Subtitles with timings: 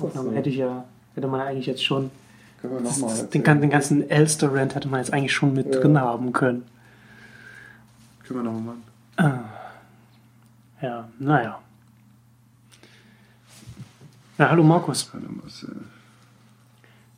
[0.00, 2.10] Aufnahme hätte ich ja, hätte man eigentlich jetzt schon,
[2.60, 5.80] Können wir nochmal den, den ganzen Elster-Rant hätte man jetzt eigentlich schon mit Ja.
[5.80, 6.64] drin haben können.
[8.26, 8.74] Können wir nochmal
[9.16, 9.44] machen.
[10.82, 11.58] Ja, naja.
[14.38, 15.10] Ja, hallo Markus.
[15.12, 15.76] Hallo Marcel.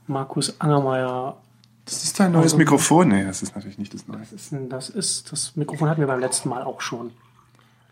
[0.09, 1.37] Markus Angermeier.
[1.85, 3.09] Das ist dein neues Also- Mikrofon.
[3.09, 4.19] Nee, das ist natürlich nicht das neue.
[4.19, 7.13] Das ist, das ist, das Mikrofon hatten wir beim letzten Mal auch schon.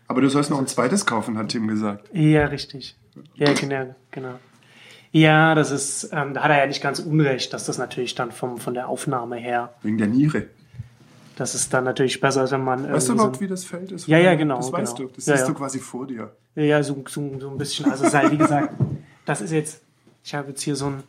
[0.07, 2.09] Aber du sollst noch ein zweites kaufen, hat Tim gesagt.
[2.13, 2.97] Ja, richtig.
[3.35, 4.35] Ja, genau, genau.
[5.11, 8.31] Ja, das ist, ähm, da hat er ja nicht ganz unrecht, dass das natürlich dann
[8.31, 10.45] vom, von der Aufnahme her, Wegen der Niere.
[11.35, 13.65] dass es dann natürlich besser ist, wenn man Weißt du irgendwie so überhaupt, wie das
[13.65, 14.07] Feld ist?
[14.07, 15.09] Ja, ja, genau, Das weißt genau.
[15.09, 15.15] du.
[15.15, 15.53] Das Ja, siehst ja.
[15.53, 16.31] du quasi vor dir.
[16.55, 17.91] Ja, so, so, so ein bisschen.
[17.91, 18.73] Also sei, wie gesagt,
[19.25, 19.81] das ist jetzt,
[20.23, 21.03] ich habe jetzt hier so ein,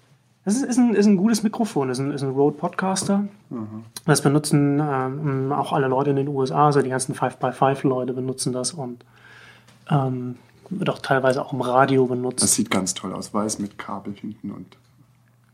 [0.44, 3.24] das ist, ist, ein, ist ein gutes Mikrofon, ist ein, ist ein Rode Podcaster.
[4.04, 8.72] Das benutzen ähm, auch alle Leute in den USA, also die ganzen 5x5-Leute benutzen das
[8.72, 9.04] und
[9.88, 10.36] ähm,
[10.78, 13.32] wird auch teilweise auch im Radio benutzt, Das sieht ganz toll aus.
[13.34, 14.76] Weiß mit Kabel hinten und.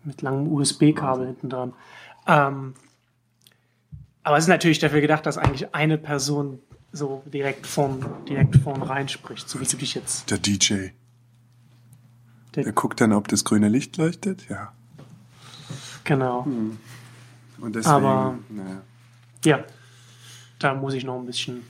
[0.04, 1.72] mit langem USB-Kabel hinten dran.
[2.26, 2.74] Ähm,
[4.22, 6.58] aber es ist natürlich dafür gedacht, dass eigentlich eine Person
[6.92, 10.30] so direkt vorn, direkt vorn reinspricht, so wie du dich jetzt.
[10.30, 10.88] Der DJ.
[12.54, 14.48] Der- Der guckt dann, ob das grüne Licht leuchtet.
[14.48, 14.72] Ja.
[16.04, 16.40] Genau.
[17.60, 17.86] Und deswegen.
[17.94, 18.80] Aber- naja.
[19.44, 19.64] Ja,
[20.58, 21.62] da muss ich noch ein bisschen.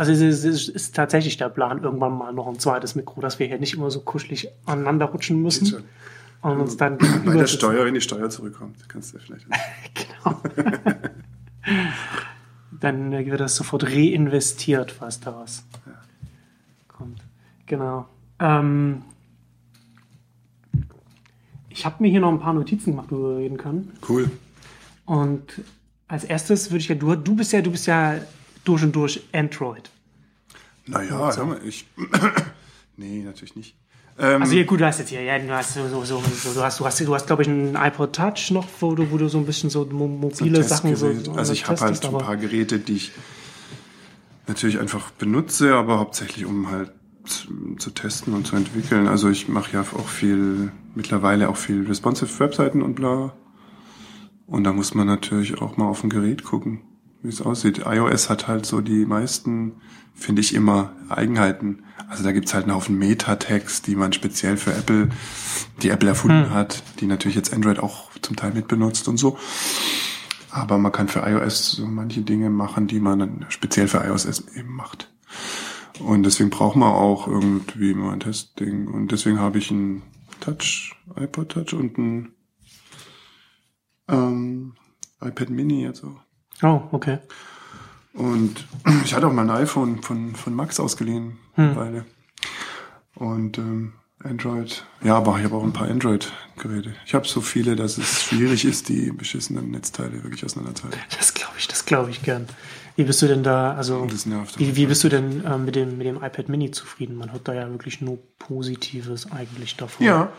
[0.00, 3.38] Also es ist, es ist tatsächlich der Plan, irgendwann mal noch ein zweites Mikro, dass
[3.38, 5.84] wir hier nicht immer so kuschelig aneinander rutschen müssen
[6.40, 7.46] und uns dann Bei der.
[7.46, 9.46] Steuer, wenn die Steuer zurückkommt, kannst du vielleicht.
[10.22, 10.40] Genau.
[12.80, 15.64] dann wird das sofort reinvestiert, falls da was
[16.88, 17.22] kommt.
[17.66, 18.08] Genau.
[18.38, 19.02] Ähm,
[21.68, 23.92] ich habe mir hier noch ein paar Notizen gemacht, worüber wir reden können.
[24.08, 24.30] Cool.
[25.04, 25.60] Und
[26.08, 28.14] als erstes würde ich ja, du, du bist ja, du bist ja
[28.70, 29.90] durch und durch Android.
[30.86, 31.86] Naja, mal, ich.
[32.96, 33.74] nee, natürlich nicht.
[34.18, 36.52] Ähm, Also ja, gut, du hast jetzt hier, ja, du hast so, so, so, so
[36.54, 39.18] du hast, du hast, du hast, glaube ich, einen iPod Touch noch, wo du, wo
[39.18, 42.12] du so ein bisschen so mo- mobile Sachen so, so Also ich habe halt ein
[42.18, 43.12] paar Geräte, die ich
[44.46, 46.92] natürlich einfach benutze, aber hauptsächlich um halt
[47.24, 49.06] zu, zu testen und zu entwickeln.
[49.08, 53.34] Also ich mache ja auch viel, mittlerweile auch viel responsive Webseiten und bla.
[54.46, 56.80] Und da muss man natürlich auch mal auf dem Gerät gucken,
[57.22, 57.82] wie es aussieht.
[57.86, 59.72] iOS hat halt so die meisten,
[60.14, 61.84] finde ich immer, Eigenheiten.
[62.08, 65.10] Also da gibt's halt einen Haufen Meta-Tags, die man speziell für Apple,
[65.82, 69.38] die Apple erfunden hat, die natürlich jetzt Android auch zum Teil mitbenutzt und so.
[70.50, 74.26] Aber man kann für iOS so manche Dinge machen, die man dann speziell für iOS
[74.56, 75.12] eben macht.
[76.00, 78.88] Und deswegen braucht man auch irgendwie mal ein Testding.
[78.88, 80.02] Und deswegen habe ich ein
[80.40, 82.32] Touch, iPod Touch und ein
[84.08, 84.74] ähm,
[85.20, 86.20] iPad Mini jetzt auch.
[86.62, 87.18] Oh, okay.
[88.12, 88.66] Und
[89.04, 91.76] ich hatte auch mal ein iPhone von, von Max ausgeliehen, Hm.
[91.76, 92.04] Weile.
[93.14, 96.94] Und ähm, Android, ja, aber ich habe auch ein paar Android-Geräte.
[97.06, 101.00] Ich habe so viele, dass es schwierig ist, die beschissenen Netzteile wirklich auseinanderzuhalten.
[101.18, 102.46] Das glaube ich, das glaube ich gern.
[102.96, 104.58] Wie bist du denn da, also, Das nervt.
[104.58, 107.16] wie, wie bist du denn ähm, mit, dem, mit dem iPad Mini zufrieden?
[107.16, 110.06] Man hört da ja wirklich nur Positives eigentlich davon.
[110.06, 110.30] Ja,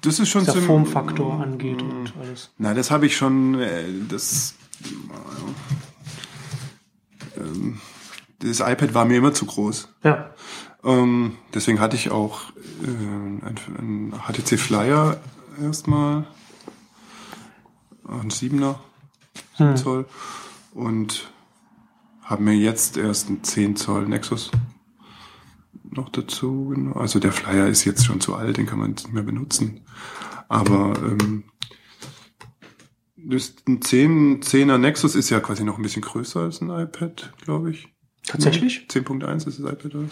[0.00, 2.50] das ist schon Was der Formfaktor angeht und alles.
[2.58, 4.54] Nein, das habe ich schon, äh, das,
[8.38, 9.88] das iPad war mir immer zu groß.
[10.02, 10.30] Ja.
[10.84, 12.50] Ähm, deswegen hatte ich auch
[12.82, 15.20] äh, ein, ein HTC Flyer
[15.60, 16.26] erstmal,
[18.08, 18.76] ein 7er
[19.56, 19.76] Hm.
[19.76, 20.06] Zoll
[20.72, 21.30] und
[22.22, 24.50] habe mir jetzt erst einen 10 Zoll Nexus
[25.90, 26.74] noch dazu.
[26.94, 29.82] Also der Flyer ist jetzt schon zu alt, den kann man nicht mehr benutzen.
[30.48, 31.44] Aber ähm,
[33.68, 37.70] ein 10, 10er Nexus ist ja quasi noch ein bisschen größer als ein iPad, glaube
[37.70, 37.88] ich.
[38.26, 38.86] Tatsächlich?
[38.88, 40.08] 10.1 ist das iPad oder?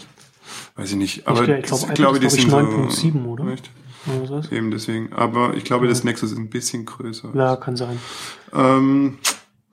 [0.75, 1.27] Weiß ich nicht.
[1.27, 1.63] Aber ich
[1.93, 3.45] glaube, das- ist, die glaube ich, sind so- 9.7, oder?
[4.29, 4.51] Was?
[4.51, 5.13] Eben deswegen.
[5.13, 7.31] Aber ich glaube, das Nexus ist ein bisschen größer.
[7.35, 7.99] Ja, kann sein.
[8.51, 9.19] Ähm,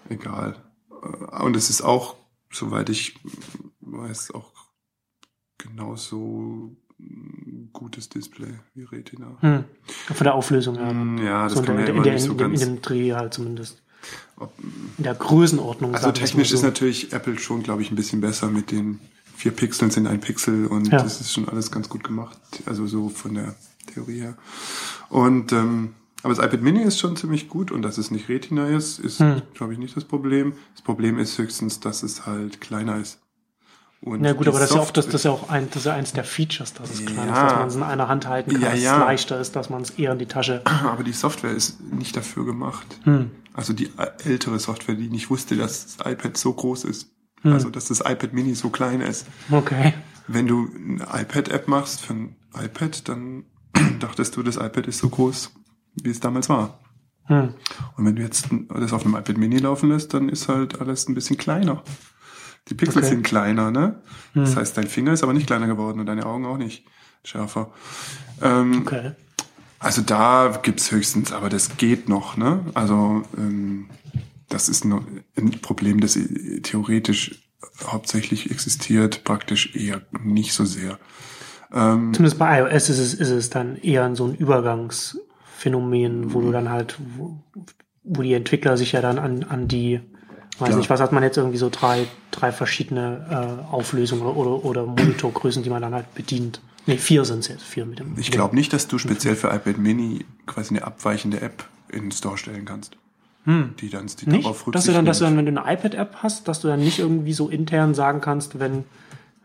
[0.09, 0.57] egal.
[0.91, 2.17] Äh, Und es ist auch,
[2.53, 3.15] soweit ich
[3.81, 4.53] weiß, auch
[5.57, 6.77] genauso
[7.73, 9.37] gutes Display wie Retina.
[9.41, 9.65] Hm.
[10.13, 10.91] Von der Auflösung her.
[10.91, 12.51] Hm, Ja, das so kann man ja in, immer der, nicht so in, dem, in
[12.53, 12.65] ganz.
[12.65, 13.83] dem Dreh halt zumindest.
[14.37, 14.53] Ob-
[14.97, 15.95] In der Größenordnung.
[15.95, 16.67] Also technisch ist so.
[16.67, 19.01] natürlich Apple schon, glaube ich, ein bisschen besser mit den
[19.37, 21.03] vier Pixeln sind ein Pixel und Ja.
[21.03, 22.37] das ist schon alles ganz gut gemacht.
[22.67, 23.55] Also so von der
[23.93, 24.37] Theorie her.
[25.09, 25.95] Und ähm,
[26.25, 29.21] aber das iPad Mini ist schon ziemlich gut und dass es nicht Retina ist, ist,
[29.21, 29.43] Hm.
[29.55, 30.53] glaube ich, nicht das Problem.
[30.75, 33.21] Das Problem ist höchstens, dass es halt kleiner ist.
[34.01, 35.79] Und Ja gut, aber das ist ja auch, das, das ist ja auch ein, das
[35.79, 37.45] ist ja eins der Features, dass es klein ist, Ja.
[37.49, 39.83] dass man es in einer Hand halten kann, Ja, dass es leichter ist, dass man
[39.83, 40.63] es eher in die Tasche.
[40.85, 42.87] aber die Software ist nicht dafür gemacht.
[43.05, 43.31] Hm.
[43.55, 43.91] Also die
[44.25, 47.11] ältere Software, die nicht wusste, dass das iPad so groß ist.
[47.43, 47.53] Hm.
[47.53, 49.27] Also dass das iPad Mini so klein ist.
[49.51, 49.95] Okay.
[50.29, 53.45] Wenn du eine iPad-App machst für ein iPad, dann
[54.01, 55.51] dachtest du, das iPad ist so groß,
[56.03, 56.79] wie es damals war.
[57.25, 57.55] Hm.
[57.97, 61.09] Und wenn du jetzt das auf einem iPad Mini laufen lässt, dann ist halt alles
[61.09, 61.83] ein bisschen kleiner.
[62.71, 63.09] Die Pixel Okay.
[63.09, 64.01] sind kleiner, ne?
[64.35, 64.57] Das Hm.
[64.57, 66.85] heißt, dein Finger ist aber nicht kleiner geworden und deine Augen auch nicht
[67.25, 67.73] schärfer.
[68.43, 69.13] Ähm, Okay.
[69.81, 72.65] Also da gibt's höchstens, aber das geht noch, ne?
[72.75, 73.89] Also ähm,
[74.49, 75.15] das ist ein
[75.63, 76.19] Problem, das
[76.63, 77.49] theoretisch
[77.87, 80.99] hauptsächlich existiert, praktisch eher nicht so sehr.
[81.73, 86.51] Ähm, Zumindest bei iOS ist es, ist es dann eher so ein Übergangsphänomen, wo du
[86.51, 87.39] dann halt, wo,
[88.05, 90.01] wo die Entwickler sich ja dann an, an die,
[90.61, 90.79] weiß Klar.
[90.79, 95.63] nicht, was hat man jetzt irgendwie so drei, drei verschiedene äh, Auflösungen oder, oder Monitorgrößen,
[95.63, 96.61] die man dann halt bedient.
[96.87, 98.15] Nee, vier sind es jetzt, vier mit dem.
[98.19, 102.13] ich glaube nicht, dass du speziell für iPad Mini quasi eine abweichende App in den
[102.13, 102.97] Store stellen kannst.
[103.49, 104.33] Die dann die Hm.
[104.33, 104.45] Nicht?
[104.45, 106.81] darauf Dass du dann, dass du dann, wenn du eine iPad-App hast, dass du dann
[106.81, 108.85] nicht irgendwie so intern sagen kannst, wenn,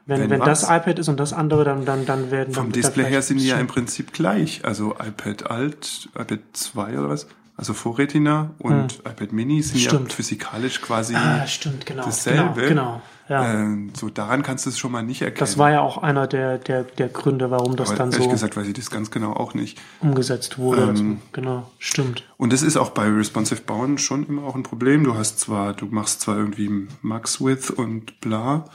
[0.05, 2.73] wenn, Wenn wenn, das iPad ist und das andere, dann, dann, dann werden Vom dann
[2.73, 4.65] Display her sind die ja im Prinzip gleich.
[4.65, 7.27] Also iPad Alt, iPad 2 oder was?
[7.55, 9.97] Also vor Retina und iPad Mini sind ja Hm.
[9.97, 10.13] Stimmt.
[10.13, 12.03] physikalisch quasi Ah, stimmt, genau.
[12.05, 12.61] dasselbe.
[12.61, 13.01] Genau, genau.
[13.29, 13.53] Ja.
[13.53, 15.39] Ähm, so daran kannst du es schon mal nicht erkennen.
[15.39, 18.29] Das war ja auch einer der, der, der Gründe, warum das Aber dann ehrlich so
[18.31, 19.79] gesagt weiß ich das ganz genau auch nicht.
[20.01, 20.81] umgesetzt wurde.
[20.81, 22.23] Ähm, also, genau, stimmt.
[22.37, 25.03] Und das ist auch bei responsive Bauen schon immer auch ein Problem.
[25.05, 28.65] Du hast zwar, du machst zwar irgendwie Max Width und bla,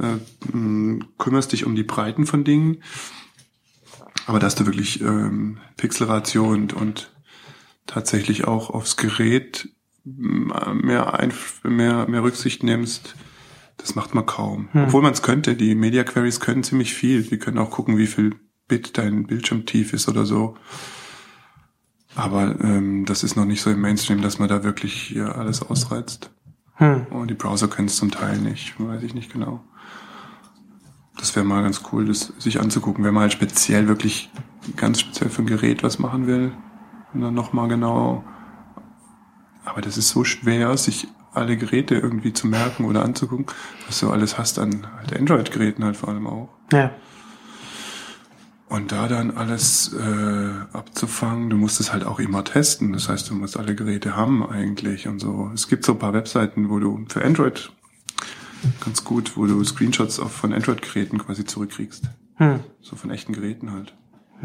[0.00, 2.82] äh, mh, kümmerst dich um die Breiten von Dingen,
[4.26, 7.10] aber dass du wirklich ähm, Pixelratio und, und
[7.88, 9.68] tatsächlich auch aufs Gerät
[10.04, 13.16] mehr, Einf mehr, mehr Rücksicht nimmst,
[13.76, 14.68] das macht man kaum.
[14.86, 15.54] Obwohl man es könnte.
[15.54, 17.22] Die Media Queries können ziemlich viel.
[17.22, 18.34] Die können auch gucken, wie viel
[18.66, 20.56] Bit dein Bildschirm tief ist oder so.
[22.14, 25.62] Aber ähm, das ist noch nicht so im Mainstream, dass man da wirklich hier alles
[25.62, 26.30] ausreizt.
[26.74, 27.06] Hm.
[27.10, 29.64] Und die Browser können es zum Teil nicht, weiß ich nicht genau.
[31.16, 34.30] Das wäre mal ganz cool, das sich anzugucken, wenn man halt speziell wirklich
[34.76, 36.52] ganz speziell für ein Gerät was machen will.
[37.18, 38.22] Und dann nochmal genau.
[39.64, 43.46] Aber das ist so schwer, sich alle Geräte irgendwie zu merken oder anzugucken,
[43.88, 46.48] was du alles hast an halt Android-Geräten halt vor allem auch.
[46.72, 46.92] Ja.
[48.68, 52.92] Und da dann alles äh, abzufangen, du musst es halt auch immer testen.
[52.92, 55.50] Das heißt, du musst alle Geräte haben eigentlich und so.
[55.52, 57.72] Es gibt so ein paar Webseiten, wo du für Android
[58.84, 62.04] ganz gut, wo du Screenshots auch von Android-Geräten quasi zurückkriegst.
[62.36, 62.60] Hm.
[62.80, 63.92] So von echten Geräten halt.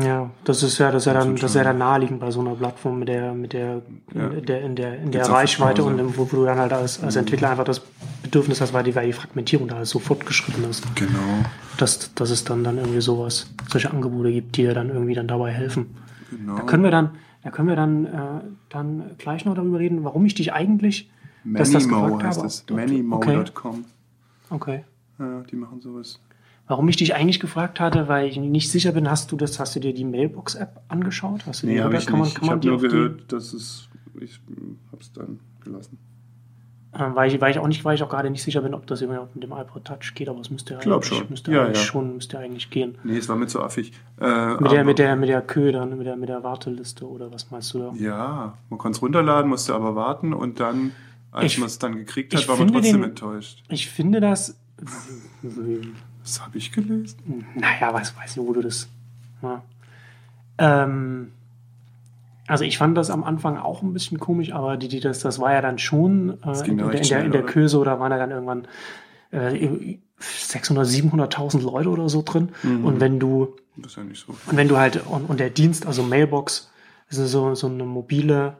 [0.01, 2.39] Ja, das ist ja, das ist ja dann, das ist ja dann naheliegend bei so
[2.41, 3.81] einer Plattform mit der, mit der,
[4.15, 4.27] Ja.
[4.29, 7.15] in der, in der, in der Reichweite und wo, wo du dann halt als, als
[7.15, 7.79] Entwickler einfach das
[8.23, 11.19] Bedürfnis hast, weil die, weil die Fragmentierung da so fortgeschritten ist, Genau.
[11.77, 15.27] dass, dass es dann dann irgendwie sowas, solche Angebote gibt, die dir dann irgendwie dann
[15.27, 15.95] dabei helfen.
[16.31, 16.55] genau.
[16.57, 17.11] Da können wir dann,
[17.43, 18.09] da können wir dann, äh,
[18.69, 21.11] dann gleich noch darüber reden, warum ich dich eigentlich,
[21.43, 22.47] dass das Manimo gefragt heißt habe.
[22.47, 22.65] es.
[22.65, 23.85] Dort- Manimo.com.
[24.49, 24.85] Okay.
[25.19, 26.19] Ja, die machen sowas.
[26.67, 29.75] Warum ich dich eigentlich gefragt hatte, weil ich nicht sicher bin, hast du das, hast
[29.75, 31.45] du dir die Mailbox-App angeschaut?
[31.45, 32.35] Hast du Nee, habe ich kann man, nicht.
[32.35, 33.89] kann Ich man habe nur gehört, dass es...
[34.21, 34.39] Ich
[34.91, 35.97] hab's dann gelassen.
[36.97, 38.85] Ähm, weil, ich, weil ich auch nicht, weil ich auch gerade nicht sicher bin, ob
[38.85, 41.25] das überhaupt mit dem iPod Touch geht, aber es müsste eigentlich, schon.
[41.29, 41.83] müsste Ja, eigentlich ja.
[41.83, 42.95] schon, müsste eigentlich gehen.
[43.03, 43.91] Nee, es war mir zu affig.
[44.21, 47.33] Äh, Mit der, mit der, mit der Kö dann, mit der, mit der Warteliste oder
[47.33, 47.93] was meinst du da?
[47.97, 50.91] Ja, man konnte es runterladen, musste aber warten und dann,
[51.31, 53.63] als man es dann gekriegt hat, war man trotzdem den- enttäuscht.
[53.69, 54.55] Ich finde das,
[56.23, 57.45] Was habe ich gelesen?
[57.55, 58.87] naja, weiß, weiß nicht, wo du das,
[59.41, 59.61] ja.
[60.57, 61.31] ähm,
[62.47, 65.39] also ich fand das am Anfang auch ein bisschen komisch, aber die, die das, das
[65.39, 67.51] war ja dann schon äh, in, der, in, der, in der oder?
[67.51, 68.67] Kö so, da waren ja dann irgendwann
[69.31, 72.49] äh, 600, 700.000 Leute oder so drin.
[72.63, 72.85] Mhm.
[72.85, 74.35] Und wenn du Das ist ja nicht so.
[74.45, 76.69] Und wenn du halt, und, und der Dienst, also Mailbox,
[77.09, 78.57] ist so, so eine mobile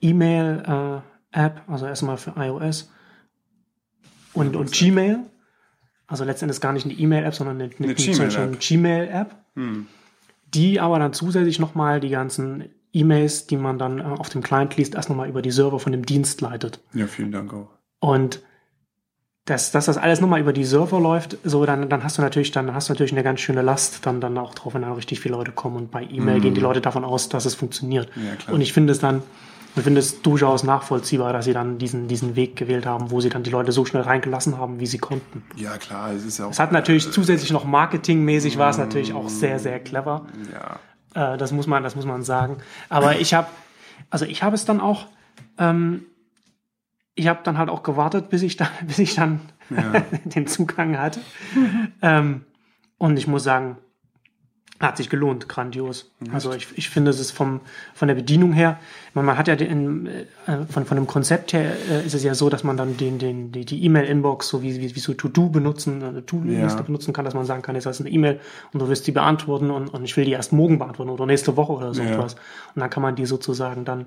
[0.00, 2.90] E-Mail-App, also erstmal für iOS.
[4.34, 5.20] Und, und Gmail,
[6.12, 7.94] also letztendlich gar nicht eine E-Mail-App, sondern eine, eine,
[8.42, 9.34] Eine Gmail-App.
[9.54, 9.86] Hm.
[10.54, 14.76] die aber dann zusätzlich nochmal die ganzen E-Mails, die man dann äh, auf dem Client
[14.76, 16.80] liest, erst nochmal über die Server von dem Dienst leitet.
[16.94, 17.68] Ja, vielen Dank auch.
[18.00, 18.40] Und
[19.44, 22.52] dass, dass das alles nochmal über die Server läuft, so dann, dann hast du natürlich,
[22.52, 25.20] dann hast du natürlich eine ganz schöne Last dann, dann auch drauf, wenn dann richtig
[25.20, 25.76] viele Leute kommen.
[25.76, 28.08] Und bei E-Mail gehen die Leute davon aus, dass es funktioniert.
[28.14, 28.54] Ja, klar.
[28.54, 29.22] Und ich finde es dann,
[29.74, 33.28] ich finde es durchaus nachvollziehbar, dass sie dann diesen, diesen Weg gewählt haben, wo sie
[33.30, 35.42] dann die Leute so schnell reingelassen haben, wie sie konnten.
[35.56, 36.50] Ja, klar, es ist ja auch.
[36.50, 40.26] Es hat natürlich zusätzlich noch marketingmäßig war es natürlich auch sehr, sehr clever.
[40.52, 42.58] Ja, Äh, das muss man, das muss man sagen.
[42.88, 43.46] Aber ich habe,
[44.10, 45.06] also ich habe es dann auch,
[45.58, 46.04] ähm,
[47.14, 50.00] ich habe dann halt auch gewartet, bis ich dann, bis ich dann Ja.
[50.24, 51.20] den Zugang hatte.
[52.02, 52.44] ähm,
[52.98, 53.78] und ich muss sagen,
[54.82, 56.10] Hat sich gelohnt, grandios.
[56.32, 57.60] Also ich, ich finde, es ist vom,
[57.94, 58.80] von der Bedienung her,
[59.14, 60.24] man, man hat ja den, äh,
[60.68, 63.52] von, von dem Konzept her äh, ist es ja so, dass man dann den, den,
[63.52, 66.82] die, die E-Mail-Inbox so wie, wie, wie so To-Do benutzen, eine To-Liste Ja.
[66.82, 68.40] benutzen kann, dass man sagen kann, jetzt hast du eine E-Mail
[68.72, 71.56] und du wirst die beantworten und, und ich will die erst morgen beantworten oder nächste
[71.56, 72.10] Woche oder so Ja.
[72.10, 72.34] etwas.
[72.74, 74.06] Und dann kann man die sozusagen dann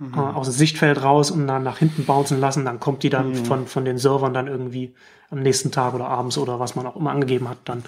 [0.00, 3.34] äh, aus dem Sichtfeld raus und dann nach hinten bouncen lassen, dann kommt die dann
[3.44, 4.94] von, von den Servern dann irgendwie
[5.30, 7.82] am nächsten Tag oder abends oder was man auch immer angegeben hat, dann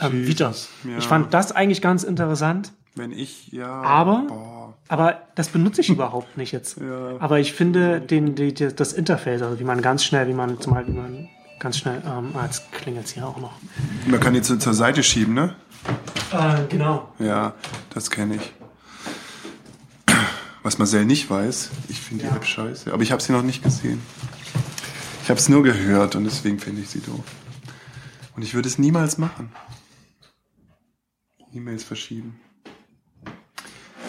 [0.00, 0.52] ähm, wieder.
[0.84, 0.98] ja.
[0.98, 3.66] Ich fand das eigentlich ganz interessant, Wenn ich, ja.
[3.82, 4.74] Aber- Boah.
[4.88, 6.78] aber das benutze ich überhaupt nicht jetzt.
[6.78, 7.16] Ja.
[7.18, 10.60] Aber ich finde den, die, die, das Interface, also wie man ganz schnell, wie man
[10.60, 11.28] zum Beispiel wie man
[11.60, 13.52] ganz schnell, ähm, ah, jetzt klingelt es hier auch noch.
[14.06, 15.54] Man kann die zu, zur Seite schieben, ne?
[16.32, 17.08] Äh, genau.
[17.18, 17.54] Ja,
[17.94, 18.52] das kenne ich.
[20.62, 22.92] Was Marcel nicht weiß, ich finde die App scheiße.
[22.92, 24.00] Aber ich habe sie noch nicht gesehen.
[25.22, 27.24] Ich habe es nur gehört und deswegen finde ich sie doof.
[28.36, 29.52] Und ich würde es niemals machen.
[31.52, 32.40] E-Mails verschieben.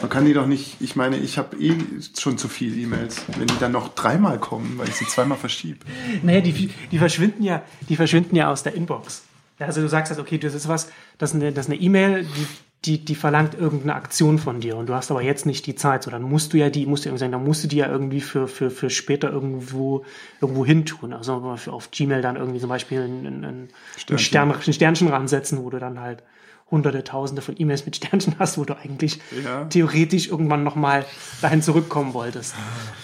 [0.02, 1.76] Man kann die doch nicht, ich meine, ich habe eh
[2.18, 5.80] schon zu viele E-Mails, wenn die dann noch dreimal kommen, weil ich sie zweimal verschiebe.
[6.22, 9.24] Naja, die, die verschwinden ja, die verschwinden ja aus der Inbox.
[9.60, 11.80] Ja, also du sagst halt, okay, das ist was, das ist eine, das ist eine
[11.80, 12.48] E-Mail, die,
[12.86, 16.04] die, die verlangt irgendeine Aktion von dir und du hast aber jetzt nicht die Zeit,
[16.04, 17.88] so dann musst du ja die, musst du irgendwie sagen, dann musst du die ja
[17.88, 20.04] irgendwie für, für, für später irgendwo,
[20.42, 21.14] irgendwo hin tun.
[21.14, 21.34] Also
[21.72, 23.68] auf Gmail dann irgendwie zum Beispiel ein, ein, ein,
[24.10, 26.24] ein, Stern, ein Sternchen ransetzen, wo du dann halt
[26.72, 29.66] hunderte, tausende von E-Mails mit Sternchen hast, wo du eigentlich Ja.
[29.66, 31.06] theoretisch irgendwann nochmal
[31.42, 32.54] dahin zurückkommen wolltest.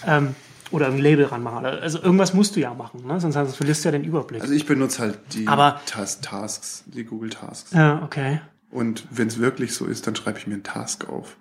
[0.06, 0.36] ähm,
[0.72, 1.66] oder ein Label ranmachen.
[1.66, 3.20] Also irgendwas musst du ja machen, ne?
[3.20, 4.42] sonst, sonst verlierst du ja den Überblick.
[4.42, 7.72] Also ich benutze halt die Aber- Tas Tasks, die Google Tasks.
[7.74, 8.42] ja, okay.
[8.72, 11.38] Und wenn es wirklich so ist, dann schreibe ich mir einen Task auf.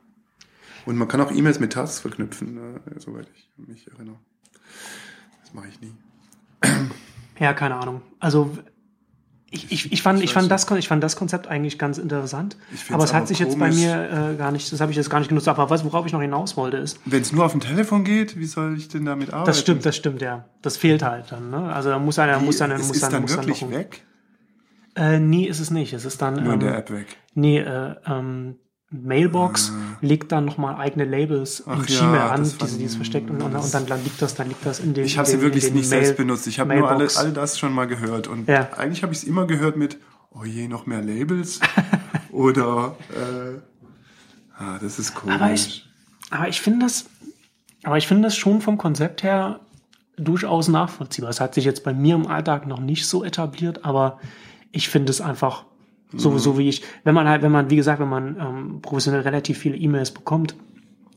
[0.87, 4.17] Und man kann auch E-Mails mit Tasks verknüpfen, ne, soweit ich mich erinnere.
[5.43, 5.93] Das mache ich nie.
[7.39, 8.03] Ja, keine Ahnung.
[8.19, 8.57] Also
[9.51, 12.57] ich, ich, ich, fand, ich, fand das, ich fand das Konzept eigentlich ganz interessant.
[12.91, 13.83] Aber es hat sich jetzt bei komisch.
[13.83, 15.49] mir äh, gar nicht, das habe ich jetzt gar nicht genutzt.
[15.49, 18.39] Aber was, worauf ich noch hinaus wollte, ist, Wenn es nur auf dem Telefon geht,
[18.39, 19.47] wie soll ich denn damit arbeiten?
[19.47, 20.45] das stimmt, das stimmt, ja.
[20.61, 21.49] Das fehlt halt dann.
[21.49, 21.73] Ne?
[21.73, 24.05] Also da muss einer, Wie, muss dann, muss dann, dann muss wirklich dann noch, weg?
[24.99, 25.93] Äh, nee, ist es nicht.
[25.93, 27.17] Es ist dann Nur in ähm, der App weg.
[27.35, 28.57] Nee, äh, ähm,
[28.91, 31.73] Mailbox legt dann nochmal eigene Labels in.
[31.73, 34.65] Ach Gmail ja, an, die, die es versteckt und, und, dann, liegt das, dann liegt
[34.65, 35.05] das in den.
[35.05, 36.47] Ich habe in sie wirklich in nicht Mail- selbst benutzt.
[36.47, 38.27] Ich habe nur alle, all das schon mal gehört.
[38.29, 38.71] Und Ja.
[38.77, 39.99] eigentlich habe ich es immer gehört mit,
[40.31, 41.61] oh je, noch mehr Labels.
[42.33, 43.59] Oder, äh,
[44.59, 45.35] ah, das ist komisch.
[45.37, 45.87] Aber ich,
[46.31, 47.07] aber ich finde das,
[47.85, 49.61] aber ich finde das schon vom Konzept her
[50.17, 51.31] durchaus nachvollziehbar.
[51.31, 54.19] Es hat sich jetzt bei mir im Alltag noch nicht so etabliert, aber
[54.73, 55.65] ich finde es einfach
[56.15, 59.21] so, so wie ich, wenn man halt, wenn man, wie gesagt, wenn man ähm, professionell
[59.21, 60.55] relativ viele E-Mails bekommt,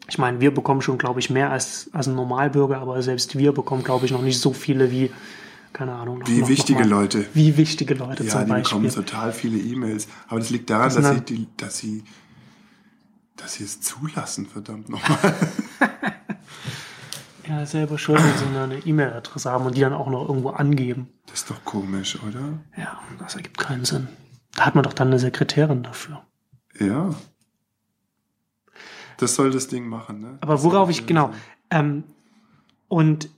[0.09, 3.53] ich meine, wir bekommen schon, glaube ich, mehr als, als ein Normalbürger, aber selbst wir
[3.53, 5.09] bekommen, glaube ich, noch nicht so viele wie,
[5.71, 7.25] keine Ahnung, noch, Wie noch, wichtige noch mal, Leute.
[7.33, 9.03] Wie wichtige Leute Ja, zum die bekommen Beispiel.
[9.03, 10.09] total viele E-Mails.
[10.27, 12.03] Aber das liegt daran, Das dass sind sie, die, dass sie,
[13.37, 15.17] dass sie es zulassen, verdammt nochmal.
[17.47, 21.09] Ja, selber schuld, wenn sie eine E-Mail-Adresse haben und die dann auch noch irgendwo angeben.
[21.25, 22.59] Das ist doch komisch, oder?
[22.77, 24.07] Ja, das ergibt keinen Sinn.
[24.55, 26.21] Da hat man doch dann eine Sekretärin dafür.
[26.79, 27.15] Ja.
[29.17, 30.37] Das soll das Ding machen, ne?
[30.41, 31.31] Aber worauf ich, genau.
[31.69, 32.03] Ähm,
[32.87, 33.29] und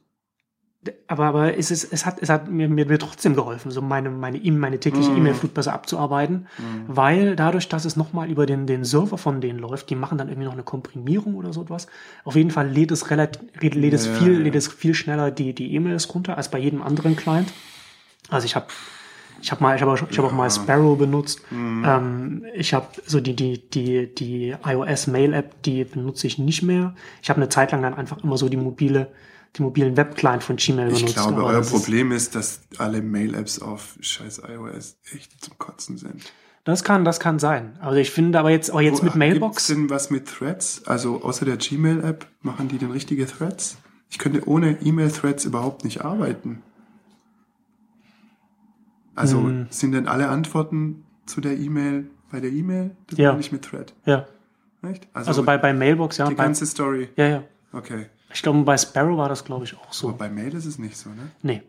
[1.07, 4.09] aber, aber es, ist, es hat, es hat mir, mir, mir trotzdem geholfen, so meine,
[4.09, 5.17] meine, E- meine tägliche Mhm.
[5.17, 6.47] E-Mail-Flut besser abzuarbeiten,
[6.87, 10.27] weil dadurch, dass es nochmal über den, den Server von denen läuft, die machen dann
[10.29, 11.87] irgendwie noch eine Komprimierung oder so etwas.
[12.23, 14.39] Auf jeden Fall lädt es relativ, lädt es Ja, viel, ja.
[14.39, 17.51] lädt es viel schneller die, die E-Mails runter als bei jedem anderen Client.
[18.29, 18.67] Also ich habe
[19.41, 21.41] ich habe mal, ich habe ich hab auch mal Sparrow benutzt.
[21.51, 21.83] Mhm.
[21.85, 26.63] Ähm, ich habe so die die die die iOS Mail App, die benutze ich nicht
[26.63, 26.95] mehr.
[27.21, 29.07] Ich habe eine Zeit lang dann einfach immer so die mobile
[29.55, 31.03] die mobilen Webclient von Gmail benutzt.
[31.03, 36.21] Ich glaube, euer Problem ist, dass alle Mail-Apps auf scheiß iOS echt zum Kotzen sind.
[36.63, 37.77] Das kann das kann sein.
[37.81, 40.83] Also ich finde aber jetzt aber jetzt Wo- mit Mailbox Gibt's denn was mit Threads?
[40.87, 43.77] Also außer der Gmail-App, machen die denn richtige Threads?
[44.09, 46.63] Ich könnte ohne E-Mail-Threads überhaupt nicht arbeiten.
[49.15, 49.67] Also Hm.
[49.69, 52.95] sind denn alle Antworten zu der E-Mail bei der E-Mail?
[53.07, 53.37] Das Ja.
[53.37, 53.93] ich mit Thread.
[54.05, 54.25] ja.
[54.89, 55.07] Echt?
[55.13, 56.27] Also bei bei Mailbox ja.
[56.27, 57.07] die ganze Story.
[57.15, 57.43] ja ja.
[57.71, 58.07] Okay.
[58.33, 60.13] Ich glaube bei Sparrow war das glaube ich auch Aber so.
[60.13, 61.31] bei Mail ist es nicht so, ne?
[61.41, 61.61] Nee.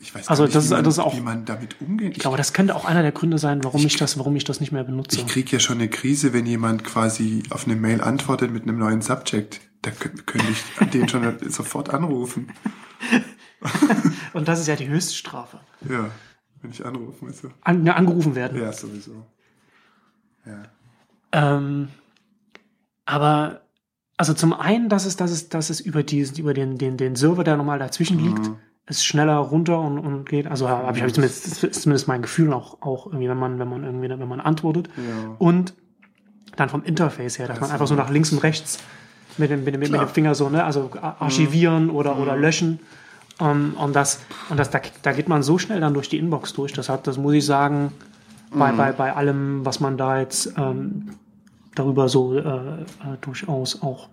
[0.00, 2.12] Ich weiß Also nicht, das wie, man, das auch- wie man damit umgeht.
[2.16, 4.60] Ich glaube, das könnte auch einer der Gründe sein, warum ich das warum ich das
[4.60, 5.16] nicht mehr benutze.
[5.20, 8.78] Ich kriege ja schon eine Krise, wenn jemand quasi auf eine Mail antwortet mit einem
[8.78, 9.60] neuen Subject.
[9.82, 12.48] Da kö- könnte ich den schon sofort anrufen.
[14.32, 15.60] Und das ist ja die höchste Strafe.
[15.88, 16.10] Ja,
[16.60, 17.50] wenn ich anrufen also.
[17.62, 18.60] An, ja, angerufen werden.
[18.60, 19.24] Ja, sowieso.
[20.44, 20.62] Ja.
[21.32, 21.88] Ähm,
[23.06, 23.62] aber
[24.16, 27.16] also zum einen, dass es, dass es, dass es über diesen, über den, den, den
[27.16, 28.50] Server, der normal dazwischen liegt,
[28.86, 30.46] es schneller runter und, und geht.
[30.46, 33.38] Also habe ich, hab ich zumindest, das ist zumindest mein Gefühl auch, auch irgendwie, wenn
[33.38, 34.88] man, wenn man irgendwie, wenn man antwortet.
[34.96, 35.34] Ja.
[35.38, 35.74] Und
[36.56, 38.78] dann vom Interface her, dass man einfach so nach links und rechts
[39.38, 42.80] mit dem, mit dem, mit dem Finger so, ne, also archivieren oder, oder löschen.
[43.40, 46.52] Um, und das, und das, da, da geht man so schnell dann durch die Inbox
[46.52, 46.72] durch.
[46.72, 47.90] Das hat, das muss ich sagen,
[48.52, 51.10] bei, bei, bei allem, was man da jetzt ähm,
[51.74, 52.84] darüber so äh, äh,
[53.20, 54.08] durchaus auch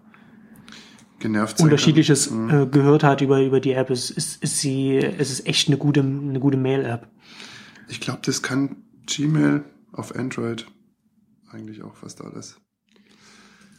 [1.20, 2.46] Genervt unterschiedliches kann.
[2.46, 2.50] Mhm.
[2.50, 5.78] äh, gehört hat über, über die App, ist, ist, ist sie, es ist echt eine
[5.78, 7.08] gute, eine gute Mail-App.
[7.88, 10.66] Ich glaube, das kann Gmail auf Android
[11.52, 12.60] eigentlich auch fast alles.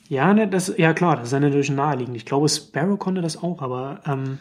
[0.08, 2.16] Ja, ne, das, ja klar, das ist ja natürlich naheliegend.
[2.16, 4.38] Ich glaube, Sparrow konnte das auch, aber ähm,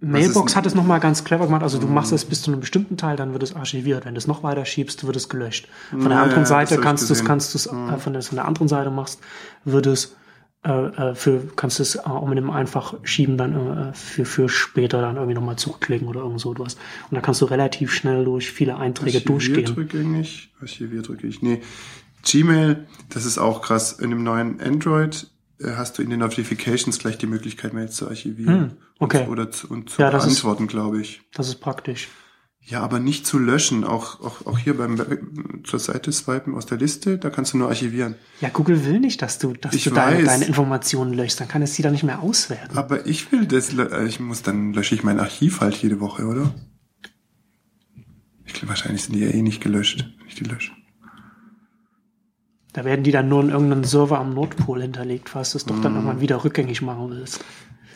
[0.00, 1.62] Mailbox hat es nochmal ganz clever gemacht.
[1.62, 4.04] Also du machst es bis zu einem bestimmten Teil, dann wird es archiviert.
[4.04, 5.68] Wenn du es noch weiter schiebst, wird es gelöscht.
[5.90, 8.44] Von der anderen Seite kannst du es, kannst du es, äh, von der, von der
[8.44, 9.20] anderen Seite machst,
[9.64, 10.16] wird es
[10.64, 14.24] äh, äh, für, kannst du es äh, auch mit dem einfach schieben dann äh, für,
[14.24, 16.74] für später dann irgendwie nochmal zurückklicken oder irgend so etwas.
[16.74, 19.66] Und dann kannst du relativ schnell durch viele Einträge durchgehen.
[19.66, 20.52] Archiviert rückgängig.
[20.60, 21.42] Archiviert rückgängig.
[21.42, 21.62] Nee.
[22.24, 23.92] Gmail, das ist auch krass.
[23.92, 28.08] In dem neuen Android äh, hast du in den Notifications gleich die Möglichkeit, Mails zu
[28.08, 28.60] archivieren.
[28.60, 29.24] Hm, okay.
[29.24, 31.22] Und, oder zu, und zu Ja, beantworten, glaube ich.
[31.34, 32.08] Das ist praktisch.
[32.60, 33.82] Ja, aber nicht zu löschen.
[33.82, 35.22] Auch, auch, auch hier beim Web-
[35.64, 38.14] zur Seite swipen aus der Liste, da kannst du nur archivieren.
[38.42, 41.40] Ja, Google will nicht, dass du, dass Ich du deine, deine Informationen löschst.
[41.40, 42.76] Dann kann es sie dann nicht mehr auswerten.
[42.76, 46.26] Aber ich will das, äh, ich muss, dann lösche ich mein Archiv halt jede Woche,
[46.26, 46.54] oder?
[48.44, 50.72] Ich glaube, wahrscheinlich sind die ja eh nicht gelöscht, wenn ich die lösche.
[52.78, 55.80] Da werden die dann nur in irgendeinen Server am Nordpol hinterlegt, falls du es doch
[55.80, 57.44] dann irgendwann wieder rückgängig machen willst.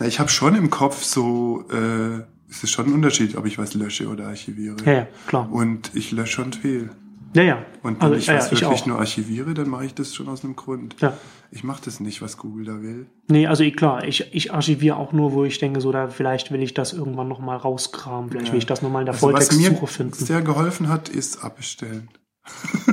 [0.00, 3.58] Na, ich habe schon im Kopf so, äh, es ist schon ein Unterschied, ob ich
[3.58, 4.74] was lösche oder archiviere.
[4.84, 5.48] Ja, ja, klar.
[5.52, 6.90] Und ich lösche schon viel.
[7.32, 7.64] Ja, ja.
[7.84, 8.86] Und wenn also, ich ja, was ja, ich wirklich auch.
[8.86, 10.96] nur archiviere, dann mache ich das schon aus einem Grund.
[10.98, 11.16] Ja.
[11.52, 13.06] Ich mache das nicht, was Google da will.
[13.28, 16.50] Nee, also ich, klar, ich, ich archiviere auch nur, wo ich denke, so da vielleicht
[16.50, 18.32] will ich das irgendwann nochmal rauskramen.
[18.32, 20.24] Vielleicht will ich das nochmal in der Also was mir Volltextsuche finden.
[20.24, 22.08] sehr geholfen hat, ist abbestellen.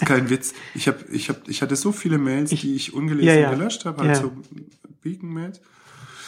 [0.00, 0.54] ist kein Witz.
[0.74, 3.50] Ich hab, ich hab, ich hatte so viele Mails, die ich ungelesen ja, ja.
[3.50, 4.22] gelöscht habe, halt Ja.
[4.22, 4.32] so
[5.02, 5.60] Beacon-Mails,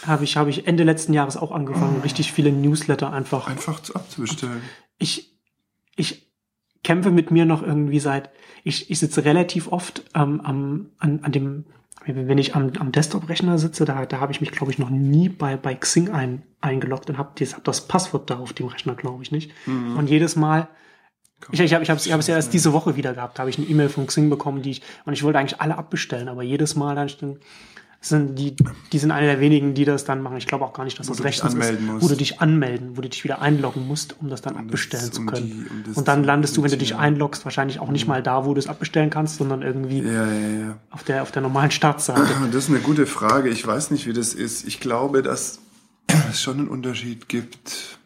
[0.06, 3.46] Habe ich, habe ich Ende letzten Jahres auch angefangen, richtig viele Newsletter einfach.
[3.48, 4.62] einfach zu abzubestellen.
[4.98, 5.32] ich,
[5.96, 6.28] ich
[6.84, 8.30] kämpfe mit mir noch irgendwie seit,
[8.64, 11.64] ich, ich sitze relativ oft ähm, am, an, an dem,
[12.06, 15.28] wenn ich am, am Desktop-Rechner sitze, da, da habe ich mich, glaube ich, noch nie
[15.28, 18.94] bei, bei Xing ein, eingeloggt und habe das, hab das Passwort da auf dem Rechner,
[18.94, 19.50] glaube ich nicht.
[19.66, 20.68] Und jedes Mal,
[21.52, 23.50] ich, ich habe ich ich hab es ja erst diese Woche wieder gehabt, da habe
[23.50, 26.42] ich eine E-Mail von Xing bekommen, die ich, und ich wollte eigentlich alle abbestellen, aber
[26.42, 27.08] jedes Mal dann
[28.00, 28.54] sind die,
[28.92, 30.36] die sind eine der wenigen, die das dann machen.
[30.36, 32.04] Ich glaube auch gar nicht, dass das du dich rechtens ist, musst.
[32.04, 35.14] wo du dich anmelden, wo du dich wieder einloggen musst, um das dann abbestellen das-
[35.14, 35.46] zu um können.
[35.46, 38.22] die- um das und dann landest du, wenn du dich einloggst, wahrscheinlich auch nicht mal
[38.22, 40.78] da, wo du es abbestellen kannst, sondern irgendwie Ja, ja, ja.
[40.90, 42.22] auf der, auf der normalen Startseite.
[42.52, 43.48] Das ist eine gute Frage.
[43.48, 44.64] Ich weiß nicht, wie das ist.
[44.68, 45.58] Ich glaube, dass
[46.30, 47.97] es schon einen Unterschied gibt,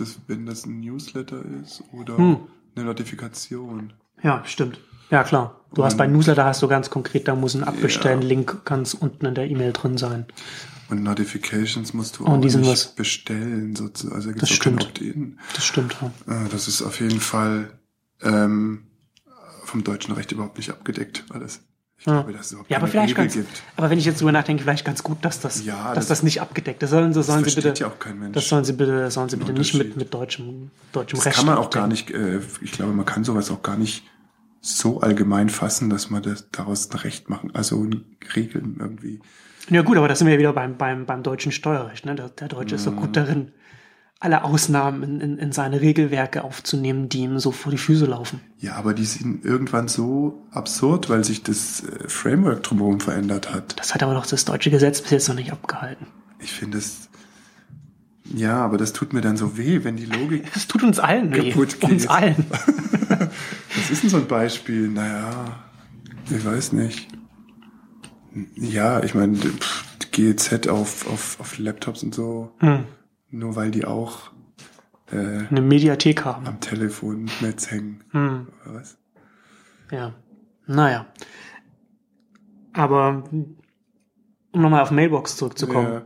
[0.00, 2.36] das, wenn das ein Newsletter ist oder Hm.
[2.76, 3.92] eine Notifikation.
[4.22, 4.80] ja, stimmt.
[5.10, 5.60] Ja, klar.
[5.74, 9.34] Du hast bei Newsletter hast du ganz konkret, da muss ein Abbestellen-Link ganz unten in
[9.34, 10.26] der E-Mail drin sein.
[10.88, 14.14] Und Notifications musst du Und auch nicht was- bestellen, sozusagen.
[14.16, 15.36] Also Das gibt's kein stimmt.
[15.54, 15.96] Das stimmt.
[16.26, 16.44] Ja.
[16.44, 17.78] Äh, Das ist auf jeden Fall
[18.22, 18.86] ähm,
[19.64, 21.60] vom deutschen Recht überhaupt nicht abgedeckt, alles.
[22.00, 22.12] Ich Ja.
[22.14, 23.62] glaube, dass es überhaupt Ja, aber vielleicht Regel ganz, gibt.
[23.76, 26.22] aber wenn ich jetzt drüber nachdenke, vielleicht ganz gut, dass das, Ja, dass das- das,
[26.22, 26.88] nicht abgedeckt ist.
[26.90, 28.34] Sollen, sie- sollen sie versteht bitte, ja auch kein Mensch.
[28.34, 31.36] das sollen sie bitte, sollen sie bitte nicht mit, mit deutschem, deutschem Das Recht.
[31.36, 34.04] kann man auch gar nicht, äh, ich glaube, man kann sowas auch gar nicht
[34.62, 37.86] so allgemein fassen, dass man das daraus ein Recht machen, also
[38.34, 39.20] Regeln irgendwie.
[39.68, 42.06] Ja gut, aber da sind wir wieder beim, beim, beim deutschen Steuerrecht.
[42.06, 42.14] Ne?
[42.14, 42.96] Der, der Deutsche ist so Mhm.
[42.96, 43.52] gut darin,
[44.20, 48.40] alle Ausnahmen in, in, in seine Regelwerke aufzunehmen, die ihm so vor die Füße laufen.
[48.58, 53.78] Ja, aber die sind irgendwann so absurd, weil sich das äh, Framework drumherum verändert hat.
[53.80, 56.06] Das hat aber doch das deutsche Gesetz bis jetzt noch nicht abgehalten.
[56.38, 57.08] Ich finde es,
[58.34, 61.34] ja, aber das tut mir dann so weh, wenn die Logik, Es tut uns allen
[61.34, 61.50] weh.
[61.50, 62.10] Kaputt Uns geht.
[62.10, 62.44] allen.
[63.74, 64.88] was ist denn so ein Beispiel?
[64.88, 65.60] Naja,
[66.30, 67.08] ich weiß nicht.
[68.54, 69.38] Ja, ich meine,
[70.12, 72.84] GEZ auf, auf, auf Laptops und so, Hm.
[73.30, 74.30] Nur weil die auch
[75.10, 76.46] äh, Eine Mediathek haben.
[76.46, 78.02] am Telefonnetz hängen.
[78.10, 78.48] Hm.
[78.64, 78.96] Oder was?
[79.90, 80.12] Ja.
[80.66, 81.06] Naja.
[82.72, 83.56] Aber um
[84.52, 86.02] nochmal auf Mailbox zurückzukommen.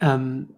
[0.00, 0.14] Ja.
[0.14, 0.48] ähm,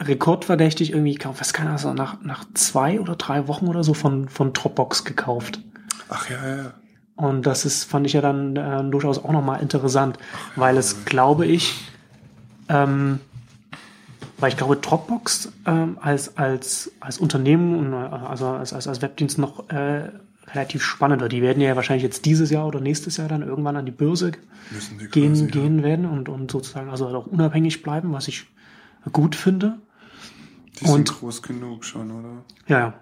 [0.00, 4.52] rekordverdächtig irgendwie, was kann das, nach, nach zwei oder drei Wochen oder so von, von
[4.52, 5.60] Dropbox gekauft.
[6.08, 6.74] Ach ja, ja.
[7.16, 10.18] Und das ist, fand ich ja dann äh, durchaus auch nochmal interessant,
[10.54, 11.84] weil es, glaube ich,
[12.68, 13.18] ähm,
[14.38, 19.02] weil ich glaube, Dropbox ähm, als, als, als Unternehmen und äh, also als, als, als
[19.02, 20.10] Webdienst noch äh,
[20.48, 21.32] relativ spannend wird.
[21.32, 24.32] Die werden ja wahrscheinlich jetzt dieses Jahr oder nächstes Jahr dann irgendwann an die Börse
[25.00, 25.50] die gehen, quasi, ja.
[25.50, 28.46] gehen werden und, und sozusagen also auch unabhängig bleiben, was ich
[29.12, 29.78] gut finde.
[30.80, 32.44] Die sind Und- groß genug schon, oder?
[32.66, 32.94] Ja, ja.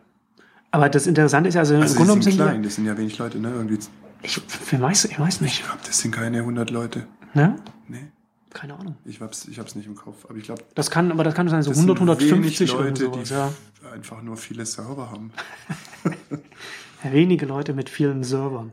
[0.73, 2.75] Aber das Interessante ist ja, also, im Also Grunde die genommen sind sind klein, das
[2.75, 3.51] sind ja wenig Leute, ne?
[3.51, 3.79] Irgendwie,
[4.23, 4.41] ich,
[4.73, 5.61] ich weiß, ich weiß nicht.
[5.61, 7.07] ich glaube, das sind keine 100 Leute.
[7.35, 7.57] Ne?
[7.89, 8.09] Nee,
[8.57, 8.97] Keine Ahnung.
[9.05, 10.25] ich hab's, ich hab's nicht im Kopf.
[10.25, 12.75] Aber ich glaube, Das kann, aber das kann sein, so das 100, sind 150 wenig
[12.75, 13.53] oder Leute, sowas, die ja.
[13.93, 15.31] einfach nur viele Server haben.
[17.03, 18.73] Wenige Leute mit vielen Servern.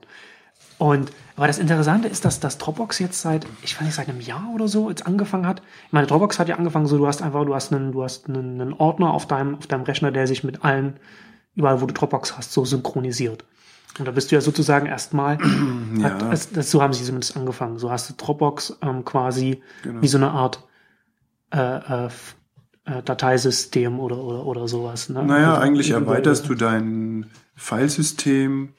[0.78, 4.22] Und, aber das Interessante ist, dass das Dropbox jetzt seit, ich weiß nicht, seit einem
[4.22, 5.62] Jahr oder so jetzt angefangen hat.
[5.88, 8.30] Ich meine, Dropbox hat ja angefangen so, du hast einfach, du hast einen, du hast
[8.30, 10.98] einen, einen Ordner auf deinem, auf deinem Rechner, der sich mit allen,
[11.56, 13.44] überall wo du Dropbox hast, so synchronisiert.
[14.00, 15.38] Und da bist du ja sozusagen erstmal,
[15.98, 16.04] Ja.
[16.12, 17.78] hat, das, das, so haben sie zumindest angefangen.
[17.78, 20.02] So hast du Dropbox ähm, quasi Genau.
[20.02, 20.64] wie so eine Art
[21.52, 22.10] äh, äh,
[22.86, 25.10] äh, Dateisystem oder, oder, oder sowas.
[25.10, 25.24] Ne?
[25.24, 28.74] Naja, Also eigentlich erweiterst du dein Filesystem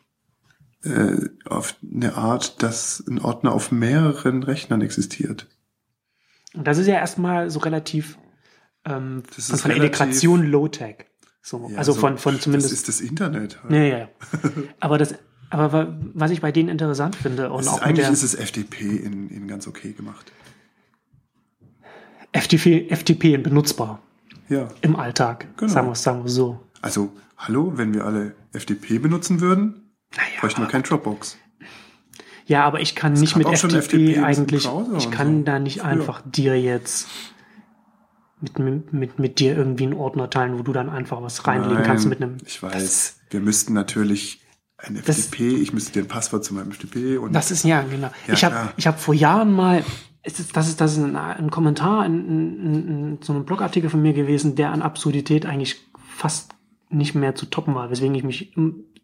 [0.82, 1.16] äh,
[1.48, 5.46] auf eine Art, dass ein Ordner auf mehreren Rechnern existiert.
[6.54, 8.18] Und das ist ja erstmal so relativ
[8.84, 11.06] ähm, Das von, ist von relativ- Integration Low-Tech.
[11.46, 12.72] So, Ja, also so- von, von zumindest.
[12.72, 13.62] Das ist das Internet.
[13.62, 13.72] Halt.
[13.72, 14.08] ja, ja, ja.
[14.80, 15.14] Aber das,
[15.50, 18.34] aber wa- was ich bei denen interessant finde und Es auch eigentlich der ist es
[18.34, 20.32] FTP in, in ganz okay gemacht.
[22.32, 24.00] FTP, FTP benutzbar
[24.48, 24.68] Ja.
[24.80, 25.70] im Alltag, Genau.
[25.72, 26.60] sagen wir sagen wir so.
[26.82, 29.92] Also, hallo, wenn wir alle FTP benutzen würden,
[30.40, 31.36] bräuchten wir kein Dropbox.
[32.46, 35.44] Ja, aber ich kann nicht gab mit FTP im eigentlich, ich kann so.
[35.44, 35.88] da nicht Früher.
[35.90, 37.06] einfach dir jetzt
[38.58, 41.84] mit, mit, mit, dir irgendwie einen Ordner teilen, wo du dann einfach was reinlegen Nein,
[41.84, 42.36] kannst mit einem.
[42.46, 44.40] Ich weiß, wir müssten natürlich
[44.78, 47.82] ein Das- FTP, ich müsste dir ein Passwort zu meinem FTP und Das ist ja
[47.82, 48.10] genau.
[48.26, 49.84] Ja, ich habe ich habe vor Jahren mal
[50.22, 53.90] es ist, das ist das ist ein, ein Kommentar in, in, in so einem Blogartikel
[53.90, 55.76] von mir gewesen, der an Absurdität eigentlich
[56.16, 56.54] fast
[56.88, 58.54] nicht mehr zu toppen war, weswegen ich mich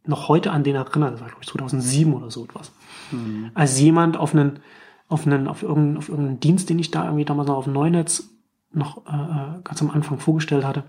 [0.06, 1.12] noch heute an den erinnere.
[1.12, 2.72] Das war glaube ich 2007 oder so etwas.
[3.10, 3.50] Hm.
[3.54, 4.60] Als jemand auf einen
[5.08, 7.72] auf einen auf irgendeinen, auf irgendeinen Dienst, den ich da irgendwie damals noch auf dem
[7.72, 8.30] Neunetz
[8.72, 10.84] noch äh, äh, ganz am Anfang vorgestellt hatte,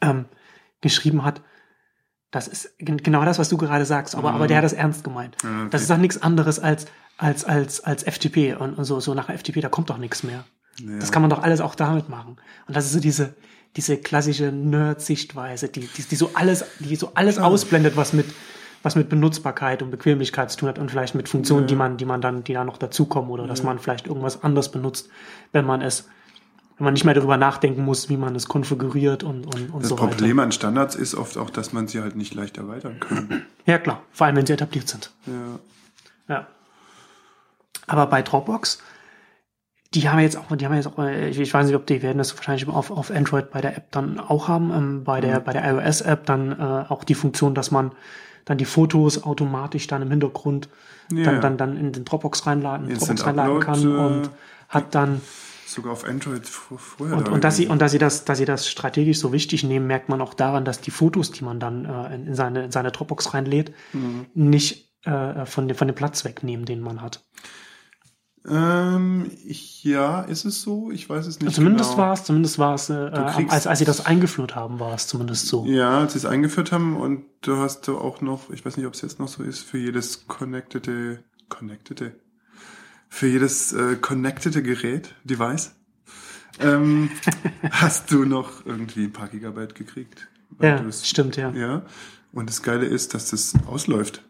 [0.00, 0.26] ähm,
[0.80, 1.42] geschrieben hat,
[2.30, 5.02] das ist gen- genau das, was du gerade sagst, aber, aber der hat das ernst
[5.04, 5.36] gemeint.
[5.42, 5.68] Ja, okay.
[5.70, 9.28] Das ist doch nichts anderes als, als, als, als FTP und, und so, so nach
[9.30, 10.44] FTP, da kommt doch nichts mehr.
[10.80, 10.98] Ja.
[10.98, 12.36] Das kann man doch alles auch damit machen.
[12.66, 13.34] Und das ist so diese,
[13.76, 18.26] diese klassische Nerd-Sichtweise, die, die, die so alles, die so alles ausblendet, was mit,
[18.82, 22.04] was mit Benutzbarkeit und Bequemlichkeit zu tun hat und vielleicht mit Funktionen, die man, die
[22.04, 25.08] man dann, die da noch dazukommen oder dass man vielleicht irgendwas anders benutzt,
[25.52, 26.08] wenn man es,
[26.78, 29.88] wenn man nicht mehr darüber nachdenken muss, wie man es konfiguriert und, und, und das
[29.88, 33.28] so Problem an Standards ist oft auch, dass man sie halt nicht leicht erweitern kann.
[33.28, 33.42] weiter.
[33.66, 34.02] Ja, klar.
[34.12, 35.10] Vor allem, wenn sie etabliert sind.
[35.26, 35.58] ja.
[36.28, 36.46] Ja.
[37.86, 38.82] Aber bei Dropbox,
[39.94, 42.18] die haben jetzt auch, die haben jetzt auch, äh, ich, weiß nicht, ob die werden
[42.18, 45.52] das wahrscheinlich auf, auf Android bei der App dann auch haben, ähm, bei der, bei
[45.52, 47.92] der iOS-App dann äh, auch die Funktion, dass man
[48.44, 50.68] dann die Fotos automatisch dann im Hintergrund
[51.10, 51.24] Ja.
[51.24, 54.30] dann, dann, dann in den Dropbox reinladen, Instant Dropbox reinladen kann Upload, äh, und
[54.68, 55.20] hat dann
[55.70, 57.16] Sogar auf Android fr- früher.
[57.16, 59.64] und, da und dass sie und dass sie das, dass sie das strategisch so wichtig
[59.64, 62.64] nehmen, merkt man auch daran, dass die Fotos, die man dann äh, in, in seine
[62.64, 64.26] in seine Dropbox reinlädt, Mhm.
[64.34, 67.22] nicht äh, von dem von dem Platz wegnehmen, den man hat.
[68.48, 70.90] ähm, ich, ja, ist es so?
[70.90, 71.54] Ich weiß es nicht.
[71.54, 72.02] Zumindest genau.
[72.02, 75.46] war es, zumindest war es, äh, als, als sie das eingeführt haben, war es zumindest
[75.48, 75.66] so.
[75.66, 78.86] Ja, als sie es eingeführt haben und du hast du auch noch, ich weiß nicht,
[78.86, 82.18] ob es jetzt noch so ist, für jedes connectede, connectede,
[83.08, 85.74] für jedes äh, connectede Gerät, Device,
[86.60, 87.10] ähm,
[87.70, 90.28] hast du noch irgendwie ein paar Gigabyte gekriegt.
[90.60, 91.50] Ja, du es- stimmt, ja.
[91.52, 91.82] Ja.
[92.32, 94.22] Und das Geile ist, dass das ausläuft.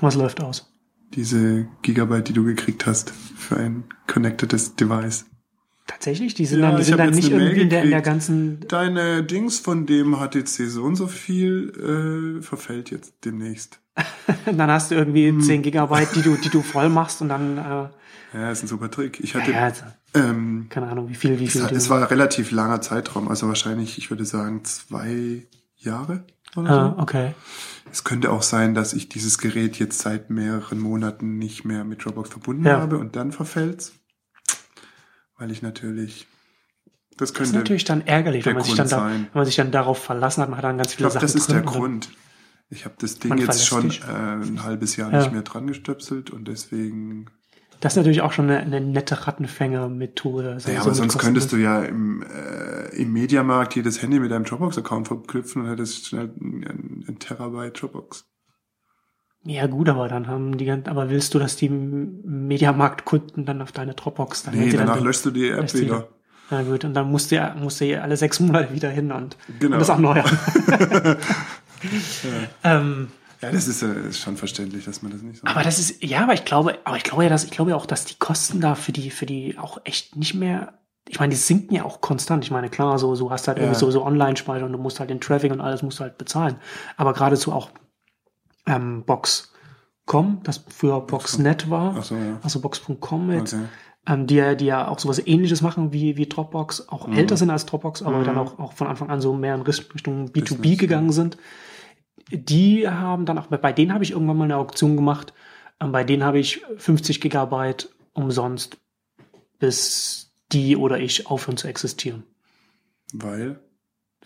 [0.00, 0.72] Was läuft aus?
[1.14, 5.26] Diese Gigabyte, die du gekriegt hast für ein connectedes Device.
[5.86, 6.34] Tatsächlich?
[6.34, 8.60] Die sind Ja, dann, die sind dann nicht irgendwie in der, in der ganzen.
[8.68, 13.80] Deine Dings von dem HTC so und so viel äh, verfällt jetzt demnächst.
[14.46, 15.40] dann hast du irgendwie Hm.
[15.40, 17.88] 10 Gigabyte, die du, die du voll machst und dann, äh,
[18.38, 19.20] Ja, ist ein super Trick.
[19.20, 21.62] Ich hatte, ja, also, ähm, keine Ahnung, wie viel, wie es, viel.
[21.76, 26.24] es war ein relativ langer Zeitraum, also wahrscheinlich, ich würde sagen, zwei Jahre
[26.56, 27.02] oder ah, so.
[27.02, 27.34] okay.
[27.92, 32.04] Es könnte auch sein, dass ich dieses Gerät jetzt seit mehreren Monaten nicht mehr mit
[32.04, 32.80] Dropbox verbunden Ja.
[32.80, 33.92] habe und dann verfällt's.
[35.36, 36.26] Weil ich natürlich,
[37.16, 39.28] das Das ist könnte, natürlich dann ärgerlich, wenn man, sich dann da, sein.
[39.32, 41.26] wenn man sich dann darauf verlassen hat, man hat dann ganz ich viele glaube, Sachen
[41.26, 41.56] das ist drin.
[41.56, 42.08] der dann- Grund.
[42.74, 45.20] Ich habe das Ding Man jetzt schon äh, ein halbes Jahr Ja.
[45.20, 47.26] nicht mehr dran gestöpselt und deswegen
[47.80, 50.58] Das ist natürlich auch schon eine, eine nette Rattenfänger-Methode.
[50.60, 54.18] So- Ja, so aber mit sonst könntest du ja im, äh, im Mediamarkt jedes Handy
[54.20, 58.24] mit deinem Dropbox-Account verknüpfen und hättest schnell ein, ein Terabyte Dropbox.
[59.46, 63.72] Ja gut, aber dann haben die ganzen, aber willst du, dass die Mediamarkt-Kunden dann auf
[63.72, 66.08] deine Dropbox dann Nee, danach dann, löschst du die App löscht die wieder.
[66.50, 69.12] Na gut, und dann musst du ja, musst du ja alle sechs Monate wieder hin
[69.12, 69.74] und, Genau.
[69.76, 70.22] und das auch neu.
[72.64, 75.46] ähm, Ja, das ist, ist schon verständlich, dass man das nicht so.
[75.46, 77.76] Aber das ist, ja, aber ich glaube, aber ich glaube ja, dass, ich glaube ja
[77.76, 80.74] auch, dass die Kosten da für die, für die auch echt nicht mehr,
[81.08, 82.44] ich meine, die sinken ja auch konstant.
[82.44, 83.64] Ich meine, klar, so, so hast halt Ja.
[83.64, 86.16] irgendwie so, so Online-Speicher und du musst halt den Traffic und alles musst du halt
[86.16, 86.56] bezahlen.
[86.96, 87.70] Aber geradezu auch,
[88.66, 92.38] ähm, Box.com, das früher Boxnet war, Ach so, ja.
[92.42, 93.62] also Box.com jetzt, Okay.
[94.06, 97.18] ähm, die, ja- die ja auch sowas ähnliches machen wie, wie Dropbox, auch Mhm.
[97.18, 100.28] älter sind als Dropbox, aber dann auch, auch von Anfang an so mehr in Richtung
[100.30, 101.36] B2B Business, gegangen sind.
[102.30, 105.32] Die haben dann auch, bei denen habe ich irgendwann mal eine Auktion gemacht,
[105.80, 108.78] ähm, bei denen habe ich 50 Gigabyte umsonst,
[109.58, 112.22] bis die oder ich aufhören zu existieren.
[113.12, 113.60] Weil?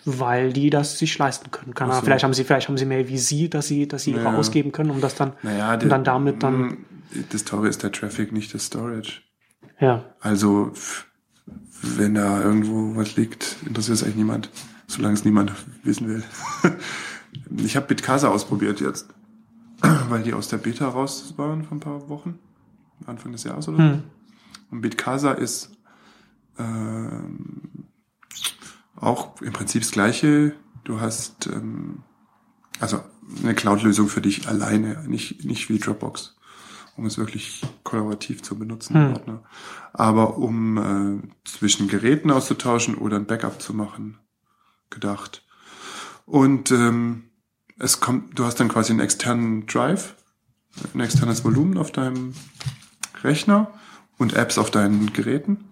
[0.04, 1.74] Weil die das sich leisten können.
[1.74, 2.02] Keine so.
[2.02, 4.18] vielleicht haben sie, vielleicht haben sie mehr wie sie, dass sie, dass sie Ja.
[4.18, 6.76] ihre ausgeben können, um das dann, Naja, und dann damit dann, mh,
[7.30, 9.22] Das Teure ist der Traffic, nicht das Storage.
[9.80, 10.04] ja.
[10.20, 10.72] Also,
[11.82, 14.50] wenn da irgendwo was liegt, interessiert es eigentlich niemand.
[14.86, 15.52] Solange es niemand
[15.84, 16.22] wissen will.
[17.56, 19.08] ich habe Bitcasa ausprobiert jetzt.
[20.08, 22.38] Weil die aus der Beta raus waren vor ein paar Wochen.
[23.06, 23.82] Anfang des Jahres oder so.
[23.82, 24.02] Hm.
[24.70, 25.70] Und Bitcasa ist
[26.58, 27.86] ähm,
[28.96, 30.54] auch im Prinzip das Gleiche.
[30.84, 32.02] Du hast ähm,
[32.80, 33.00] also
[33.42, 36.36] eine Cloud-Lösung für dich alleine, nicht, nicht wie Dropbox,
[36.96, 38.94] um es wirklich kollaborativ zu benutzen.
[38.94, 39.12] Hm.
[39.12, 39.42] Ordner.
[39.92, 40.78] Aber um
[41.22, 44.18] äh, zwischen Geräten auszutauschen oder ein Backup zu machen,
[44.90, 45.44] gedacht.
[46.26, 47.27] Und ähm,
[47.78, 50.16] es kommt, du hast dann quasi einen externen Drive,
[50.94, 52.34] ein externes Volumen auf deinem
[53.22, 53.72] Rechner
[54.16, 55.64] und Apps auf deinen Geräten,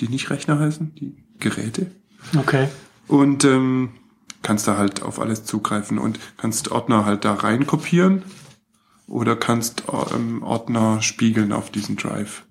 [0.00, 1.90] die nicht Rechner heißen, die Geräte.
[2.36, 2.68] Okay.
[3.08, 3.90] Und ähm,
[4.42, 8.22] kannst da halt auf alles zugreifen und kannst Ordner halt da rein kopieren
[9.06, 12.46] oder kannst ähm, Ordner spiegeln auf diesen Drive.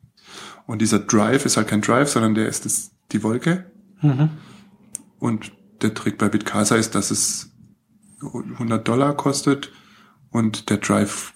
[0.67, 3.71] Und dieser Drive ist halt kein Drive, sondern der ist das, die Wolke.
[4.01, 4.29] Mhm.
[5.17, 7.48] Und der Trick bei Bitcasa ist, dass es
[8.21, 9.71] 100 Dollar kostet
[10.31, 11.33] und der Drive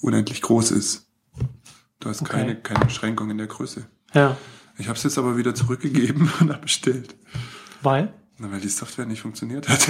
[0.00, 1.06] unendlich groß ist.
[2.00, 2.32] Du hast Okay.
[2.32, 3.86] keine, keine Beschränkung in der Größe.
[4.14, 4.36] Ja.
[4.78, 7.16] Ich habe es jetzt aber wieder zurückgegeben und habe bestellt.
[7.82, 8.12] Weil?
[8.40, 9.80] Na, weil die Software nicht funktioniert hat.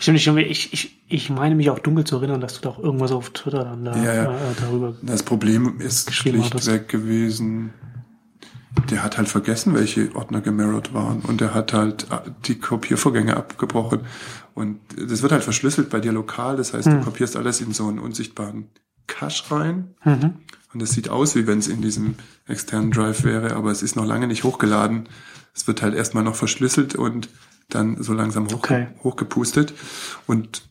[0.00, 0.38] Stimmt, stimmt.
[0.40, 3.62] Ich, ich, ich meine mich auch dunkel zu erinnern, dass du doch irgendwas auf Twitter
[3.62, 4.34] dann da, Ja, ja.
[4.34, 4.96] Äh, darüber.
[5.02, 7.72] Das Problem ist schlichtweg gewesen,
[8.90, 13.36] der hat halt vergessen, welche Ordner gemirrored waren und der hat halt äh, die Kopiervorgänge
[13.36, 14.00] abgebrochen
[14.54, 17.86] und das wird halt verschlüsselt bei dir lokal, das heißt, du kopierst alles in so
[17.88, 18.68] einen unsichtbaren
[19.06, 20.34] Cache rein Mhm.
[20.74, 22.14] und es sieht aus, wie wenn es in diesem
[22.46, 25.08] externen Drive wäre, aber es ist noch lange nicht hochgeladen.
[25.54, 27.28] Es wird halt erstmal noch verschlüsselt und
[27.70, 28.88] dann so langsam hoch, Okay.
[29.02, 29.74] hochgepustet
[30.26, 30.62] und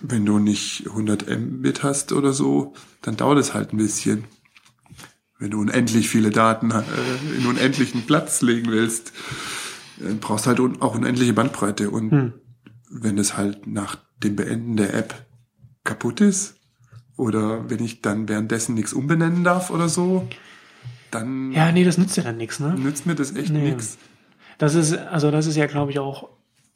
[0.00, 4.24] wenn du nicht 100 Mbit hast oder so, dann dauert es halt ein bisschen.
[5.38, 6.82] Wenn du unendlich viele Daten äh,
[7.38, 9.12] in unendlichen Platz legen willst,
[10.00, 11.90] äh, brauchst halt un auch unendliche Bandbreite.
[11.90, 12.32] Und Hm.
[12.90, 15.26] wenn es halt nach dem Beenden der App
[15.82, 16.54] kaputt ist
[17.16, 20.26] oder wenn ich dann währenddessen nichts umbenennen darf oder so,
[21.10, 22.74] dann Ja, nee, das nützt ja dann nichts, ne?
[22.74, 23.70] nützt mir das echt Nee.
[23.70, 23.98] nix.
[24.58, 26.28] Das ist, also das ist ja, glaube ich, auch,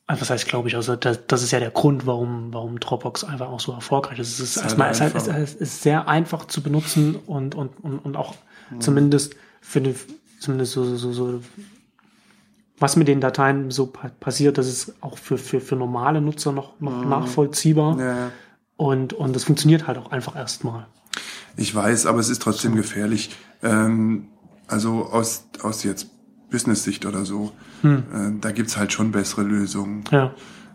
[0.07, 3.25] also was heißt, glaube ich, also das, das ist ja der Grund, warum, warum Dropbox
[3.25, 4.33] einfach auch so erfolgreich ist.
[4.33, 7.55] Es ist Ist halt erstmal, es ist, halt, es ist sehr einfach zu benutzen und,
[7.55, 8.35] und, und, und auch
[8.71, 8.81] Mhm.
[8.81, 9.95] zumindest für eine,
[10.41, 11.41] zumindest so, so, so,
[12.79, 16.53] was mit den Dateien so pa passiert, das ist auch für, für, für normale Nutzer
[16.53, 17.95] noch, noch nachvollziehbar.
[17.95, 18.01] Mhm.
[18.01, 18.33] Ja.
[18.77, 20.87] Und, und es funktioniert halt auch einfach erstmal.
[21.57, 23.31] Ich weiß, aber es ist trotzdem gefährlich.
[23.63, 24.29] Ähm,
[24.69, 26.09] also aus, aus jetzt
[26.51, 27.53] Business-Sicht oder so,
[27.83, 28.05] Hm.
[28.13, 30.05] äh, da gibt's halt schon bessere Lösungen.
[30.11, 30.35] Ja.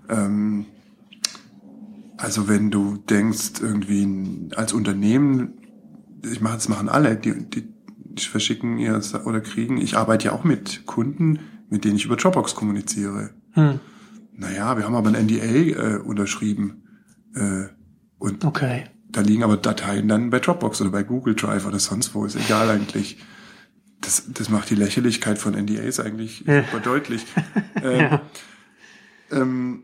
[0.09, 0.65] Ähm,
[2.17, 5.53] also wenn du denkst, irgendwie als Unternehmen,
[6.29, 7.72] ich mache das machen alle, die, die
[8.17, 12.55] verschicken ihr oder kriegen, ich arbeite ja auch mit Kunden, mit denen ich über Dropbox
[12.55, 13.31] kommuniziere.
[13.53, 13.79] Hm.
[14.35, 16.83] Naja, wir haben aber ein NDA äh, unterschrieben.
[17.35, 17.65] Äh,
[18.19, 18.85] und Okay.
[19.09, 22.35] da liegen aber Dateien dann bei Dropbox oder bei Google Drive oder sonst wo, ist
[22.35, 23.17] egal eigentlich.
[24.01, 26.63] Das, das macht die Lächerlichkeit von NDAs eigentlich Ja.
[26.63, 27.25] super deutlich.
[27.83, 28.21] Ähm, Ja.
[29.31, 29.83] ähm,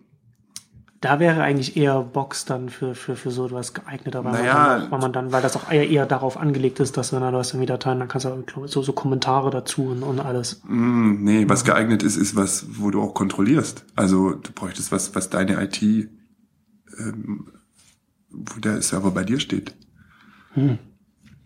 [1.01, 4.53] Da wäre eigentlich eher Box dann für, für, für so etwas geeigneter, weil, Naja.
[4.53, 7.21] man dann, weil man dann, weil das auch eher, eher darauf angelegt ist, dass wenn
[7.21, 10.62] du hast irgendwie Dateien, dann kannst du auch so, so Kommentare dazu und, und alles.
[10.67, 13.85] Mm, nee, was geeignet ist, ist was, wo du auch kontrollierst.
[13.95, 17.47] Also du bräuchtest was, was deine IT, ähm,
[18.29, 19.75] wo der Server bei dir steht.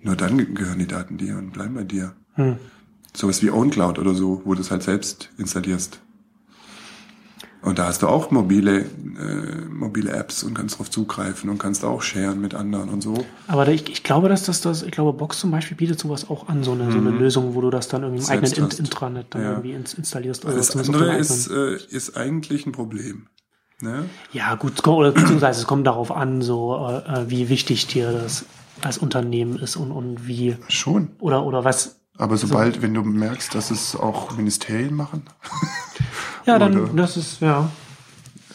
[0.02, 2.14] Nur dann gehören die Daten dir und bleiben bei dir.
[2.34, 2.58] Hm.
[3.14, 6.02] Sowas wie OwnCloud oder so, wo du es halt selbst installierst.
[7.64, 11.86] Und da hast du auch mobile, äh, mobile Apps und kannst drauf zugreifen und kannst
[11.86, 13.26] auch sharen mit anderen und so.
[13.48, 16.50] Aber ich, ich glaube, dass das, das, ich glaube, Box zum Beispiel bietet sowas auch
[16.50, 18.80] an, so eine, so eine Lösung, wo du das dann irgendwie im eigenen hast.
[18.80, 19.50] In Intranet dann Ja.
[19.52, 20.44] irgendwie ins, installierst.
[20.44, 23.28] Das zumindest auf andere ist, äh, ist eigentlich ein Problem.
[23.80, 24.06] Ne?
[24.34, 28.46] Ja, gut, oder beziehungsweise es kommt darauf an, so äh, wie wichtig dir das
[28.82, 31.12] als Unternehmen ist und, und wie Schon.
[31.20, 32.00] oder oder was.
[32.18, 35.24] Aber sobald, wenn du merkst, dass es auch Ministerien machen,
[36.46, 37.72] Ja, dann Oder- das ist ja.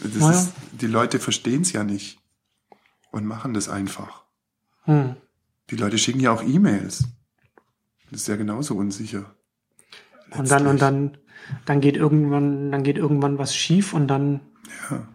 [0.02, 0.38] das Naja.
[0.38, 2.18] ist, die Leute verstehen es ja nicht
[3.10, 4.24] und machen das einfach.
[4.84, 5.16] Hm.
[5.70, 7.04] Die Leute schicken ja auch E-Mails.
[8.10, 9.34] Das ist ja genauso unsicher.
[10.30, 11.16] Und dann und dann
[11.66, 14.40] dann geht irgendwann dann geht irgendwann was schief und dann
[14.90, 15.06] Ja.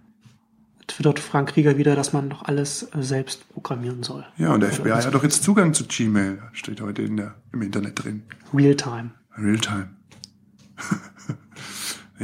[0.88, 4.26] twittert Frank Krieger wieder, dass man doch alles äh, selbst programmieren soll.
[4.38, 6.42] Ja, und der FBI hat doch jetzt Zugang zu Gmail.
[6.54, 8.24] Steht heute in der, im Internet drin.
[8.54, 9.12] Realtime.
[9.38, 9.90] Realtime.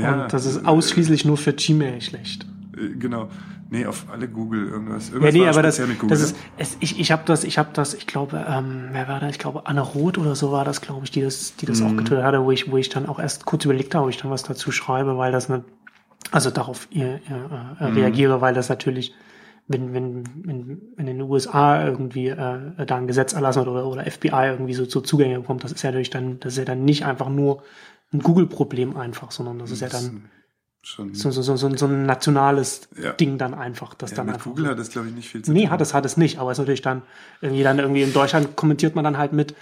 [0.02, 2.46] ja, und das ist ausschließlich nur für Gmail schlecht.
[2.78, 3.30] äh, genau.
[3.72, 5.10] Nee, auf alle Google irgendwas.
[5.10, 7.70] Ja, Irgendwas nee, war aber das, das ist, es, ich, ich habe das, ich habe
[7.74, 9.30] das, ich glaube, ähm, wer war da?
[9.30, 11.92] Ich glaube, Anne Roth oder so war das, glaube ich, die das, die das auch
[11.92, 11.98] Mhm.
[11.98, 14.32] getötet hatte, wo ich, wo ich dann auch erst kurz überlegt habe, ob ich dann
[14.32, 15.64] was dazu schreibe, weil das eine,
[16.32, 17.94] also darauf ihr, ihr, äh, Mhm.
[17.98, 19.14] reagiere, weil das natürlich,
[19.68, 23.86] wenn, wenn, wenn, wenn in den USA irgendwie äh, da ein Gesetz erlassen wird oder,
[23.86, 26.66] oder FBI irgendwie so, so Zugänge bekommt, das ist ja natürlich dann, das ist ja
[26.66, 27.62] dann nicht einfach nur
[28.14, 30.30] ein Google-Problem einfach, sondern das ist ja dann
[30.82, 31.14] schon.
[31.14, 33.14] so, so, so, so, ein nationales Ja.
[33.14, 35.42] Ding dann einfach, das ja, dann mit einfach Google hat das, glaube ich, nicht viel
[35.44, 35.72] zu Nee, tun.
[35.72, 37.04] hat es, hat es nicht, aber es ist natürlich dann
[37.42, 39.54] irgendwie dann irgendwie in Deutschland kommentiert man dann halt mit,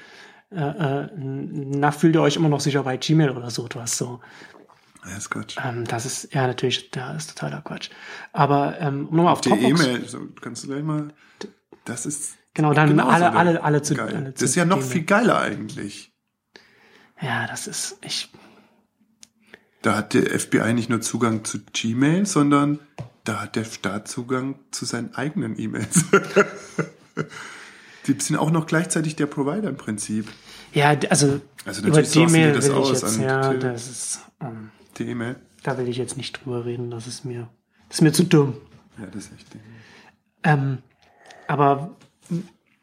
[0.51, 4.21] äh, äh, na, fühlt ihr euch immer noch sicher bei Gmail oder so etwas so.
[5.05, 5.57] Ja, ist Quatsch.
[5.63, 7.89] Ähm, das ist, ja, natürlich, da ist totaler Quatsch.
[8.33, 9.81] Aber, ähm, um nochmal auf Die Dropbox.
[9.85, 11.09] E-Mail, so, kannst du gleich mal,
[11.85, 14.15] das ist Genau, dann alle, alle, alle zu, geil.
[14.15, 16.11] alle Das zu ist ja noch viel geiler eigentlich.
[17.21, 18.29] Ja, das ist, ich,
[19.81, 22.79] Da hat der FBI nicht nur Zugang zu Gmail, sondern
[23.23, 26.05] da hat der Staat Zugang zu seinen eigenen E-Mails.
[28.07, 30.27] Die sind auch noch gleichzeitig der Provider im Prinzip.
[30.73, 34.69] ja, also, Also über Gmail das will ich aus jetzt, an ja, das ist, ähm,
[34.97, 35.35] Die E-Mail.
[35.63, 37.49] da will ich jetzt nicht drüber reden, das ist mir,
[37.89, 38.55] das ist mir zu dumm.
[38.97, 39.47] Ja, das ist echt.
[40.43, 40.77] Ähm,
[41.47, 41.97] aber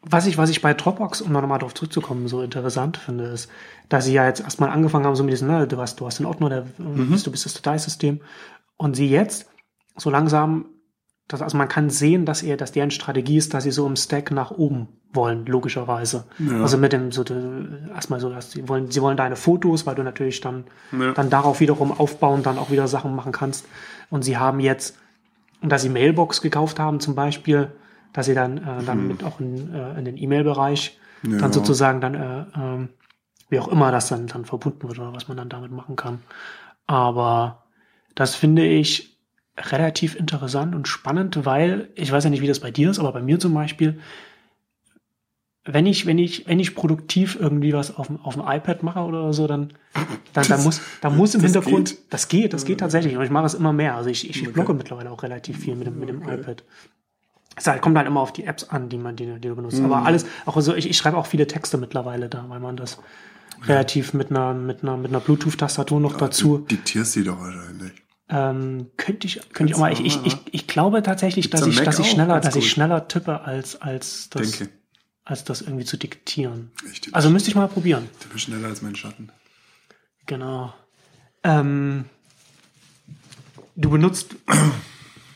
[0.09, 3.49] was ich, was ich bei Dropbox, um noch mal darauf zurückzukommen, so interessant finde, ist,
[3.89, 6.19] dass sie ja jetzt erstmal angefangen haben, so mit diesem, ne, du hast, du hast
[6.19, 7.19] den Ordner, der, Mhm.
[7.23, 8.21] du bist das Dateisystem,
[8.77, 9.49] und sie jetzt
[9.97, 10.65] so langsam,
[11.27, 13.95] das, also man kann sehen, dass ihr, dass deren Strategie ist, dass sie so im
[13.95, 16.25] Stack nach oben wollen, logischerweise.
[16.37, 16.61] Ja.
[16.61, 19.95] Also mit dem, so, de- erstmal so, dass sie wollen, sie wollen deine Fotos, weil
[19.95, 21.13] du natürlich dann, Ja.
[21.13, 23.65] dann darauf wiederum aufbauen, dann auch wieder Sachen machen kannst.
[24.11, 24.97] Und sie haben jetzt,
[25.61, 27.71] und dass sie Mailbox gekauft haben zum Beispiel,
[28.15, 31.39] dass sie dann, äh, dann mit auch in, äh, in den E-Mail-Bereich Ja.
[31.39, 32.89] dann sozusagen dann, äh, ähm,
[33.49, 36.19] wie auch immer das dann, dann verbunden wird oder was man dann damit machen kann.
[36.87, 37.63] Aber
[38.15, 39.17] das finde ich
[39.57, 43.11] relativ interessant und spannend, weil ich weiß ja nicht, wie das bei dir ist, aber
[43.11, 43.99] bei mir zum Beispiel,
[45.65, 48.99] wenn ich, wenn ich, wenn ich produktiv irgendwie was auf dem, auf dem iPad mache
[48.99, 49.73] oder so, dann,
[50.33, 52.13] dann, dann muss, dann muss im das Hintergrund, geht?
[52.13, 53.17] das geht, das geht tatsächlich.
[53.17, 53.95] Und ich mache es immer mehr.
[53.95, 54.51] Also ich, ich Okay.
[54.53, 56.35] blogge mittlerweile auch relativ viel mit dem, mit dem Okay.
[56.39, 56.63] iPad.
[57.55, 59.79] Es halt, kommt halt immer auf die Apps an, die man, die, die du benutzt.
[59.79, 59.85] Mhm.
[59.85, 62.99] Aber alles, auch so, ich, ich schreibe auch viele Texte mittlerweile da, weil man das
[63.63, 66.57] relativ mit einer, mit einer, mit einer Bluetooth-Tastatur noch dazu.
[66.59, 67.93] Du diktierst sie doch wahrscheinlich.
[68.27, 71.69] Ähm, könnte ich, könnte ich auch mal, ich, ich, ich, ich glaube tatsächlich, Gibt's dass
[71.69, 74.73] ich, Mac dass ich schneller, dass ich schneller tippe als, als das, Denke.
[75.23, 76.71] als das irgendwie zu diktieren.
[77.11, 78.09] Also müsste ich mal probieren.
[78.23, 79.29] Du bist schneller als mein Schatten.
[80.25, 80.73] Genau.
[81.43, 82.05] Ähm,
[83.75, 84.35] du benutzt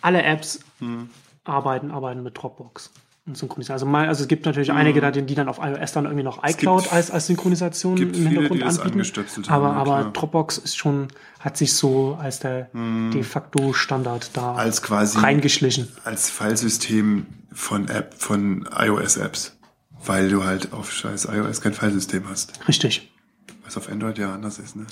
[0.01, 1.09] alle Apps, Hm.
[1.49, 2.91] Arbeiten, arbeiten mit Dropbox
[3.25, 3.73] und synchronisieren.
[3.73, 6.43] Also, mal, also es gibt natürlich einige, da, die dann auf iOS dann irgendwie noch
[6.43, 8.93] iCloud gibt- als, als Synchronisation im viele, Hintergrund das anbieten.
[8.93, 10.11] angestöpselt haben, aber, aber.
[10.11, 11.09] Dropbox ist schon,
[11.39, 14.55] hat sich so als der de facto Standard da.
[14.55, 15.87] Als quasi reingeschlichen.
[16.05, 19.55] als Filesystem von App von iOS-Apps.
[20.05, 22.65] Weil du halt auf scheiß iOS kein Filesystem hast.
[22.69, 23.11] Richtig.
[23.65, 24.85] Was auf Android ja anders ist, ne?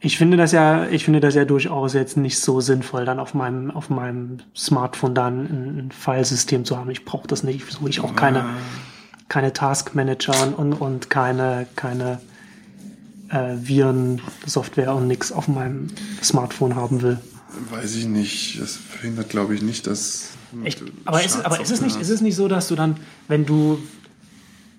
[0.00, 3.32] Ich finde das ja, ich finde das ja durchaus jetzt nicht so sinnvoll, dann auf
[3.34, 6.90] meinem, auf meinem Smartphone dann ein, ein Filesystem zu haben.
[6.90, 8.44] Ich brauche das nicht, so ich auch keine,
[9.28, 12.20] keine Taskmanager und, und, und keine, keine
[13.30, 15.88] äh, Viren-Software und nix auf meinem
[16.22, 17.18] Smartphone haben will.
[17.70, 18.60] Weiß ich nicht.
[18.60, 20.28] Das verhindert, glaube ich, nicht, dass.
[20.62, 22.96] Ich, aber ist, es- aber ist es nicht, ist es nicht so, dass du dann,
[23.28, 23.78] wenn du,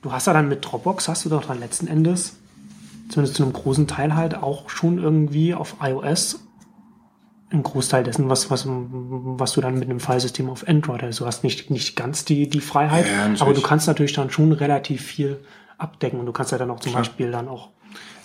[0.04, 2.34] du hast ja dann mit Dropbox, hast du doch dann letzten Endes,
[3.10, 6.44] zumindest zu einem großen Teil halt, auch schon irgendwie auf iOS
[7.50, 11.22] einen Großteil dessen, was, was, was du dann mit einem Filesystem auf Android hast.
[11.22, 14.52] Du hast nicht, nicht ganz die, die Freiheit, Ja, aber du kannst natürlich dann schon
[14.52, 15.40] relativ viel
[15.78, 17.70] abdecken und du kannst ja dann auch zum Beispiel dann auch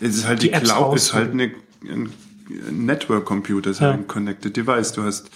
[0.00, 1.52] Es ist halt die die, Apps Cloud, ist halt eine,
[1.88, 2.12] ein
[2.68, 3.88] ein Network Computer, ist Ja.
[3.88, 4.92] halt ein Connected Device.
[4.92, 5.30] Du hast,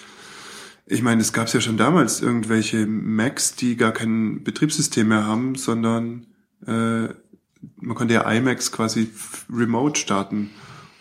[0.86, 5.54] ich meine, es gab ja schon damals irgendwelche Macs, die gar kein Betriebssystem mehr haben,
[5.54, 6.26] sondern
[6.66, 7.08] äh,
[7.76, 9.10] man konnte ja iMacs quasi
[9.50, 10.50] remote starten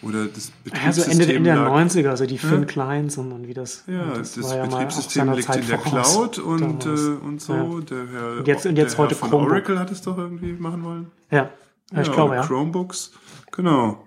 [0.01, 3.53] Oder das Ja, so Ende, Ende der 90er, also die Finn Clients und, und wie
[3.53, 3.83] das.
[3.87, 7.53] Ja, das, ja auch Betriebssystem seiner liegt Zeit in der Cloud und, äh, und so.
[7.53, 7.79] Ja.
[7.81, 9.51] Der Herr, Und jetzt- und jetzt heute von Chromebook.
[9.51, 11.11] Oracle hat es doch irgendwie machen wollen.
[11.31, 11.49] Ja,
[11.91, 12.45] ja ich glaube, ja.
[12.45, 13.13] Chromebooks,
[13.51, 14.05] genau.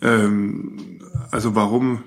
[0.00, 1.00] Ähm,
[1.30, 2.02] also warum?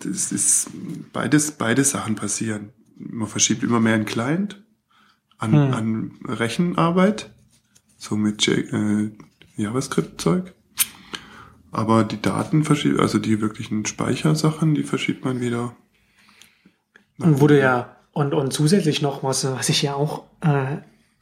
[0.00, 0.70] Das ist
[1.12, 2.70] beides, beide Sachen passieren.
[2.96, 4.62] Man verschiebt immer mehr einen Client
[5.38, 5.74] an, Hm.
[5.74, 7.30] an Rechenarbeit,
[7.98, 9.10] so mit äh,
[9.56, 10.52] JavaScript-Zeug.
[11.72, 15.76] Aber die Daten verschiebt, also die wirklichen Speichersachen, die verschiebt man wieder.
[17.18, 20.78] Und wurde ja, und, und zusätzlich noch, was, was ich ja auch äh,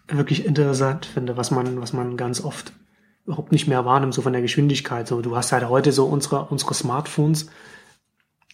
[0.08, 2.72] wirklich interessant finde, was man, was man ganz oft
[3.26, 5.08] überhaupt nicht mehr wahrnimmt, so von der Geschwindigkeit.
[5.08, 7.48] So, du hast halt heute so unsere, unsere Smartphones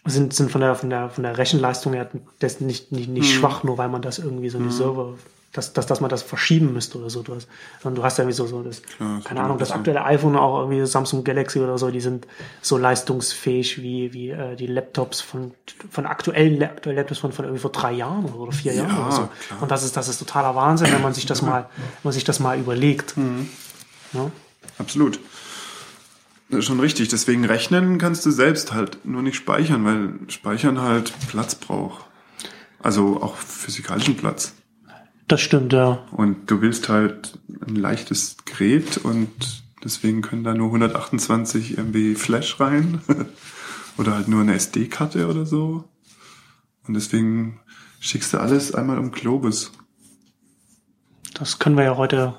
[0.06, 2.08] sind, sind von der, von der, von der Rechenleistung her
[2.38, 5.14] das nicht, nicht, nicht schwach, nur weil man das irgendwie so eine Server,
[5.53, 7.22] dass, dass, dass man das verschieben müsste oder so.
[7.22, 7.48] Du hast,
[7.82, 10.61] du hast ja irgendwie so, so das, Klar, das keine Ahnung, das aktuelle iPhone auch
[10.61, 12.28] irgendwie Samsung Galaxy oder so, die sind
[12.62, 15.53] so leistungsfähig wie, wie äh, die Laptops von,
[15.90, 19.28] von aktuellen, aktuellen Laptops von, von irgendwie vor drei Jahren oder, vier Jahren oder so.
[19.46, 19.62] klar.
[19.62, 22.24] Und das ist, das ist totaler Wahnsinn, wenn man sich das mal, wenn man sich
[22.24, 23.16] das mal überlegt.
[23.16, 23.48] Mhm.
[24.12, 24.30] Ja?
[24.78, 25.18] Absolut.
[26.48, 27.09] Das ist schon richtig.
[27.09, 32.05] Deswegen rechnen kannst du selbst halt nur nicht speichern, weil Speichern halt Platz braucht.
[32.82, 34.55] Also auch physikalischen Platz.
[35.31, 36.05] Das stimmt, ja.
[36.11, 42.59] Und du willst halt ein leichtes Gerät und deswegen können da nur 128 MB Flash
[42.59, 43.01] rein.
[43.97, 45.85] oder halt nur eine SD-Karte oder so.
[46.85, 47.61] Und deswegen
[48.01, 49.70] schickst du alles einmal um Globus.
[51.35, 52.35] Das können wir ja heute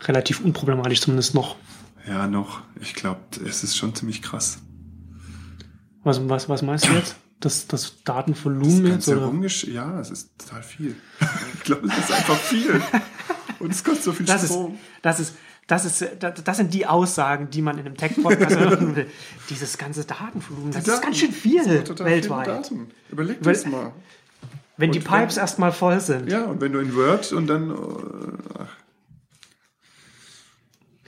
[0.00, 1.56] relativ unproblematisch zumindest noch.
[2.08, 2.62] Ja, noch.
[2.80, 4.62] Ich glaube, es ist schon ziemlich krass.
[6.02, 7.16] Was, was, was meinst du jetzt?
[7.42, 8.90] Das, das Datenvolumen jetzt?
[9.06, 9.26] Ganze Oder?
[9.26, 10.96] rumgesch ja, es ist total viel.
[11.54, 12.80] ich glaube, es ist einfach viel.
[13.58, 14.78] Und es kostet so viel Das ist, Strom.
[15.02, 15.34] das ist,
[15.66, 19.06] das ist, das, das sind die Aussagen, die man in einem Tech-Podcast hören will.
[19.50, 22.46] Dieses ganze Datenvolumen, das ist ganz schön viel weltweit.
[22.46, 22.90] Viele Daten.
[23.10, 23.92] Überleg dir Weil- das mal.
[24.78, 26.30] Wenn die Und Pipes wenn- erstmal voll sind.
[26.30, 27.74] Ja, und wenn du in Word und dann, äh,
[28.58, 28.74] ach,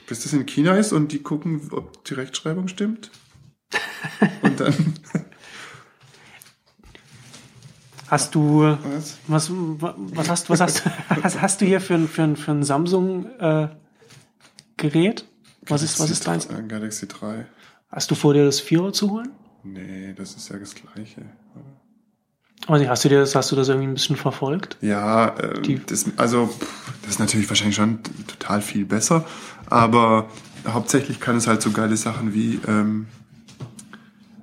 [0.07, 3.11] bis das in China ist und die gucken, ob die Rechtschreibung stimmt.
[4.43, 4.95] Und dann,
[8.15, 9.19] Hast du, was?
[9.27, 10.83] was, was hast, was hast,
[11.23, 13.69] was hast du hier für ein, für ein, für ein Samsung, äh,
[14.77, 15.25] Gerät?
[15.67, 16.47] Was ist, was ist deins?
[16.47, 17.47] Äh, Galaxy 3.
[17.91, 19.31] Hast du vor dir das Vierer zu holen?
[19.65, 21.23] Nee, das ist ja das Gleiche.
[22.69, 24.77] Nicht, hast du dir das, hast du das irgendwie ein bisschen verfolgt?
[24.81, 26.49] Ja, äh, Die- das, also
[27.03, 27.99] das ist natürlich wahrscheinlich schon
[28.29, 29.25] total viel besser,
[29.67, 30.29] aber
[30.67, 33.07] hauptsächlich kann es halt so geile Sachen wie ähm,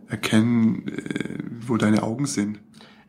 [0.07, 2.59] erkennen, äh, wo deine Augen sind.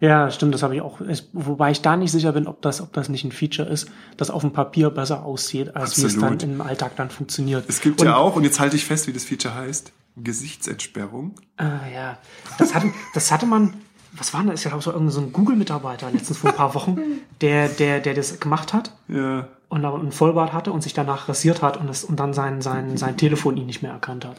[0.02, 1.00] Ja, stimmt, das habe ich auch.
[1.00, 3.88] Es, wobei ich da nicht sicher bin, ob das, ob das nicht ein Feature ist,
[4.16, 6.42] das auf dem Papier besser aussieht, als wie es dann Absolut.
[6.42, 7.64] im Alltag dann funktioniert.
[7.68, 11.36] Es gibt Und- ja auch, und jetzt halte ich fest, wie das Feature heißt, Gesichtsentsperrung.
[11.56, 12.18] Ah, ja.
[12.58, 13.74] Das hatte, das hatte man,
[14.12, 14.60] was war denn das?
[14.64, 16.98] Ich glaube, so irgendein so ein Google-Mitarbeiter letztens vor ein paar Wochen,
[17.40, 21.28] der, der, der das gemacht hat Ja, und aber einen Vollbart hatte und sich danach
[21.28, 24.36] rasiert hat und, das, und dann sein, sein, sein Telefon ihn nicht mehr erkannt hat.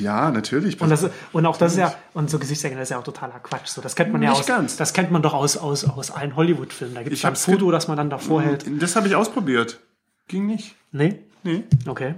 [0.00, 0.80] Ja natürlich.
[0.80, 3.68] Und, das, und auch das ist ja, und so Gesichtserkennung ist ja auch totaler Quatsch.
[3.68, 4.76] So, das kennt man ja Nicht aus, ganz.
[4.76, 6.94] das kennt man doch aus, aus, aus allen Hollywood-Filmen.
[6.94, 8.64] Da gibt es ein Foto, das man dann davor hält.
[8.82, 9.80] das habe ich ausprobiert.
[10.28, 10.74] Ging nicht.
[10.92, 11.18] Nee?
[11.44, 12.14] Nee, Okay.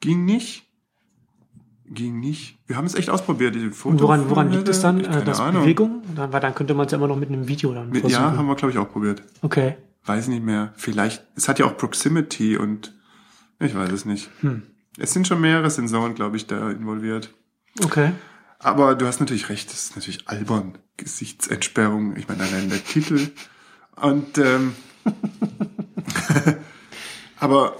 [0.00, 0.64] ging nicht.
[1.88, 2.58] Ging nicht.
[2.66, 4.00] Wir haben es echt ausprobiert, Foto.
[4.04, 5.02] Woran, woran liegt es dann?
[5.02, 5.62] Keine Äh, das Ahnung.
[5.62, 6.02] Bewegung?
[6.16, 8.22] Dann, weil dann könnte man es ja immer noch mit einem Video dann Mit, versuchen.
[8.24, 9.22] ja, haben wir, glaube ich, auch probiert.
[9.42, 9.76] Okay.
[10.04, 10.72] Weiß nicht mehr.
[10.76, 12.92] Vielleicht, es hat ja auch Proximity und
[13.60, 14.30] ich weiß es nicht.
[14.40, 14.62] Hm.
[14.98, 17.32] Es sind schon mehrere Sensoren, glaube ich, da involviert.
[17.84, 18.12] Okay.
[18.58, 20.78] Aber du hast natürlich recht, das ist natürlich albern.
[20.96, 23.28] Gesichtsentsperrung, ich meine, allein der Titel.
[23.96, 24.74] Und ähm,
[27.38, 27.76] aber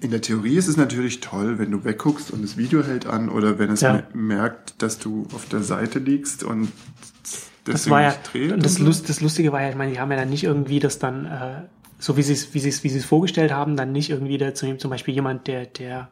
[0.00, 3.28] in der Theorie ist es natürlich toll, wenn du wegguckst und das Video hält an
[3.28, 3.92] oder wenn es Ja.
[3.94, 6.70] me- merkt, dass du auf der Seite liegst und
[7.64, 8.52] Das war ja, nicht dreht.
[8.52, 8.78] und das.
[8.78, 11.26] Lust, das Lustige war ja, ich meine, die haben ja dann nicht irgendwie das dann,
[11.26, 11.62] äh,
[11.98, 14.38] so wie sie es, wie sie es, wie sie es vorgestellt haben, dann nicht irgendwie
[14.54, 16.10] zum zum Beispiel jemand, der, der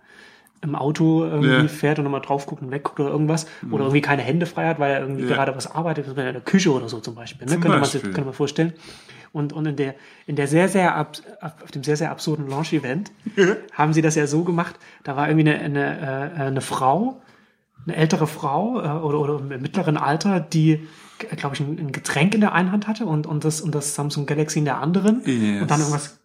[0.63, 1.69] im Auto irgendwie Ja.
[1.69, 4.79] fährt und nochmal drauf guckt und wegguckt oder irgendwas oder irgendwie keine Hände frei hat,
[4.81, 5.29] weil er irgendwie Ja.
[5.35, 7.53] gerade was arbeitet, in der Küche oder so zum Beispiel, ne?
[7.53, 8.13] Zum könnte, man sich, Beispiel.
[8.13, 8.73] könnte man vorstellen.
[9.33, 9.95] Und, und in der,
[10.27, 13.13] in der sehr, sehr, ab, auf dem sehr, sehr absurden Launch-Event
[13.73, 17.21] haben sie das ja so gemacht, da war irgendwie eine, eine, äh, eine Frau,
[17.87, 20.89] eine ältere Frau äh, oder, oder im mittleren Alter, die,
[21.37, 23.95] glaube ich, ein, ein Getränk in der einen Hand hatte und, und, das, und das
[23.95, 25.61] Samsung Galaxy in der anderen Yes.
[25.63, 26.19] und dann irgendwas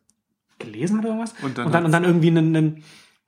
[0.59, 1.33] gelesen hat oder was.
[1.41, 2.83] Und dann und, dann, und dann irgendwie einen, einen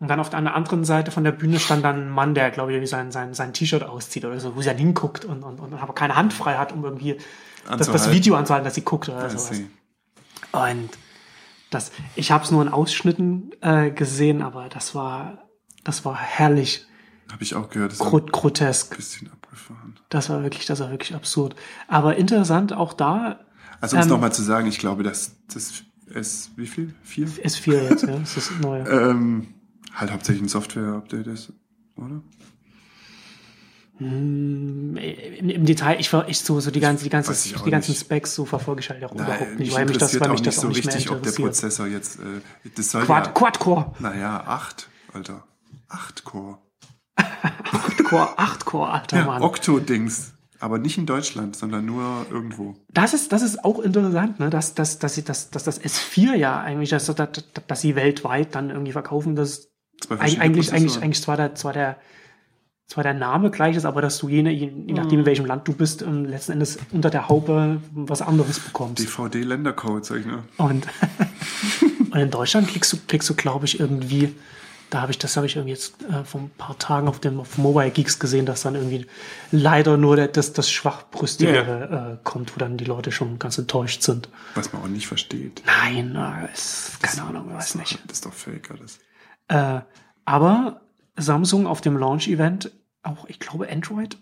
[0.06, 2.70] und dann auf der anderen Seite von der Bühne stand dann ein Mann, der, glaube
[2.70, 5.60] ich, irgendwie sein, sein, sein T-Shirt auszieht oder so, wo sie dann hinguckt und, und,
[5.60, 7.18] und aber keine Hand frei hat, um irgendwie
[7.68, 8.12] das, das.
[8.12, 9.62] Video anzuhalten, dass sie guckt oder sowas.
[10.52, 10.90] Und
[11.72, 15.40] das, ich habe es nur in Ausschnitten äh, gesehen, aber das war
[15.84, 16.86] Das war herrlich.
[17.32, 17.94] Habe ich auch gehört.
[17.94, 18.94] Das Gro grotesk.
[18.94, 20.00] Ein bisschen abgefahren.
[20.10, 21.56] Das war wirklich, das war wirklich absurd.
[21.88, 23.40] Aber interessant auch da.
[23.82, 25.84] Also um es ähm, nochmal zu sagen, ich glaube, dass das
[26.14, 26.94] S, wie viel?
[27.02, 27.28] Vier?
[27.28, 28.20] S4 jetzt, ja.
[28.20, 28.80] Das ist neu.
[28.88, 29.55] ähm,
[29.96, 31.54] halt hauptsächlich ein Software-Update ist,
[31.98, 32.22] oder?
[33.98, 37.92] Hm, Im, Im, Detail, ich war echt so, so die ganze, die ganze, die ganzen
[37.92, 38.02] nicht.
[38.02, 40.58] Specs so verfolge ich halt auch Nein, überhaupt nicht, weil mich das, weil mich das
[40.58, 42.42] so auch nicht richtig, ob der Prozessor jetzt, äh,
[42.76, 43.94] das soll Quad, ja, Quad-Core.
[44.00, 45.44] Naja, acht, Alter.
[45.88, 46.58] Acht Core.
[47.16, 49.42] acht Core, acht Core, alter ja, Mann.
[49.42, 50.34] Octo-Dings.
[50.60, 52.76] Aber nicht in Deutschland, sondern nur irgendwo.
[52.92, 54.50] Das ist, das ist auch interessant, ne?
[54.50, 57.30] dass, dass, dass, dass, dass das S4 ja eigentlich, dass, dass,
[57.68, 59.36] dass sie weltweit dann irgendwie verkaufen,
[60.10, 61.98] das eigentlich, eigentlich, eigentlich zwar der, zwar der,
[62.88, 65.68] zwar der Name gleich ist, aber dass du jene, je, je nachdem in welchem Land
[65.68, 69.04] du bist, ähm, letzten Endes unter der Haube was anderes bekommst.
[69.04, 70.44] DVD-Ländercode, sag ich nur.
[70.58, 70.86] Und,
[72.12, 74.36] und in Deutschland kriegst du, kriegst du, glaube ich, irgendwie,
[74.92, 77.40] da habe ich, das habe ich irgendwie jetzt äh, vor ein paar Tagen auf dem
[77.40, 79.08] auf Mobile Geeks gesehen, dass dann irgendwie
[79.52, 82.12] leider nur der, das, das Schwachbrüstigere yeah.
[82.14, 84.30] äh, kommt, wo dann die Leute schon ganz enttäuscht sind.
[84.54, 85.64] Was man auch nicht versteht.
[85.66, 87.98] Nein, äh, ist, keine das, Ahnung, weiß nicht.
[88.06, 89.00] Das ist doch fake alles.
[89.48, 89.82] Äh,
[90.26, 90.82] aber
[91.18, 92.72] Samsung auf dem Launch-Event
[93.04, 94.18] auch, ich glaube, Android,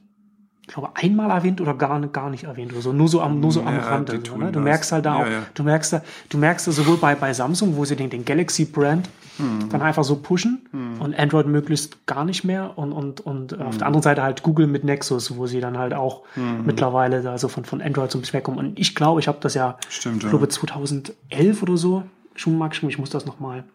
[0.62, 3.52] ich glaube, einmal erwähnt oder gar, gar nicht erwähnt oder so, nur so am, nur
[3.52, 4.22] so am ja, Rande.
[4.26, 4.52] So, ne?
[4.52, 5.44] Du merkst halt da ja, auch, ja.
[5.54, 9.10] du merkst da, du merkst da sowohl bei, bei Samsung, wo sie den, den Galaxy-Brand
[9.38, 9.70] hm.
[9.70, 11.02] dann einfach so pushen hm.
[11.02, 13.62] und Android möglichst gar nicht mehr und, und, und hm.
[13.62, 16.66] auf der anderen Seite halt Google mit Nexus, wo sie dann halt auch hm.
[16.66, 18.60] mittlerweile da so von, von Android so ein bisschen wegkommen.
[18.60, 22.04] Und ich glaube, ich habe das ja, Stimmt, ich glaube 2011 oder so
[22.36, 23.66] schon mal geschrieben, ich muss das nochmal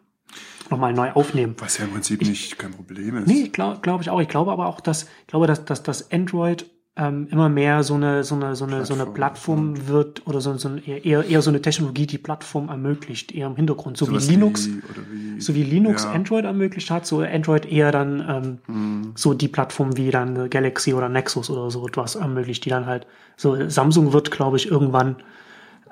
[0.70, 1.54] nochmal neu aufnehmen.
[1.58, 3.26] Was ja im Prinzip ich, nicht kein Problem ist.
[3.26, 4.20] Nee, glaube glaub ich auch.
[4.20, 6.66] Ich glaube aber auch, dass, ich glaube, dass, dass, dass Android
[6.98, 10.40] ähm, immer mehr so eine, so eine, so eine, Plattform, so eine Plattform wird oder
[10.40, 13.96] so, so eher, eher so eine Technologie, die Plattform ermöglicht, eher im Hintergrund.
[13.96, 16.10] So, so wie Linux, wie, so wie Linux ja.
[16.10, 19.12] Android ermöglicht hat, so Android eher dann ähm, mhm.
[19.14, 23.06] so die Plattform wie dann Galaxy oder Nexus oder so etwas ermöglicht, die dann halt,
[23.36, 25.16] so Samsung wird, glaube ich, irgendwann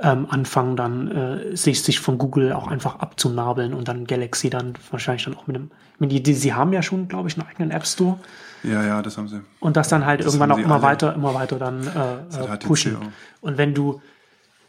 [0.00, 4.74] ähm, anfangen dann äh, sich, sich von Google auch einfach abzunabeln und dann Galaxy dann
[4.90, 7.48] wahrscheinlich dann auch mit einem, mit die, die, sie haben ja schon, glaube ich, einen
[7.48, 8.18] eigenen App Store.
[8.62, 9.40] Ja, ja, das haben sie.
[9.60, 10.82] Und das dann halt das irgendwann auch immer alle.
[10.82, 12.96] weiter, immer weiter dann äh, äh pushen.
[13.40, 14.00] Und wenn du,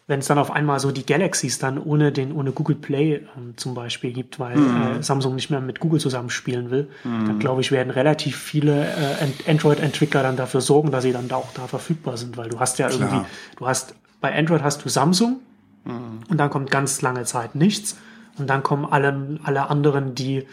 [0.06, 3.58] wenn es dann auf einmal so die Galaxies dann ohne den, ohne Google Play ähm,
[3.58, 5.00] zum Beispiel gibt, weil mhm.
[5.00, 7.26] äh, Samsung nicht mehr mit Google zusammenspielen will, mhm.
[7.26, 11.38] dann glaube ich, werden relativ viele äh, Android-Entwickler dann dafür sorgen, dass sie dann da
[11.38, 13.02] auch da verfügbar sind, weil du hast ja Klar.
[13.02, 13.26] irgendwie,
[13.58, 13.96] du hast
[14.28, 15.40] bei Android hast du Samsung
[15.86, 16.20] mhm.
[16.28, 17.98] und dann kommt ganz lange Zeit nichts
[18.38, 20.46] und dann kommen alle, alle anderen, die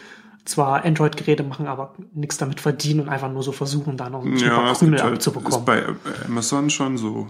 [0.45, 4.37] zwar Android-Geräte machen, aber nichts damit verdienen und einfach nur so versuchen, da noch ein
[4.37, 5.59] ja, Krümel halt, abzubekommen.
[5.59, 5.83] Ist bei
[6.25, 7.27] Amazon schon so.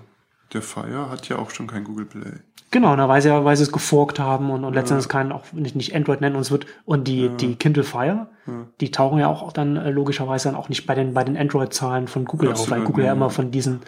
[0.53, 2.31] Der Fire hat ja auch schon kein Google Play.
[2.69, 4.79] Genau, na, weil sie ja, weil sie es geforkt haben und, und ja.
[4.81, 7.29] letztendlich keinen auch nicht, nicht Android nennen und es wird und die ja.
[7.29, 8.53] die Kindle Fire, ja.
[8.81, 12.07] die tauchen ja auch dann äh, logischerweise dann auch nicht bei den bei den Android-Zahlen
[12.07, 13.81] von Google Absolut, auf, weil Google ja immer von diesen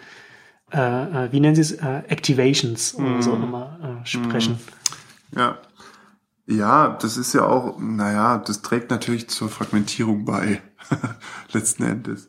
[0.72, 3.22] äh, äh, wie nennen sie es, äh, Activations oder mhm.
[3.22, 4.58] so immer äh, sprechen.
[5.32, 5.38] Mhm.
[5.38, 5.58] Ja.
[6.50, 10.62] Ja, das ist ja auch, naja, das trägt natürlich zur Fragmentierung bei,
[11.52, 12.28] letzten Endes.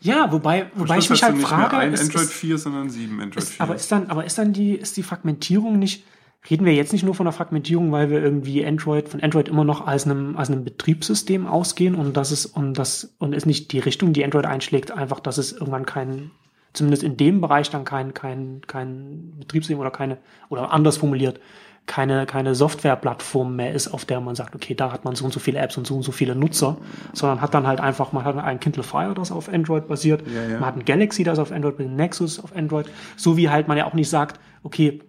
[0.00, 1.76] Ja, wobei, wobei ich mich halt frage.
[1.76, 3.60] Ein ist, Android 4, sondern sieben Android ist, 4.
[3.60, 6.04] Aber ist dann, aber ist dann die, ist die Fragmentierung nicht,
[6.50, 9.64] reden wir jetzt nicht nur von der Fragmentierung, weil wir irgendwie Android, von Android immer
[9.64, 13.70] noch als einem, als einem Betriebssystem ausgehen und das ist, und das, und ist nicht
[13.72, 16.30] die Richtung, die Android einschlägt, einfach, dass es irgendwann kein
[16.72, 20.18] zumindest in dem Bereich dann kein, kein, kein Betriebssystem oder keine,
[20.48, 21.40] oder anders formuliert,
[21.86, 25.32] keine, keine Softwareplattform mehr ist, auf der man sagt, okay, da hat man so und
[25.32, 26.76] so viele Apps und so und so viele Nutzer,
[27.12, 30.42] sondern hat dann halt einfach, man hat ein Kindle Fire, das auf Android basiert, ja,
[30.44, 30.58] ja.
[30.60, 33.76] man hat ein Galaxy, das auf Android basiert, Nexus auf Android, so wie halt man
[33.76, 35.02] ja auch nicht sagt, okay,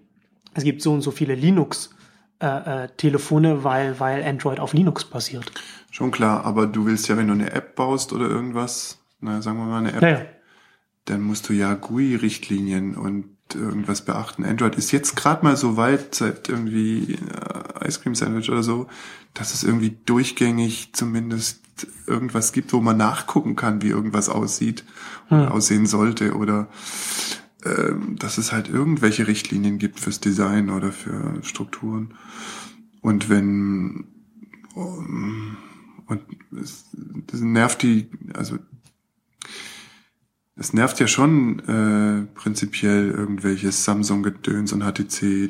[0.56, 1.92] es gibt so und so viele Linux
[2.40, 5.52] äh, äh, Telefone, weil, weil Android auf Linux basiert.
[5.92, 9.58] Schon klar, aber du willst ja, wenn du eine App baust oder irgendwas, na, sagen
[9.60, 10.26] wir mal eine App, ja,
[11.06, 14.46] dann musst du ja GUI-Richtlinien und irgendwas beachten.
[14.46, 18.88] Android ist jetzt gerade mal so weit, seit irgendwie äh, Ice Cream Sandwich oder so,
[19.34, 21.62] dass es irgendwie durchgängig zumindest
[22.08, 24.86] irgendwas gibt, wo man nachgucken kann, wie irgendwas aussieht
[25.30, 25.52] oder hm.
[25.52, 26.68] aussehen sollte oder
[27.66, 32.14] ähm, dass es halt irgendwelche Richtlinien gibt fürs Design oder für Strukturen.
[33.02, 34.06] Und wenn
[34.76, 35.58] um,
[36.08, 36.22] und
[36.60, 36.86] es,
[37.28, 38.58] das nervt die, also
[40.56, 45.50] es nervt ja schon äh, prinzipiell irgendwelches Samsung-Gedöns und HTC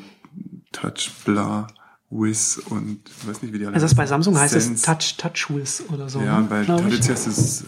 [0.72, 1.68] Touch, bla,
[2.10, 4.74] Wiz und ich weiß nicht, wie die alle Also das bei Samsung heißt Sense.
[4.74, 6.22] es Touch, Touch Wiz oder so.
[6.22, 6.48] Ja, ne?
[6.50, 7.66] bei HTC heißt es äh,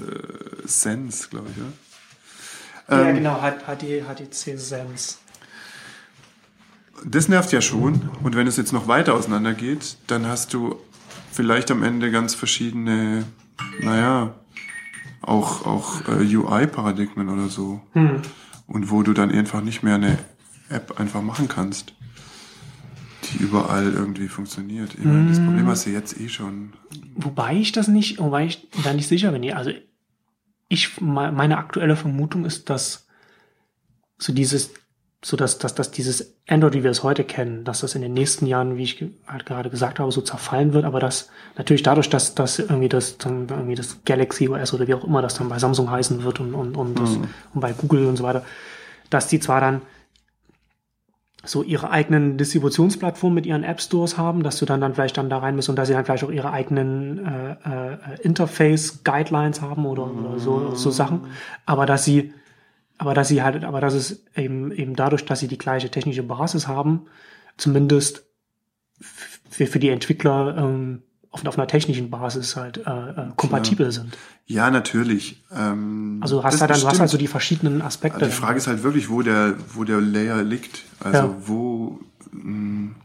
[0.65, 2.97] Sense, glaube ich, ja.
[2.97, 5.15] Ja, ähm, genau, HTC Sense.
[7.03, 8.09] Das nervt ja schon.
[8.23, 10.79] Und wenn es jetzt noch weiter auseinander geht, dann hast du
[11.31, 13.25] vielleicht am Ende ganz verschiedene
[13.81, 14.33] naja,
[15.26, 17.82] auch, auch äh, UI-Paradigmen oder so.
[17.93, 18.21] Hm.
[18.67, 20.17] Und wo du dann einfach nicht mehr eine
[20.69, 21.93] App einfach machen kannst,
[23.23, 24.93] die überall irgendwie funktioniert.
[24.97, 26.73] Ich meine, das Problem hast du jetzt eh schon.
[27.15, 29.51] Wobei ich das nicht, wobei ich da nicht sicher bin.
[29.53, 29.71] Also
[30.67, 33.07] ich, me- meine aktuelle Vermutung ist, dass
[34.17, 34.71] so dieses,
[35.26, 38.13] so dass, dass, dass dieses Android, wie wir es heute kennen, dass das in den
[38.13, 42.11] nächsten Jahren, wie ich halt gerade gesagt habe, so zerfallen wird, aber dass natürlich dadurch,
[42.11, 45.49] dass, dass irgendwie das dann irgendwie das Galaxy OS oder wie auch immer das dann
[45.49, 47.17] bei Samsung heißen wird und, und, und, das,
[47.55, 48.45] und bei Google und so weiter,
[49.09, 49.82] dass die zwar dann
[51.43, 55.32] so ihre eigenen Distributionsplattformen mit ihren App Stores haben, dass du dann dann vielleicht dann
[55.32, 59.63] da rein bist und dass sie dann vielleicht auch ihre eigenen äh, äh, Interface Guidelines
[59.63, 61.21] haben oder, oder so so Sachen,
[61.65, 62.32] aber dass sie
[62.98, 66.24] aber dass sie halt aber dass es eben eben dadurch, dass sie die gleiche technische
[66.24, 67.08] Basis haben,
[67.58, 68.24] zumindest
[69.50, 74.18] für, für die Entwickler ähm, auf, auf einer technischen Basis halt äh, äh, kompatibel sind.
[74.46, 75.43] Ja, natürlich.
[75.54, 77.00] Ähm, Also hast das halt dann, du hast bestimmt.
[77.02, 78.20] halt so die verschiedenen Aspekte.
[78.20, 80.84] Also die Frage ist halt wirklich, wo der, wo der Layer liegt.
[81.02, 81.36] Also Ja.
[81.46, 82.00] wo,
[82.32, 82.96] mh,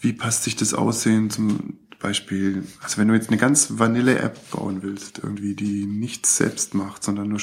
[0.00, 4.82] wie passt sich das Aussehen zum Beispiel, also wenn du jetzt eine ganz Vanille-App bauen
[4.82, 7.38] willst, irgendwie, die nichts selbst macht, sondern nur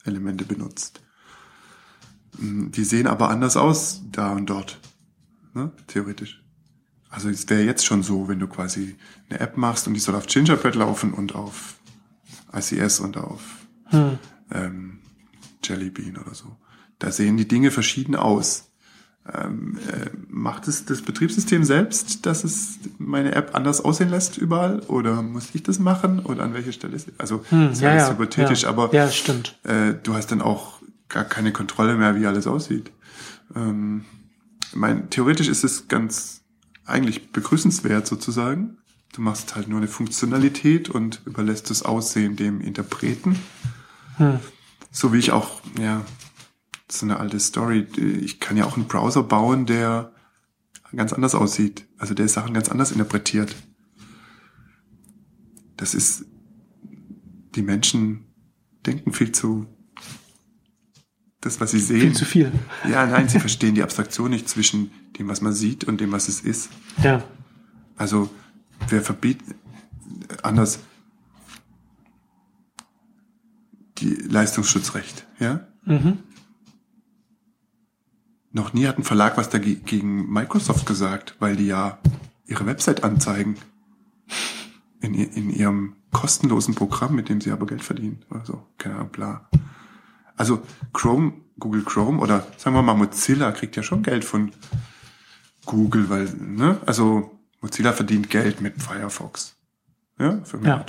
[0.00, 1.00] Standardelemente benutzt.
[2.38, 4.80] Mh, Die sehen aber anders aus da und dort,
[5.54, 5.72] ne?
[5.86, 6.42] theoretisch.
[7.10, 8.96] Also es wäre jetzt schon so, wenn du quasi
[9.28, 11.76] eine App machst und die soll auf Gingerbread laufen und auf
[12.52, 13.42] ICS und auf
[13.86, 14.18] Hm.
[14.52, 15.00] ähm,
[15.64, 16.56] Jelly Bean oder so.
[17.00, 18.69] Da sehen die Dinge verschieden aus.
[19.32, 24.80] Ähm, äh, macht es das Betriebssystem selbst, dass es meine App anders aussehen lässt überall?
[24.88, 26.20] Oder muss ich das machen?
[26.20, 28.68] Oder an welcher Stelle ist Also, Hm, das ist ja, alles ja, hypothetisch, ja.
[28.70, 29.58] aber Ja, stimmt.
[29.64, 32.90] äh, du hast dann auch gar keine Kontrolle mehr, wie alles aussieht.
[33.54, 34.04] Ähm,
[34.64, 36.40] ich mein, theoretisch ist es ganz
[36.86, 38.78] eigentlich begrüßenswert sozusagen.
[39.12, 43.36] Du machst halt nur eine Funktionalität und überlässt das Aussehen dem Interpreten.
[44.16, 44.38] Hm.
[44.92, 46.04] So wie ich auch, ja,
[46.92, 47.86] so eine alte Story.
[48.22, 50.12] Ich kann ja auch einen Browser bauen, der
[50.94, 51.86] ganz anders aussieht.
[51.98, 53.54] Also der Sachen ganz anders interpretiert.
[55.76, 56.24] Das ist,
[57.54, 58.24] die Menschen
[58.86, 59.66] denken viel zu,
[61.40, 62.00] das, was sie sehen.
[62.00, 62.52] Viel zu viel.
[62.88, 66.28] Ja, nein, sie verstehen die Abstraktion nicht zwischen dem, was man sieht und dem, was
[66.28, 66.70] es ist.
[67.02, 67.24] Ja.
[67.96, 68.30] Also,
[68.88, 69.56] wer verbietet,
[70.42, 70.80] anders,
[73.98, 75.66] die Leistungsschutzrecht, ja?
[75.84, 76.18] Mhm.
[78.52, 81.98] Noch nie hat ein Verlag was dagegen Microsoft gesagt, weil die ja
[82.46, 83.56] ihre Website anzeigen.
[85.00, 88.22] In, in ihrem kostenlosen Programm, mit dem sie aber Geld verdienen.
[88.30, 88.66] Oder so.
[88.76, 89.48] Keine Ahnung, bla.
[90.36, 94.52] Also Chrome, Google Chrome oder sagen wir mal Mozilla kriegt ja schon Geld von
[95.64, 96.78] Google, weil, ne?
[96.86, 99.56] Also Mozilla verdient Geld mit Firefox.
[100.18, 100.84] Ja, für Ja.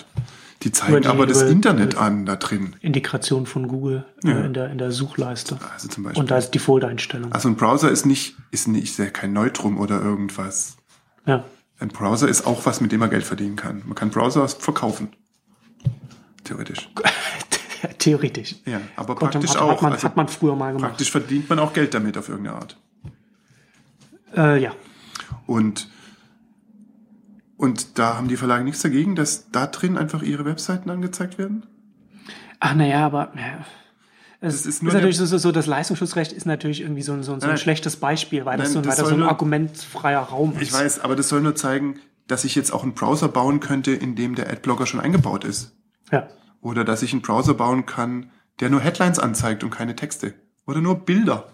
[0.64, 2.76] Die zeigen die- aber das über- Internet an da drin.
[2.82, 4.32] Integration von Google Ja.
[4.39, 5.57] äh, in, der, in der Suchleiste.
[5.74, 6.22] Also zum Beispiel.
[6.22, 7.32] Und da ist Default-Einstellung.
[7.32, 10.78] Also ein Browser ist nicht, ist nicht, ja kein Neutrum oder irgendwas.
[11.26, 11.43] Ja.
[11.80, 13.82] Ein Browser ist auch was, mit dem man Geld verdienen kann.
[13.86, 15.09] Man kann Browser verkaufen.
[16.43, 16.89] Theoretisch.
[17.97, 18.55] Theoretisch.
[18.66, 19.72] Ja, aber Gott, praktisch hat, auch.
[19.72, 20.89] Hat man, Also hat man früher mal gemacht.
[20.89, 22.78] praktisch verdient man auch Geld damit auf irgendeine Art.
[24.36, 24.72] Äh, ja.
[25.47, 25.89] Und,
[27.62, 31.68] und da haben die Verlage nichts dagegen, dass da drin einfach ihre Webseiten angezeigt werden?
[32.59, 33.64] Ach, naja, aber ja.
[34.39, 37.39] es ist ist, natürlich so, so, das Leistungsschutzrecht ist natürlich irgendwie so ein, so ein,
[37.39, 37.57] so ein Nein.
[37.59, 40.62] schlechtes Beispiel, weil das Nein, so, das weil das so ein nur- argumentfreier Raum ist.
[40.64, 43.91] Ich weiß, aber das soll nur zeigen, dass ich jetzt auch einen Browser bauen könnte,
[43.91, 45.76] in dem der Adblocker schon eingebaut ist.
[46.12, 46.30] Ja.
[46.62, 50.34] Oder dass ich einen Browser bauen kann, der nur Headlines anzeigt und keine Texte.
[50.66, 51.49] Oder nur Bilder.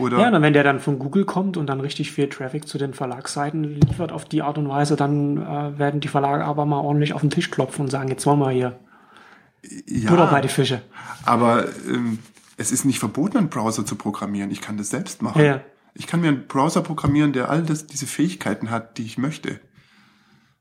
[0.00, 2.78] Oder Ja, und wenn der dann von Google kommt und dann richtig viel Traffic zu
[2.78, 6.80] den Verlagsseiten liefert auf die Art und Weise, dann äh, werden die Verlage aber mal
[6.80, 8.78] ordentlich auf den Tisch klopfen und sagen, jetzt wollen wir hier
[9.86, 10.82] ja, Butter bei die Fische.
[11.24, 12.18] aber ähm,
[12.56, 14.50] es ist nicht verboten, einen Browser zu programmieren.
[14.50, 15.42] Ich kann das selbst machen.
[15.42, 15.60] Ja.
[15.94, 19.60] Ich kann mir einen Browser programmieren, der all das, diese Fähigkeiten hat, die ich möchte.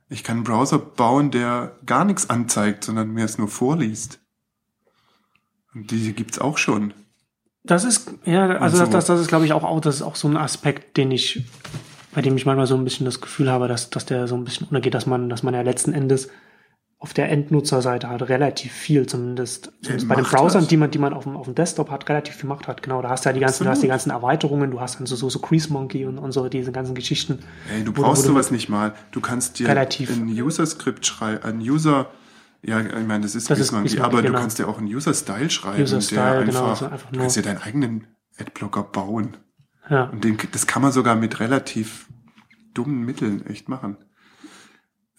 [0.10, 4.20] Ich kann einen Browser bauen, der gar nichts anzeigt, sondern mir es nur vorliest.
[5.74, 6.94] Und diese gibt's auch schon.
[7.64, 8.84] Das ist, ja, also so.
[8.84, 11.12] das, das, das ist, glaube ich, auch, auch, das ist auch so ein Aspekt, den
[11.12, 11.46] ich,
[12.14, 14.44] bei dem ich manchmal so ein bisschen das Gefühl habe, dass, dass der so ein
[14.44, 16.30] bisschen untergeht, dass man, dass man ja letzten Endes
[17.02, 20.72] auf der Endnutzerseite halt relativ viel, zumindest, zumindest bei den Browsern, hat.
[20.72, 22.84] die man, die man auf dem, auf dem Desktop hat, relativ viel Macht hat.
[22.84, 25.06] Genau, da hast du ja die ganzen, du hast die ganzen Erweiterungen, du hast dann
[25.06, 27.40] so, so, so Crease Monkey und, und so diese ganzen Geschichten.
[27.74, 28.94] Ey, du brauchst sowas nicht mal.
[29.12, 30.12] Du kannst dir Relativ.
[30.12, 32.08] ein User-Skript schreiben, ein User,
[32.62, 34.34] ja, ich meine, das ist Das ist Gizmonkey, Gizmonkey, aber genau.
[34.36, 37.38] du kannst dir auch einen User-Style schreiben, User-Style, der genau, einfach, also einfach du kannst
[37.38, 38.08] dir deinen eigenen
[38.38, 39.38] Adblocker bauen.
[39.90, 40.06] Ja.
[40.06, 42.08] Und den, das kann man sogar mit relativ
[42.74, 43.98] dummen Mitteln echt machen.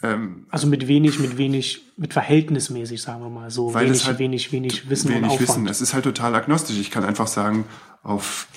[0.02, 3.74] Ähm, Also mit wenig, mit wenig, mit verhältnismäßig, sagen wir mal so.
[3.74, 5.48] Weil wenig, halt wenig, wenig Wissen und wenig Aufwand.
[5.48, 5.68] Wissen.
[5.68, 6.78] Es ist halt total agnostisch.
[6.78, 7.64] Ich kann einfach sagen,
[8.02, 8.48] auf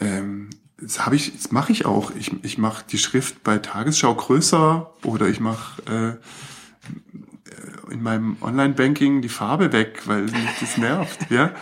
[0.00, 0.50] ähm,
[0.80, 2.12] das habe ich, das mache ich auch.
[2.14, 5.82] Ich, ich mache die Schrift bei Tagesschau größer oder ich mache
[6.20, 6.24] äh,
[7.90, 11.30] in meinem Online-Banking die Farbe weg, weil mich das nervt.
[11.30, 11.52] Ja,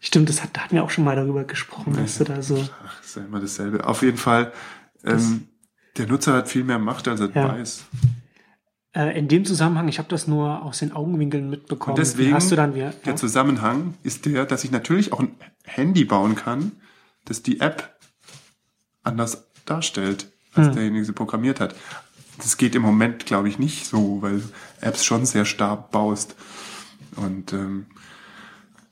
[0.00, 2.62] Stimmt, das hat, da hatten wir auch schon mal darüber gesprochen, dass du da so.
[2.86, 3.86] Ach, ist ja immer dasselbe.
[3.86, 4.52] Auf jeden Fall,
[5.02, 5.48] ähm,
[5.96, 7.48] der Nutzer hat viel mehr Macht, als er Ja.
[7.48, 7.84] weiß.
[8.92, 11.94] Äh, in dem Zusammenhang, ich habe das nur aus den Augenwinkeln mitbekommen.
[11.96, 12.90] Und deswegen, hast du dann wieder.
[13.04, 13.16] der Ja?
[13.16, 16.72] Zusammenhang ist der, dass ich natürlich auch ein Handy bauen kann,
[17.24, 17.98] das die App
[19.02, 20.74] anders darstellt, als Hm.
[20.74, 21.74] derjenige sie programmiert hat.
[22.38, 24.42] Das geht im Moment, glaube ich, nicht so, weil
[24.80, 26.34] Apps schon sehr stark baust
[27.16, 27.86] und ähm,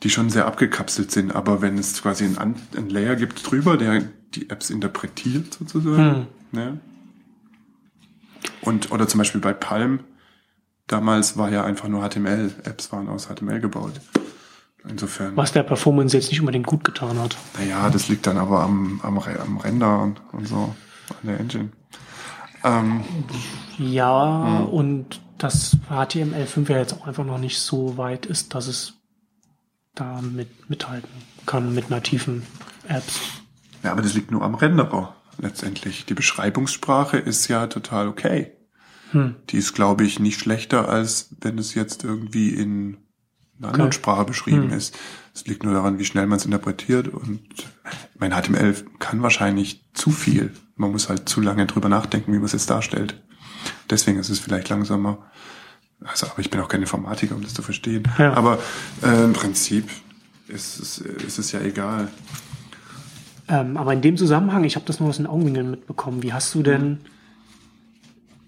[0.03, 1.35] die schon sehr abgekapselt sind.
[1.35, 4.03] Aber wenn es quasi ein, An- ein Layer gibt drüber, der
[4.35, 6.79] die Apps interpretiert sozusagen, ne?
[8.63, 10.01] und oder zum Beispiel bei Palm,
[10.87, 14.01] damals war ja einfach nur HTML, Apps waren aus HTML gebaut.
[14.89, 17.37] Insofern, Was der Performance jetzt nicht unbedingt gut getan hat.
[17.57, 20.75] naja, das liegt dann aber am, am, am Render und, und so,
[21.11, 21.71] an der Engine.
[22.65, 23.03] Ähm,
[23.79, 24.67] Ja, Hm.
[24.69, 28.95] und das HTML5 ja jetzt auch einfach noch nicht so weit ist, dass es
[29.95, 31.11] da mit, mithalten
[31.47, 32.43] kann mit nativen
[32.89, 33.21] Apps.
[33.83, 36.05] ja, aber das liegt nur am Renderer letztendlich.
[36.07, 38.53] Die Beschreibungssprache ist ja total okay.
[39.11, 39.35] Hm.
[39.51, 42.99] Die ist, glaube ich, nicht schlechter, als wenn es jetzt irgendwie in
[43.63, 43.97] einer anderen Okay.
[43.97, 44.77] Sprache beschrieben Hm.
[44.79, 44.97] ist.
[45.35, 47.09] Es liegt nur daran, wie schnell man es interpretiert.
[47.09, 47.41] Und
[48.19, 50.53] mein HTML kann wahrscheinlich zu viel.
[50.77, 53.21] Man muss halt zu lange drüber nachdenken, wie man es jetzt darstellt.
[53.89, 55.19] Deswegen ist es vielleicht langsamer.
[56.05, 58.03] Also, aber ich bin auch kein Informatiker, um das zu verstehen.
[58.19, 58.35] Ja.
[58.35, 58.59] Aber
[59.03, 59.89] äh, im Prinzip
[60.49, 62.09] ist es, ist es ja egal.
[63.49, 66.23] Ähm, aber in dem Zusammenhang, ich habe das nur aus den Augenwinkeln mitbekommen.
[66.23, 67.11] Wie hast du denn, ich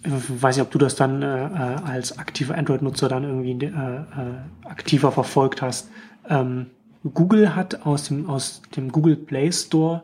[0.05, 4.69] weiß nicht, ob du das dann äh, äh, als aktiver Android-Nutzer dann irgendwie äh, äh,
[4.69, 5.89] aktiver verfolgt hast.
[6.29, 6.67] Ähm,
[7.13, 10.03] Google hat aus dem, aus dem Google Play Store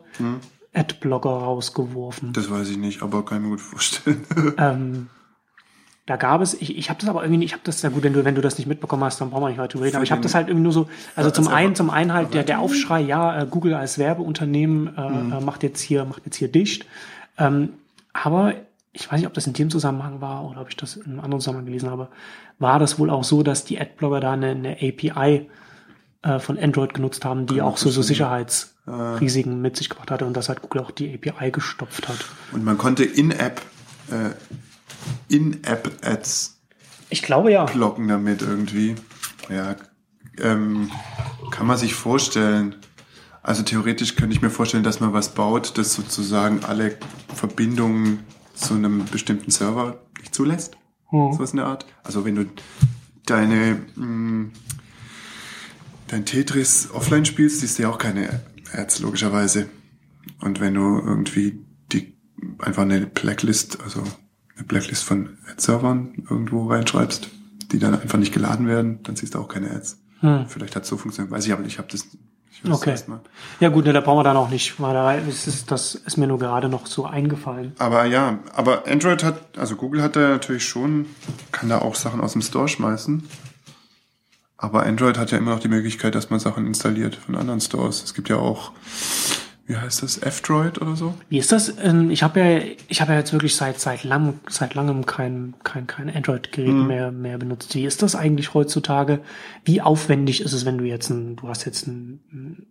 [0.73, 2.31] Adblocker rausgeworfen.
[2.33, 4.23] Das weiß ich nicht, aber kann ich mir gut vorstellen.
[4.57, 5.07] Ähm,
[6.07, 8.11] da gab es, ich, ich habe das aber irgendwie ich habe das, ja gut, wenn
[8.13, 10.11] du, wenn du das nicht mitbekommen hast, dann brauchen wir nicht weiter reden, aber ich
[10.11, 12.43] habe das halt irgendwie nur so, also Ja, zum als einen, zum einen halt der,
[12.43, 15.45] der Aufschrei, ja, äh, Google als Werbeunternehmen äh, Mhm.
[15.45, 16.85] macht jetzt hier, macht jetzt hier dicht.
[17.37, 17.73] Ähm,
[18.13, 18.55] aber
[18.93, 21.19] ich weiß nicht, ob das in dem Zusammenhang war oder ob ich das in einem
[21.21, 22.09] anderen Zusammenhang gelesen habe,
[22.59, 25.49] war das wohl auch so, dass die Adblogger da eine, eine API
[26.23, 30.35] äh, von Android genutzt haben, die auch so, so Sicherheitsrisiken mit sich gebracht hatte und
[30.35, 32.25] dass halt Google auch die API gestopft hat.
[32.51, 33.61] Und man konnte in-App,
[34.11, 36.59] äh, in-App-Ads
[37.09, 37.65] Ich glaube ja.
[37.65, 38.95] blocken damit irgendwie.
[39.49, 39.75] Ja,
[40.37, 40.91] ähm,
[41.49, 42.75] kann man sich vorstellen.
[43.41, 46.97] Also theoretisch könnte ich mir vorstellen, dass man was baut, das sozusagen alle
[47.33, 48.19] Verbindungen
[48.61, 50.77] zu einem bestimmten Server nicht zulässt.
[51.09, 51.33] Hm.
[51.33, 51.85] Sowas in der Art.
[52.03, 52.45] Also wenn du
[53.25, 54.51] deine mh,
[56.07, 58.41] dein Tetris offline spielst, siehst du ja auch keine
[58.73, 59.69] Ads logischerweise.
[60.39, 62.17] Und wenn du irgendwie die
[62.59, 64.03] einfach eine Blacklist, also
[64.55, 67.29] eine Blacklist von Ad-Servern irgendwo reinschreibst,
[67.71, 70.01] die dann einfach nicht geladen werden, dann siehst du auch keine Ads.
[70.19, 70.45] Hm.
[70.47, 71.73] Vielleicht hat es so funktioniert, weiß ich aber nicht.
[71.73, 72.07] Ich habe das.
[72.63, 72.91] Weiß Okay.
[72.91, 73.05] das.
[73.59, 76.17] Ja gut, ne, da brauchen wir dann auch nicht, weil da ist, es- das ist
[76.17, 77.73] mir nur gerade noch so eingefallen.
[77.79, 81.07] Aber ja, aber Android hat, also Google hat da natürlich schon,
[81.51, 83.27] kann da auch Sachen aus dem Store schmeißen.
[84.57, 88.03] Aber Android hat ja immer noch die Möglichkeit, dass man Sachen installiert von anderen Stores.
[88.03, 88.71] Es gibt ja auch,
[89.71, 91.13] wie heißt das, F-Droid oder so?
[91.29, 91.73] Wie ist das?
[91.81, 95.53] Ähm, Ich habe ja, ich habe ja jetzt wirklich seit seit lang, seit langem kein
[95.63, 97.73] kein kein Android-Gerät mehr mehr benutzt.
[97.73, 99.21] Wie ist das eigentlich heutzutage?
[99.63, 102.67] Wie aufwendig ist es, wenn du jetzt ein, du hast jetzt ein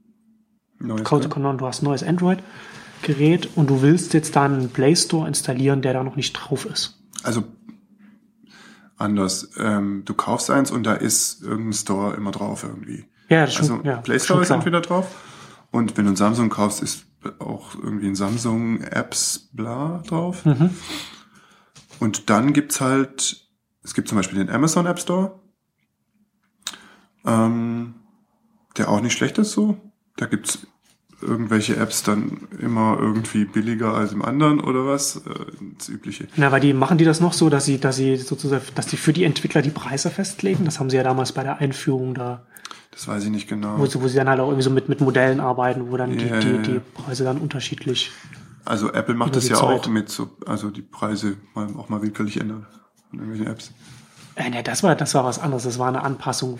[0.78, 5.26] Neues Code du hast ein neues Android-Gerät und du willst jetzt dann einen Play Store
[5.26, 7.00] installieren, der da noch nicht drauf ist.
[7.22, 7.44] Also
[8.98, 9.52] anders.
[9.58, 13.06] Ähm, du kaufst eins und da ist irgendein Store immer drauf irgendwie.
[13.30, 15.06] Ja, das ist Also schon, ja, Play Store ist entweder drauf
[15.70, 17.06] und wenn du ein Samsung kaufst, ist
[17.38, 20.44] auch irgendwie ein Samsung Apps bla drauf.
[20.44, 20.70] Mhm.
[21.98, 23.48] Und dann gibt's halt,
[23.82, 25.38] es gibt zum Beispiel den Amazon App Store,
[27.26, 27.94] ähm,
[28.76, 29.76] der auch nicht schlecht ist so.
[30.16, 30.66] Da gibt's
[31.22, 35.16] irgendwelche Apps dann immer irgendwie billiger als im anderen oder was.
[35.16, 35.20] Äh,
[35.78, 36.28] Das übliche.
[36.36, 38.96] Na, weil die machen die das noch so, dass sie, dass sie sozusagen, dass die
[38.96, 40.64] für die Entwickler die Preise festlegen.
[40.64, 42.46] Das haben sie ja damals bei der Einführung da,
[42.90, 43.78] Das weiß ich nicht genau.
[43.78, 46.16] wo sie, wo sie dann halt auch irgendwie so mit, mit Modellen arbeiten, wo dann
[46.18, 46.58] die, Ja, die, ja.
[46.58, 48.10] die Preise dann unterschiedlich.
[48.64, 49.80] Also Apple macht das die ja Zeit.
[49.80, 52.66] auch mit so, also die Preise mal, auch mal willkürlich ändern
[53.08, 53.72] von irgendwelchen Apps.
[54.34, 55.62] Äh, ne, das war, das war was anderes.
[55.64, 56.58] Das war eine Anpassung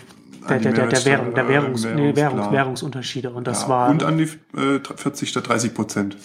[0.49, 2.51] der, An die der, der, der, Währung, der Währungs, äh, nee, Währungs.
[2.51, 3.29] Währungsunterschiede.
[3.29, 4.23] Und das Ja, war, und an die
[4.57, 6.17] äh, 40 statt 30 Prozent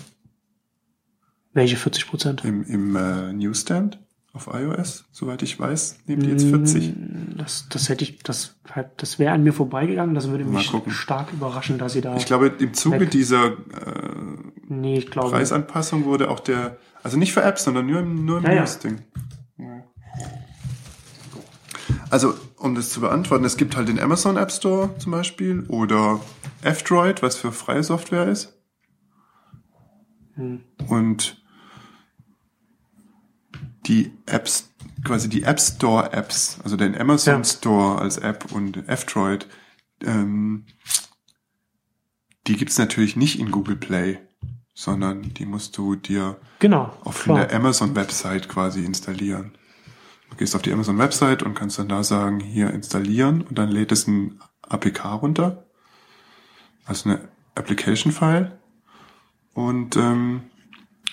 [1.53, 2.45] welche 40 Prozent?
[2.45, 3.99] im, im äh, Newsstand
[4.37, 6.93] auf iOS, soweit ich weiß, nehmen die jetzt 40.
[7.39, 8.57] Das, das hätte ich, das,
[8.99, 10.15] das wäre an mir vorbeigegangen.
[10.15, 12.17] Das würde mich stark überraschen, dass sie da.
[12.17, 13.11] Ich glaube, im Zuge Weg.
[13.11, 13.53] dieser äh,
[14.69, 15.31] nee, ich glaube.
[15.31, 18.61] Preisanpassung wurde auch der, also nicht für Apps, sondern nur im, nur im Ja, ja.
[18.61, 19.01] News-Ding.
[22.11, 26.21] Also, um das zu beantworten, es gibt halt den Amazon App Store zum Beispiel oder
[26.63, 28.55] F-Droid, was für freie Software ist.
[30.35, 30.61] Hm.
[30.89, 31.43] Und
[33.87, 34.71] die Apps,
[35.05, 37.45] quasi die App Store Apps, also den Amazon Ja.
[37.45, 39.47] Store als App und F-Droid,
[40.05, 40.65] ähm,
[42.47, 44.19] die gibt's natürlich nicht in Google Play,
[44.75, 46.93] sondern die musst du dir Genau.
[47.05, 47.39] auf klar.
[47.47, 49.53] der Amazon-Website quasi installieren.
[50.31, 53.93] Du gehst auf die Amazon-Website und kannst dann da sagen, hier installieren und dann lädt
[53.93, 55.67] es ein APK runter,
[56.85, 58.59] also eine Application-File
[59.55, 60.43] und ähm,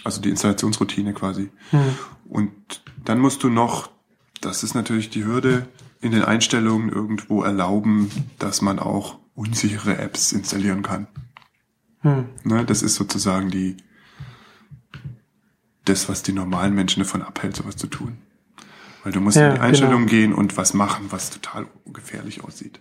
[0.04, 1.49] also die Installationsroutine quasi.
[1.72, 1.97] Hm.
[2.30, 3.89] Und dann musst du noch,
[4.41, 5.68] das ist natürlich die Hürde,
[6.01, 11.08] in den Einstellungen irgendwo erlauben, dass man auch unsichere Apps installieren kann.
[12.01, 12.26] Hm.
[12.43, 13.78] Ne, das ist sozusagen die,
[15.86, 18.18] das, was die normalen Menschen davon abhält, sowas zu tun.
[19.04, 20.22] Weil du musst Ja, in die Einstellungen genau.
[20.22, 22.80] gehen und was machen, was total gefährlich aussieht.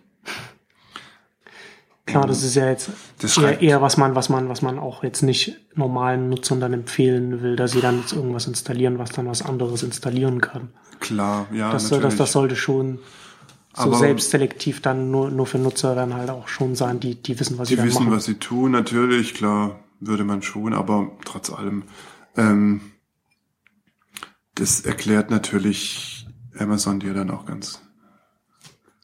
[2.04, 2.90] Klar, das ist ja jetzt
[3.38, 7.42] eher, eher was man, was man, was man auch jetzt nicht normalen Nutzern dann empfehlen
[7.42, 10.70] will, dass sie dann jetzt irgendwas installieren, was dann was anderes installieren kann.
[10.98, 12.02] Klar, ja, Das, natürlich.
[12.04, 12.98] das, das sollte schon
[13.74, 17.38] so Aber- selbstselektiv dann nur, nur für Nutzer dann halt auch schon sein, die, die
[17.38, 18.12] wissen, was sie die dann wissen, machen.
[18.16, 21.84] was sie tun, natürlich, klar, würde man schon, aber trotz allem,
[22.36, 22.80] ähm,
[24.56, 26.26] das erklärt natürlich
[26.58, 27.80] Amazon dir dann auch ganz,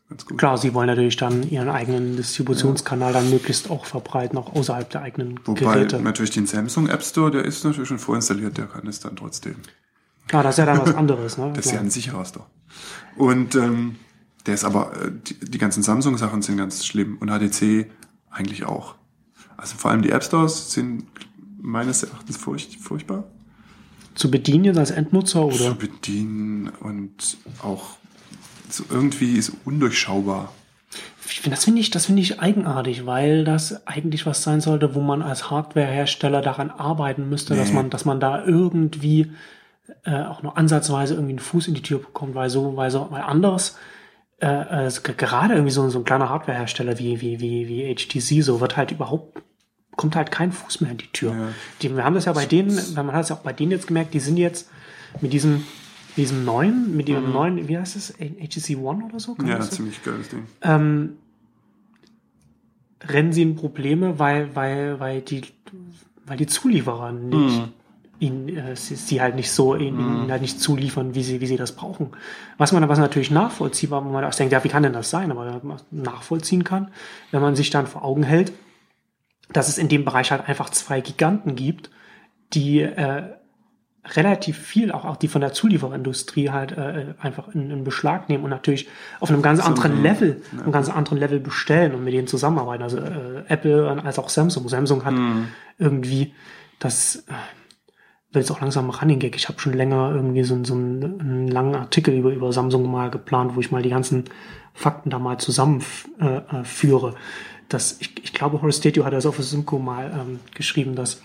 [0.09, 0.38] ganz gut.
[0.38, 5.02] Klar, sie wollen natürlich dann ihren eigenen Distributionskanal dann möglichst auch verbreiten, auch außerhalb der
[5.02, 6.00] eigenen Wobei Geräte.
[6.00, 9.56] natürlich den Samsung App Store, der ist natürlich schon vorinstalliert, der kann es dann trotzdem.
[10.26, 11.52] Klar, das ist ja dann was anderes, ne?
[11.56, 12.46] Das ist ja ein sicherer Store.
[13.16, 13.96] Und ähm,
[14.46, 17.86] der ist aber, äh, die, die ganzen Samsung-Sachen sind ganz schlimm und HTC
[18.30, 18.94] eigentlich auch.
[19.56, 21.04] Also vor allem die App Stores sind
[21.61, 23.24] meines Erachtens furcht, furchtbar
[24.14, 25.74] Zu bedienen als Endnutzer zu oder?
[25.74, 27.96] bedienen und auch
[28.73, 30.53] so irgendwie ist undurchschaubar.
[31.31, 34.95] Ich finde, das finde ich, das finde ich eigenartig, weil das eigentlich was sein sollte,
[34.95, 37.75] wo man als Hardwarehersteller daran arbeiten müsste, dass Nee.
[37.75, 39.33] man, dass man da irgendwie
[40.05, 43.09] äh, auch nur ansatzweise irgendwie einen Fuß in die Tür bekommt, weil so, weil so,
[43.11, 43.77] weil anders
[44.41, 48.61] äh, äh, gerade irgendwie so, so ein kleiner Hardwarehersteller wie, wie, wie, wie HTC, so
[48.61, 49.43] wird halt überhaupt,
[49.97, 51.33] kommt halt kein Fuß mehr in die Tür.
[51.33, 51.49] Ja.
[51.83, 53.87] Die, wir haben das ja bei denen, man hat es ja auch bei denen jetzt
[53.89, 54.71] gemerkt, die sind jetzt
[55.21, 55.64] mit diesem,
[56.19, 59.35] diesem neuen, mit dem neuen, wie heißt es, HTC One oder so?
[59.39, 59.47] Mhm.
[59.47, 60.45] Ja, ziemlich geiles Ding.
[60.62, 61.16] ähm,
[63.09, 65.43] rennen sie in Probleme, weil, weil, weil die,
[66.27, 67.62] weil die Zulieferer nicht,
[68.19, 71.47] ihnen, äh, sie, sie halt nicht so, ihnen, ihnen halt nicht zuliefern, wie sie, wie
[71.47, 72.11] sie das brauchen.
[72.57, 75.31] Was man, was natürlich nachvollziehbar, wo man auch denkt, ja, wie kann denn das sein?
[75.31, 76.91] Aber man nachvollziehen kann,
[77.31, 78.53] wenn man sich dann vor Augen hält,
[79.53, 81.91] dass es in dem Bereich halt einfach zwei Giganten gibt,
[82.53, 83.23] die äh,
[84.16, 88.44] relativ viel, auch, auch die von der Zulieferindustrie halt äh, einfach in, in Beschlag nehmen
[88.44, 88.88] und natürlich
[89.20, 92.82] auf einem ganz anderen Level, einem ganz anderen Level bestellen und mit denen zusammenarbeiten.
[92.82, 94.68] Also äh, Apple als auch Samsung.
[94.68, 95.14] Samsung hat
[95.78, 96.32] irgendwie
[96.78, 97.32] das äh,
[98.32, 99.36] will jetzt auch langsam Running Gag.
[99.36, 103.11] Ich habe schon länger irgendwie so, so einen, einen langen Artikel über, über Samsung mal
[103.11, 104.24] geplant, wo ich mal die ganzen
[104.74, 106.44] Fakten da mal zusammenführe.
[106.50, 107.14] Äh, führe.
[107.68, 111.22] das, ich, ich glaube, Horace Statue hat das auf Simco mal ähm, geschrieben, dass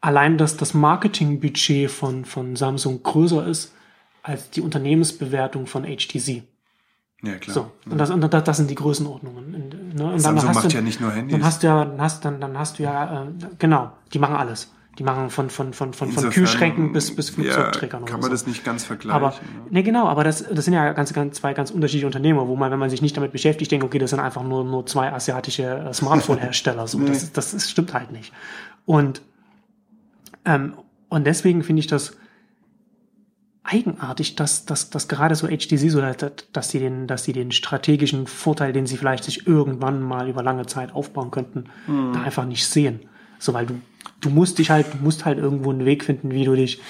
[0.00, 3.74] allein dass das Marketingbudget von, von Samsung größer ist
[4.22, 6.42] als die Unternehmensbewertung von HTC.
[7.22, 7.54] Ja, klar.
[7.54, 9.54] So, und das, und das, das sind die Größenordnungen.
[9.54, 10.12] Und, ne?
[10.12, 11.32] und Samsung macht du, ja nicht nur Handys.
[11.32, 13.26] Dann hast du ja, dann hast, dann, dann hast du ja, äh,
[13.58, 14.72] genau, die machen alles.
[14.98, 18.04] Die machen von, von, von, von, von Insofern, Kühlschränken bis, bis ja, Flugzeugträgern.
[18.04, 18.28] Kann oder man so.
[18.30, 19.16] das nicht ganz vergleichen.
[19.16, 19.36] Aber, ne?
[19.70, 22.70] nee, genau, aber das, das sind ja ganz, ganz, zwei ganz unterschiedliche Unternehmen, wo man,
[22.70, 25.62] wenn man sich nicht damit beschäftigt, denkt, okay, das sind einfach nur, nur zwei asiatische
[25.62, 26.86] äh, Smartphone-Hersteller.
[26.88, 28.32] So, das, das, das stimmt halt nicht.
[28.86, 29.22] Und,
[30.48, 30.74] ähm,
[31.08, 32.16] und deswegen finde ich das
[33.64, 36.16] eigenartig, dass, dass, dass gerade so HTC so, dass,
[36.52, 40.42] dass die den, dass die den strategischen Vorteil, den sie vielleicht sich irgendwann mal über
[40.42, 43.00] lange Zeit aufbauen könnten, da einfach nicht sehen.
[43.38, 43.80] So, weil du,
[44.20, 46.80] du musst dich halt, du musst halt irgendwo einen Weg finden, wie du dich,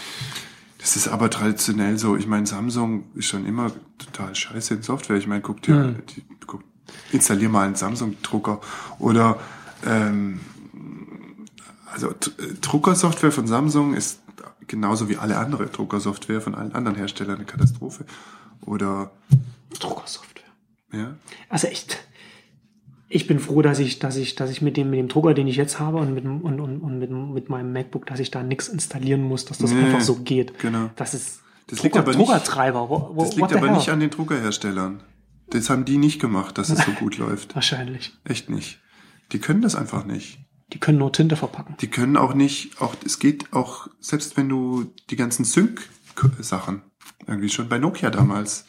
[0.79, 2.17] Das ist aber traditionell so.
[2.17, 5.17] Ich meine, Samsung ist schon immer total scheiße in Software.
[5.17, 5.97] Ich meine, guck dir, Hm.
[6.15, 6.63] die, guck,
[7.11, 8.61] installier mal einen Samsung-Drucker
[9.01, 9.39] oder
[9.85, 10.39] ähm,
[11.93, 14.21] also äh, Druckersoftware von Samsung ist
[14.67, 18.05] genauso wie alle andere Druckersoftware von allen anderen Herstellern eine Katastrophe.
[18.63, 19.11] Oder
[19.79, 20.45] Druckersoftware.
[20.93, 21.17] ja,
[21.49, 21.99] Also echt.
[23.11, 25.47] Ich bin froh, dass ich, dass ich, dass ich mit dem, mit dem Drucker, den
[25.47, 28.43] ich jetzt habe und mit, und, und, und mit, mit meinem MacBook, dass ich da
[28.43, 30.59] nichts installieren muss, dass das Nee, einfach so geht.
[30.59, 30.91] genau.
[30.97, 32.91] Das ist, Das liegt aber nicht, Druckertreiber.
[32.91, 35.01] Wo, wo, das liegt aber nicht an den Druckerherstellern.
[35.49, 37.55] Das haben die nicht gemacht, dass es so gut läuft.
[37.55, 38.13] Wahrscheinlich.
[38.25, 38.79] Echt nicht.
[39.33, 40.41] Die können das einfach nicht.
[40.73, 41.77] Die können nur Tinte verpacken.
[41.81, 46.83] Die können auch nicht, auch, es geht auch, selbst wenn du die ganzen Sync-Sachen,
[47.27, 48.67] irgendwie schon bei Nokia damals,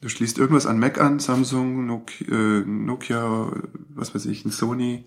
[0.00, 3.52] du schließt irgendwas an Mac an, Samsung, Nokia, äh, Nokia,
[3.90, 5.04] was weiß ich, ein Sony,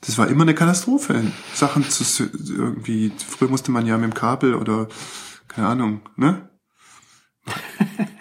[0.00, 1.32] das war immer eine Katastrophe.
[1.54, 4.88] Sachen zu, irgendwie, früher musste man ja mit dem Kabel oder,
[5.48, 6.48] keine Ahnung, ne?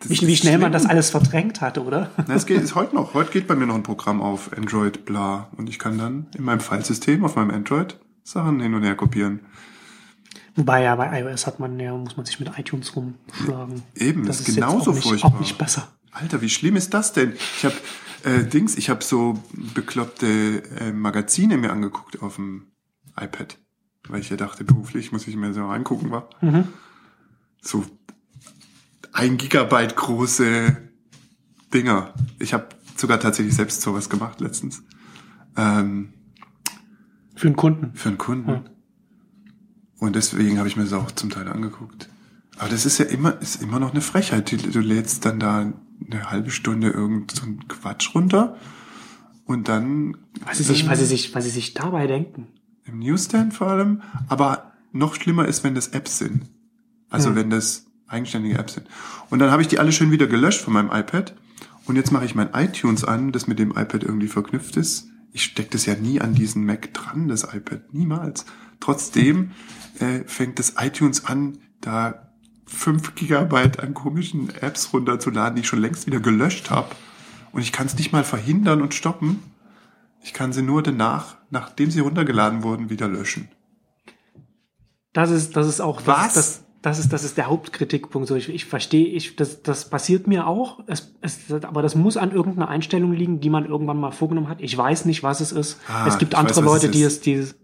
[0.00, 2.10] Das Wie, wie ist schnell man das alles verdrängt hatte, oder?
[2.28, 3.14] Na, es geht ist heute noch.
[3.14, 5.48] Heute geht bei mir noch ein Programm auf Android, bla.
[5.56, 9.40] Und ich kann dann in meinem Filesystem auf meinem Android Sachen hin und her kopieren.
[10.54, 13.82] Wobei ja bei iOS hat man ja, muss man sich mit iTunes rumschlagen.
[13.94, 15.34] Eben, das ist jetzt genauso auch nicht, furchtbar.
[15.34, 15.88] Auch nicht besser.
[16.12, 17.34] Alter, wie schlimm ist das denn?
[17.56, 17.76] Ich habe
[18.24, 22.66] äh, Dings, ich habe so bekloppte äh, Magazine mir angeguckt auf dem
[23.16, 23.56] iPad,
[24.08, 26.28] weil ich ja dachte, beruflich muss ich mir so angucken, war.
[27.60, 27.84] So
[29.18, 30.76] ein Gigabyte große
[31.74, 32.14] Dinger.
[32.38, 34.82] Ich habe sogar tatsächlich selbst sowas gemacht letztens.
[35.56, 36.12] Ähm,
[37.34, 37.94] Für einen Kunden.
[37.94, 38.70] für einen Kunden.
[39.98, 42.08] Und deswegen habe ich mir das auch zum Teil angeguckt.
[42.58, 44.50] Aber das ist ja immer, ist immer noch eine Frechheit.
[44.52, 45.72] Du, du lädst dann da
[46.06, 48.56] eine halbe Stunde irgend so einen Quatsch runter
[49.44, 52.46] und dann Was sie sich, was sie sich, was sie sich dabei denken.
[52.84, 54.02] im Newsstand vor allem.
[54.28, 56.48] Aber noch schlimmer ist, wenn das Apps sind.
[57.10, 57.36] Also Hm.
[57.36, 58.86] wenn das eigenständige Apps sind.
[59.30, 61.34] Und dann habe ich die alle schön wieder gelöscht von meinem iPad.
[61.86, 65.08] Und jetzt mache ich mein iTunes an, das mit dem iPad irgendwie verknüpft ist.
[65.32, 67.92] Ich stecke das ja nie an diesen Mac dran, das iPad.
[67.92, 68.44] Niemals.
[68.80, 69.52] Trotzdem
[69.98, 72.32] äh, fängt das iTunes an, da
[72.66, 76.94] fünf Gigabyte an komischen Apps runterzuladen, die ich schon längst wieder gelöscht habe.
[77.52, 79.42] Und ich kann es nicht mal verhindern und stoppen.
[80.22, 83.48] Ich kann sie nur danach, nachdem sie runtergeladen wurden, wieder löschen.
[85.12, 86.26] Das ist, das ist auch, das, Was?
[86.26, 88.28] Ist, das, das ist, das ist der Hauptkritikpunkt.
[88.28, 90.80] So, ich, ich verstehe, ich, das, das passiert mir auch.
[90.86, 94.60] Es, es, aber das muss an irgendeiner Einstellung liegen, die man irgendwann mal vorgenommen hat.
[94.60, 95.80] Ich weiß nicht, was es ist.
[95.88, 97.56] Ah, es gibt andere weiß, Leute, es die es, die es,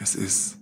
[0.00, 0.58] Es ist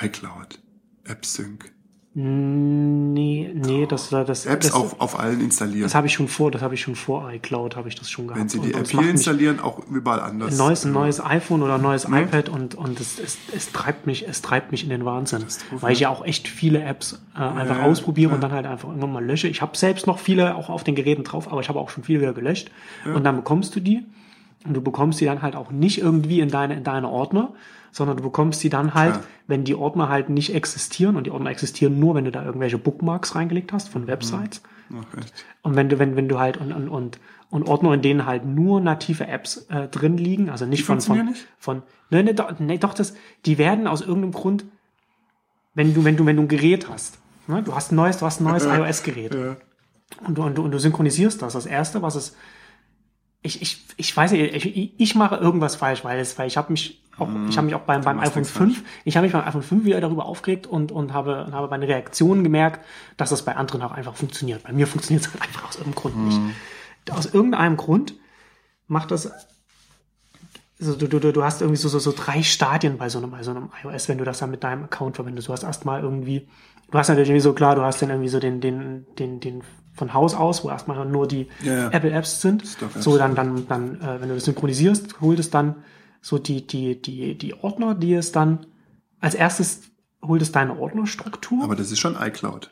[0.00, 0.60] iCloud,
[1.08, 1.72] AppSync.
[2.20, 5.84] Nee, nee, das, das, Apps das, auf, auf allen installieren.
[5.84, 8.26] das habe ich schon vor, das habe ich schon vor iCloud, habe ich das schon
[8.26, 8.40] gehabt.
[8.40, 10.54] Wenn sie die App hier installieren, auch überall anders.
[10.54, 12.22] ein neues, ein neues iPhone oder ein neues Ne?
[12.22, 15.44] iPad und, und es, es, es treibt mich, es treibt mich in den Wahnsinn.
[15.70, 18.34] Weil ich ja auch echt viele Apps äh, einfach ja, ausprobiere ja.
[18.34, 19.46] und dann halt einfach irgendwann mal lösche.
[19.46, 22.02] Ich habe selbst noch viele auch auf den Geräten drauf, aber ich habe auch schon
[22.02, 22.70] viele wieder gelöscht.
[23.04, 24.04] Und dann bekommst du die
[24.66, 27.52] und du bekommst die dann halt auch nicht irgendwie in deine, in deine Ordner,
[27.92, 29.24] sondern du bekommst die dann halt, Klar.
[29.46, 32.78] wenn die Ordner halt nicht existieren und die Ordner existieren nur, wenn du da irgendwelche
[32.78, 34.62] Bookmarks reingelegt hast von Websites.
[34.92, 35.32] Ach, echt.
[35.62, 37.18] Und wenn du, wenn, wenn du halt und, und, und,
[37.50, 41.00] und Ordner, in denen halt nur native Apps äh, drin liegen, also nicht Die von,
[41.00, 41.46] von, nicht?
[41.58, 43.14] von, ne, ne, doch, ne, doch, das,
[43.46, 44.64] die werden aus irgendeinem Grund,
[45.74, 48.26] wenn du, wenn du, wenn du ein Gerät hast, ne, du hast ein neues, du
[48.26, 49.56] hast ein neues iOS-Gerät Ja.
[50.26, 51.52] und du, und, du, und du synchronisierst das.
[51.52, 52.36] Das erste, was es,
[53.42, 56.72] ich, ich, ich weiß nicht, ich, ich mache irgendwas falsch, weil es, weil ich habe
[56.72, 59.44] mich auch, ich habe mich auch beim, beim iPhone nichts 5, ich habe mich beim
[59.44, 62.84] iPhone 5 wieder darüber aufgeregt und, und habe, und habe bei den Reaktionen gemerkt,
[63.16, 64.62] dass das bei anderen auch einfach funktioniert.
[64.62, 66.40] Bei mir funktioniert es halt einfach aus irgendeinem Grund nicht.
[67.10, 68.14] Aus irgendeinem Grund
[68.86, 69.32] macht das,
[70.80, 73.42] also du, du, du hast irgendwie so, so, so drei Stadien bei so einem, bei
[73.42, 75.48] so einem iOS, wenn du das dann mit deinem Account verwendest.
[75.48, 76.48] Du hast erstmal irgendwie,
[76.90, 79.62] du hast natürlich irgendwie so klar, du hast dann irgendwie so den, den, den, den
[79.98, 81.88] von Haus aus, wo erstmal nur die Ja, ja.
[81.90, 82.66] Apple Apps sind.
[82.66, 83.04] Stock-Apps.
[83.04, 85.76] So, dann, dann, dann, äh, wenn du das synchronisierst, holt es dann
[86.20, 88.66] so die, die, die, die Ordner, die es dann
[89.20, 89.82] als erstes
[90.22, 91.64] holt es deine Ordnerstruktur.
[91.64, 92.70] Aber das ist schon iCloud.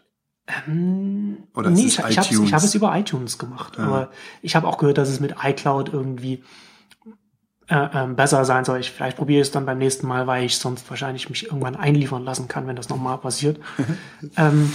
[1.54, 3.78] Oder nee, ich, ich habe hab es über iTunes gemacht.
[3.78, 4.10] Aber
[4.42, 6.44] ich habe auch gehört, dass es mit iCloud irgendwie
[7.68, 8.78] äh, ähm, besser sein soll.
[8.78, 11.74] Ich, vielleicht probiere ich es dann beim nächsten Mal, weil ich sonst wahrscheinlich mich irgendwann
[11.74, 13.58] einliefern lassen kann, wenn das nochmal passiert.
[14.36, 14.72] ähm,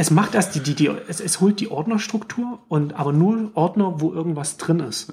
[0.00, 4.00] es macht erst die, die, die es, es holt die Ordnerstruktur und aber nur Ordner,
[4.00, 5.12] wo irgendwas drin ist.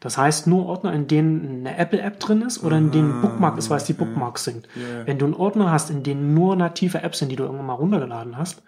[0.00, 3.56] Das heißt nur Ordner, in denen eine Apple-App drin ist oder in denen ein Bookmark
[3.56, 4.68] ist, weil es die Bookmarks sind.
[5.04, 7.74] Wenn du einen Ordner hast, in denen nur native Apps sind, die du irgendwann mal
[7.74, 8.64] runtergeladen hast,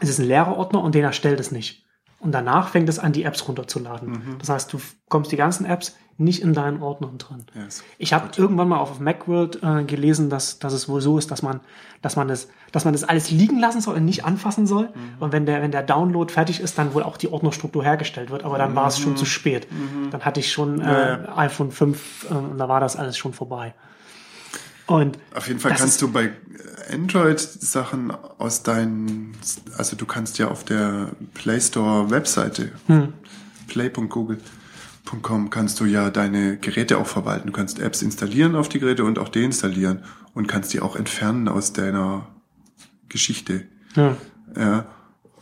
[0.00, 1.85] es ist ein leerer Ordner und den erstellt es nicht.
[2.18, 4.36] Und danach fängt es an, die Apps runterzuladen.
[4.38, 7.44] Das heißt, du kommst die ganzen Apps nicht in deinen Ordnern drin.
[7.54, 11.18] Ja, ist Ich habe irgendwann mal auf Macworld äh, gelesen, dass, dass es wohl so
[11.18, 11.60] ist, dass man,
[12.00, 14.88] dass man das, dass man das alles liegen lassen soll und nicht anfassen soll.
[15.20, 18.44] Und wenn der, wenn der Download fertig ist, dann wohl auch die Ordnerstruktur hergestellt wird.
[18.44, 19.68] Aber dann war es schon zu spät.
[20.10, 23.74] Dann hatte ich schon äh, iPhone 5 äh, und da war das alles schon vorbei.
[24.86, 26.32] Und Auf jeden Fall kannst du bei
[26.92, 29.32] Android Sachen aus deinen,
[29.76, 33.12] also du kannst ja auf der Play Store Webseite, Hm.
[33.66, 37.48] play.google.com, kannst du ja deine Geräte auch verwalten.
[37.48, 41.48] Du kannst Apps installieren auf die Geräte und auch deinstallieren und kannst die auch entfernen
[41.48, 42.28] aus deiner
[43.08, 43.66] Geschichte.
[43.94, 44.16] Ja.
[44.56, 44.86] Ja,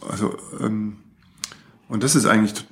[0.09, 0.97] also ähm,
[1.89, 2.65] und das ist eigentlich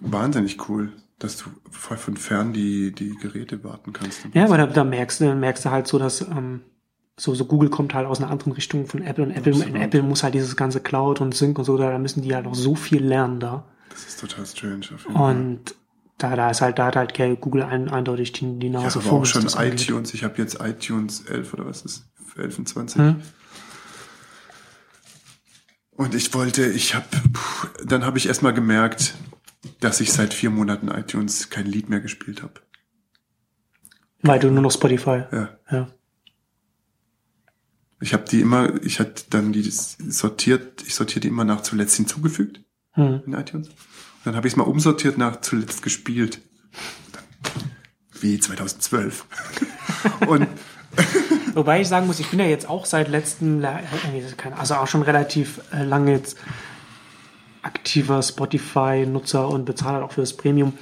[0.00, 4.22] wahnsinnig cool, dass du voll von fern die die Geräte warten kannst.
[4.34, 6.62] Ja, aber da, da merkst, du, merkst du halt so, dass ähm,
[7.16, 9.76] so, so Google kommt halt aus einer anderen Richtung von Apple und Apple, Absolut.
[9.76, 12.54] Apple muss halt dieses ganze Cloud und Sync und so, da müssen die halt noch
[12.54, 13.64] so viel lernen da.
[13.90, 14.86] Das ist total strange.
[14.94, 15.36] Auf jeden Fall.
[15.36, 15.74] Und
[16.16, 19.08] da, da ist halt, da hat halt Google ein, eindeutig die, die Ja, Nase aber
[19.08, 19.82] vorn, auch schon das angeht.
[19.82, 20.14] iTunes.
[20.14, 22.04] Ich habe jetzt iTunes 11 oder was ist
[22.36, 22.98] 11 und 20.
[23.00, 23.16] Hm?
[25.92, 27.04] Und ich wollte, ich habe,
[27.84, 29.14] dann habe ich erstmal gemerkt,
[29.80, 32.54] dass ich seit vier Monaten iTunes kein Lied mehr gespielt habe.
[34.22, 35.24] Weil du nur noch Spotify.
[35.32, 35.58] Ja.
[35.70, 35.88] Ja.
[38.00, 41.96] Ich habe die immer, ich hatte dann die sortiert, ich sortiere die immer nach zuletzt
[41.96, 43.22] hinzugefügt Hm.
[43.26, 43.68] in iTunes.
[43.68, 43.76] Und
[44.24, 46.40] dann habe ich es mal umsortiert nach zuletzt gespielt.
[48.20, 49.24] Wie 2012.
[50.26, 50.48] Und
[51.54, 53.78] Wobei ich sagen muss, ich bin ja jetzt auch seit letztem, äh,
[54.56, 56.36] also auch schon relativ äh, lange jetzt
[57.62, 60.72] aktiver Spotify-Nutzer und bezahle halt auch für das Premium.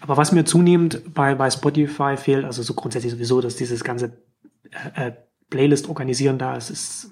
[0.00, 4.12] Aber was mir zunehmend bei, bei Spotify fehlt, also so grundsätzlich sowieso, dass dieses ganze
[4.94, 5.12] äh, äh,
[5.50, 7.10] Playlist organisieren da ist, ist,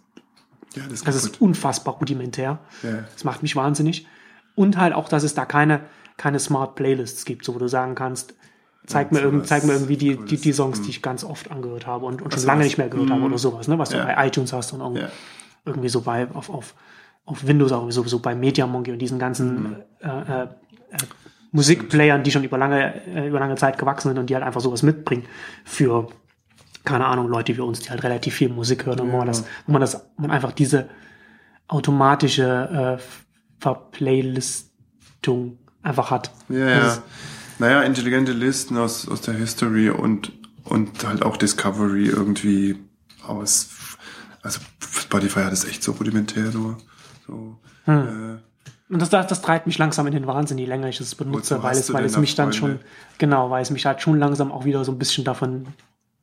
[0.75, 2.59] ja, das ist das ist unfassbar rudimentär.
[2.83, 3.05] Ja.
[3.13, 4.07] Das macht mich wahnsinnig.
[4.55, 5.81] Und halt auch, dass es da keine,
[6.17, 8.35] keine Smart Playlists gibt, so wo du sagen kannst,
[8.87, 10.85] zeig, Ja, mir, irgend, zeig mir irgendwie die, die, die Songs, Hm.
[10.85, 13.27] die ich ganz oft angehört habe und, und schon lange nicht mehr gehört habe Hm.
[13.27, 13.79] oder sowas, ne?
[13.79, 15.05] was du bei iTunes hast und irgendwie,
[15.65, 16.75] irgendwie so bei auf, auf,
[17.25, 19.77] auf Windows auch sowieso bei MediaMonkey und diesen ganzen Hm.
[20.01, 20.47] äh, äh, äh,
[21.53, 24.61] Musikplayern, die schon über lange, äh, über lange Zeit gewachsen sind und die halt einfach
[24.61, 25.25] sowas mitbringen
[25.65, 26.09] für
[26.85, 29.45] keine Ahnung, Leute wie uns, die halt relativ viel Musik hören und wo man das,
[29.67, 30.89] wo man das, man einfach diese
[31.67, 33.03] automatische äh,
[33.59, 36.31] Verplaylistung einfach hat.
[36.49, 37.03] Ja, ja.
[37.59, 40.33] Naja, intelligente Listen aus, aus der History und,
[40.65, 42.77] und halt auch Discovery irgendwie
[43.27, 43.71] aus.
[44.43, 46.77] Also Spotify hat es echt so rudimentär, so.
[47.27, 48.39] So Hm.
[48.39, 51.15] äh, Und das, das, das treibt mich langsam in den Wahnsinn, je länger ich es
[51.15, 52.81] benutze, weil es, weil es mich dann schon,
[53.19, 55.67] genau, weil es mich halt schon langsam auch wieder so ein bisschen davon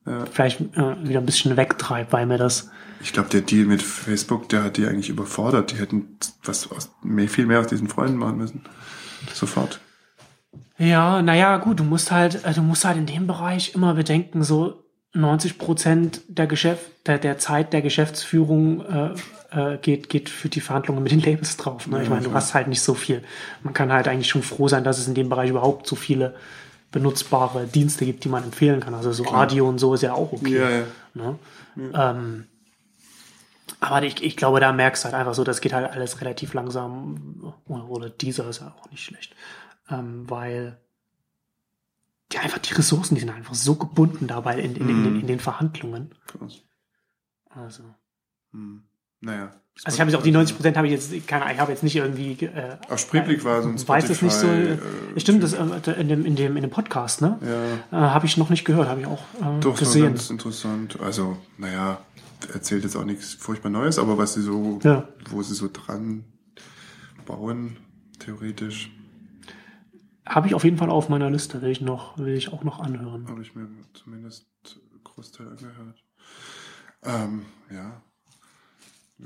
[0.06, 0.26] ja.
[0.32, 2.70] vielleicht äh, wieder ein bisschen wegtreibt, weil mir das,
[3.02, 5.72] Ich glaube, der Deal mit Facebook, der hat die eigentlich überfordert.
[5.72, 8.64] Die hätten was aus, mehr, viel mehr aus diesen Freunden machen müssen.
[9.34, 9.80] Sofort.
[10.78, 14.43] Ja, naja, gut, du musst halt, äh, du musst halt in dem Bereich immer bedenken,
[14.43, 14.84] so
[15.14, 19.14] 90 Prozent der Geschäft, der, der Zeit der Geschäftsführung äh,
[19.51, 21.88] äh, geht, geht für die Verhandlungen mit den Labels drauf.
[21.88, 21.97] Ne?
[21.97, 22.41] ich Ja, meine, du klar.
[22.41, 23.24] hast halt nicht so viel.
[23.64, 26.36] Man kann halt eigentlich schon froh sein, dass es in dem Bereich überhaupt so viele
[26.91, 28.93] benutzbare Dienste gibt, die man empfehlen kann.
[28.93, 30.57] Also so Audio und so ist ja auch okay.
[30.57, 30.84] Ja, ja.
[31.14, 31.39] Ne?
[31.93, 32.47] Ähm,
[33.80, 36.53] aber ich, ich glaube, da merkst du halt einfach so, das geht halt alles relativ
[36.53, 37.53] langsam.
[37.68, 39.36] Oder, oder dieser ist ja auch nicht schlecht.
[39.89, 40.78] Ähm, weil
[42.34, 45.03] die einfach die Ressourcen, die sind einfach so gebunden dabei in, in, in, Mhm.
[45.03, 46.13] den, in den Verhandlungen.
[46.27, 46.61] Krass.
[47.49, 47.84] Also,
[48.53, 48.84] Hm.
[49.23, 49.51] Naja.
[49.84, 51.71] also ich habe jetzt auch die 90 Prozent habe ich jetzt keine, Ahnung, ich habe
[51.71, 52.32] jetzt nicht irgendwie.
[52.45, 54.47] Äh, Auf Spreeblick war so ein weiß es nicht so.
[54.47, 54.77] Äh, äh,
[55.19, 57.38] stimmt, das äh, in dem in dem in dem Podcast, ne?
[57.91, 58.07] Ja.
[58.07, 60.05] Äh, habe ich noch nicht gehört, habe ich auch äh, Doch, gesehen.
[60.05, 60.99] ganz interessant.
[61.01, 62.01] Also, naja,
[62.53, 65.07] erzählt jetzt auch nichts furchtbar Neues, aber was sie so, Ja.
[65.29, 66.23] wo sie so dran
[67.25, 67.77] bauen,
[68.19, 68.91] theoretisch,
[70.26, 72.80] Habe ich auf jeden Fall auf meiner Liste, will ich noch, will ich auch noch
[72.80, 73.28] anhören.
[73.28, 74.45] habe ich mir zumindest
[75.03, 76.03] Großteil angehört.
[77.03, 78.01] Ähm, ja.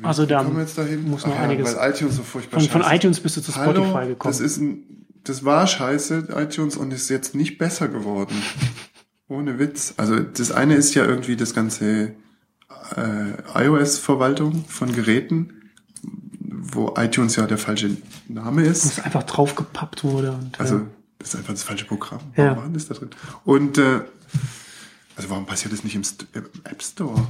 [0.01, 1.09] Also da wir jetzt dahin?
[1.09, 3.71] muss noch Ach einiges- Weil iTunes so furchtbar Von, von iTunes bist du zu Spotify
[3.93, 4.31] Hallo, gekommen.
[4.31, 8.35] Das ist ein, das war scheiße, iTunes, und ist jetzt nicht besser geworden.
[9.27, 9.93] Ohne Witz.
[9.97, 12.15] Also das eine ist ja irgendwie das ganze
[12.95, 15.64] äh, iOS-Verwaltung von Geräten,
[16.71, 17.97] wo iTunes ja der falsche
[18.27, 18.85] Name ist.
[18.85, 20.31] das einfach draufgepappt wurde.
[20.31, 20.81] Und, Also äh,
[21.19, 22.19] das ist einfach das falsche Programm.
[22.35, 22.45] Ja.
[22.45, 23.09] Warum war denn das da drin?
[23.43, 24.01] Und äh,
[25.15, 27.27] also warum passiert das nicht im, St im App Store?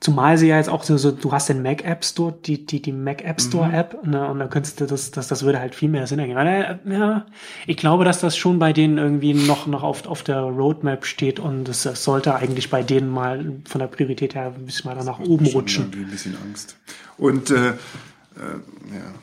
[0.00, 2.80] zumal sie ja jetzt auch so, so du hast den Mac App Store, die, die,
[2.80, 3.48] die Mac App Mhm.
[3.48, 6.20] Store App, ne, und da könntest du das, das, das würde halt viel mehr Sinn
[6.20, 6.38] ergeben.
[6.38, 7.26] Äh, ja,
[7.66, 11.40] ich glaube, dass das schon bei denen irgendwie noch, noch auf, auf der Roadmap steht
[11.40, 15.18] und es sollte eigentlich bei denen mal von der Priorität her ein bisschen weiter nach
[15.18, 15.86] oben rutschen.
[15.86, 16.76] irgendwie ein bisschen Angst.
[17.16, 17.72] Und äh,
[18.38, 19.14] äh, ja.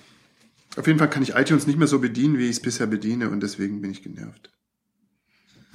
[0.78, 3.30] Auf jeden Fall kann ich iTunes nicht mehr so bedienen, wie ich es bisher bediene
[3.30, 4.50] und deswegen bin ich genervt.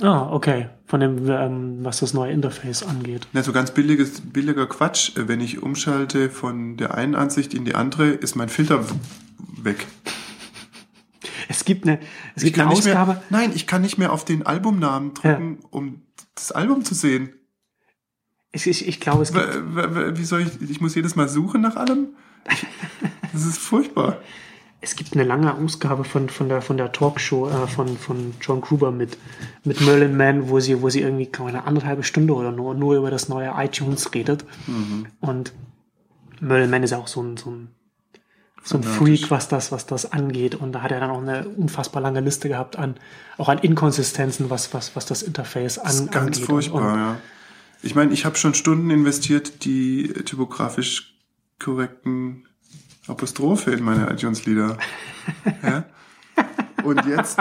[0.02, 0.68] Ah, okay.
[0.86, 3.26] Von dem, ähm, was das neue Interface angeht.
[3.32, 5.16] Na, so ganz billiges, billiger Quatsch.
[5.16, 8.84] Äh, Wenn ich umschalte von der einen Ansicht in die andere, ist mein Filter
[9.62, 9.86] weg.
[11.48, 11.98] Es gibt eine,
[12.34, 13.12] es Ich gibt eine Ausgabe.
[13.14, 16.02] mehr, nein, ich kann nicht mehr auf den Albumnamen drücken, um
[16.34, 17.30] das Album zu sehen.
[18.52, 21.76] Ich, ich, ich glaube, es gibt, wie soll ich, ich muss jedes Mal suchen nach
[21.76, 22.08] allem?
[23.32, 24.18] Das ist furchtbar.
[24.80, 28.60] es gibt eine lange Ausgabe von, von der, von der Talkshow äh, von, von John
[28.60, 29.18] Gruber mit,
[29.64, 33.10] mit Merlin Mann, wo sie, wo sie irgendwie eine anderthalbe Stunde oder nur, nur über
[33.10, 34.44] das neue iTunes redet.
[35.20, 35.52] Und
[36.40, 37.68] Merlin ist ja auch so ein, so ein,
[38.62, 40.54] so ein Freak, was das, was das angeht.
[40.54, 42.94] Und da hat er dann auch eine unfassbar lange Liste gehabt an,
[43.36, 46.44] auch an Inkonsistenzen, was, was, was das Interface an, das ist ganz angeht.
[46.46, 47.16] furchtbar, und, ja.
[47.82, 51.09] Ich meine, ich habe schon Stunden investiert, die typografisch
[51.60, 52.48] korrekten
[53.06, 54.76] Apostrophe in meine iTunes-Lieder.
[55.62, 55.84] ja?
[56.82, 57.38] Und jetzt.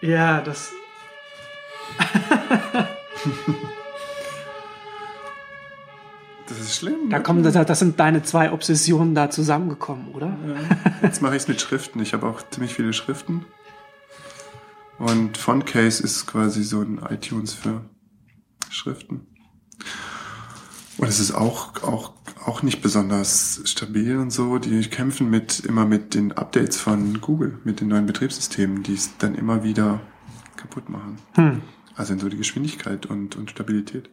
[0.00, 0.70] ja, das.
[6.48, 7.10] das ist schlimm.
[7.10, 10.36] Da kommen, das, das sind deine zwei Obsessionen da zusammengekommen, oder?
[10.46, 10.56] Ja.
[11.02, 12.00] Jetzt mache ich es mit Schriften.
[12.00, 13.46] Ich habe auch ziemlich viele Schriften.
[14.98, 17.80] Und Fontcase ist quasi so ein iTunes für
[18.70, 19.26] Schriften.
[21.02, 22.12] Und es ist auch, auch,
[22.44, 24.58] auch nicht besonders stabil und so.
[24.58, 29.10] Die kämpfen mit, immer mit den Updates von Google, mit den neuen Betriebssystemen, die es
[29.18, 30.00] dann immer wieder
[30.54, 31.18] kaputt machen.
[31.34, 31.60] Hm.
[31.96, 34.10] Also in so die Geschwindigkeit und, und Stabilität.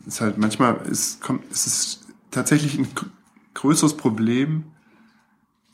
[0.00, 2.88] Es ist halt manchmal, es kommt, es ist tatsächlich ein
[3.54, 4.64] größeres Problem,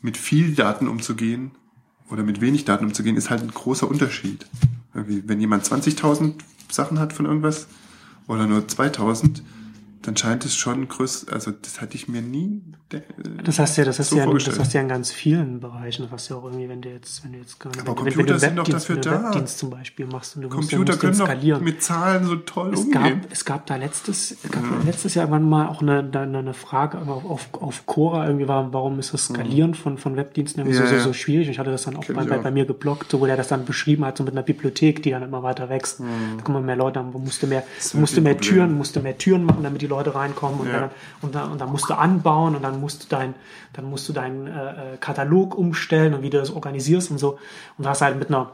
[0.02, 1.52] mit viel Daten umzugehen
[2.10, 4.44] oder mit wenig Daten umzugehen, ist halt ein großer Unterschied.
[4.92, 6.34] Irgendwie, wenn jemand 20.000
[6.70, 7.66] Sachen hat von irgendwas
[8.26, 9.42] oder nur 2000,
[10.02, 12.62] dann scheint es schon größer, also das hatte ich mir nie.
[12.92, 13.00] Äh,
[13.42, 16.02] das hast ja, das hast so ja, das hast ja in ganz vielen Bereichen.
[16.02, 18.18] Das hast ja auch irgendwie, wenn du jetzt, wenn du jetzt nicht, Aber wenn, Computer
[18.18, 19.24] wenn du sind doch dafür da.
[19.24, 21.64] Webdienst zum Beispiel machst und du Computer musst, können skalieren.
[21.64, 23.22] mit Zahlen so toll es umgehen.
[23.22, 24.70] Gab, es gab da letztes, es gab ja.
[24.86, 28.72] letztes Jahr irgendwann mal auch eine, eine, eine Frage auf, auf, auf Cora irgendwie war,
[28.72, 29.74] warum ist das Skalieren mhm.
[29.74, 31.48] von, von Webdiensten irgendwie ja, so, so, so schwierig?
[31.48, 33.64] Ich hatte das dann auch bei, bei, bei, mir geblockt, so, wo der das dann
[33.64, 36.00] beschrieben hat, so mit einer Bibliothek, die dann immer weiter wächst.
[36.00, 36.06] Mhm.
[36.36, 37.64] Da kommen mehr Leute, man musste mehr,
[37.94, 40.90] musste mehr Türen, musste mehr Türen machen, damit die Leute reinkommen und, dann,
[41.22, 43.34] und, dann, und dann musst du anbauen und dann musst du dein,
[43.72, 47.38] dann musst du deinen äh, äh, Katalog umstellen und wie du das organisierst und so.
[47.76, 48.52] Und du hast halt mit einer,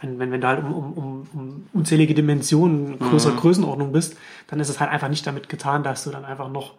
[0.00, 3.38] wenn, wenn, wenn du halt um, um, um, um unzählige Dimensionen, größere mhm.
[3.38, 4.16] Größenordnung bist,
[4.48, 6.74] dann ist es halt einfach nicht damit getan, dass du dann einfach noch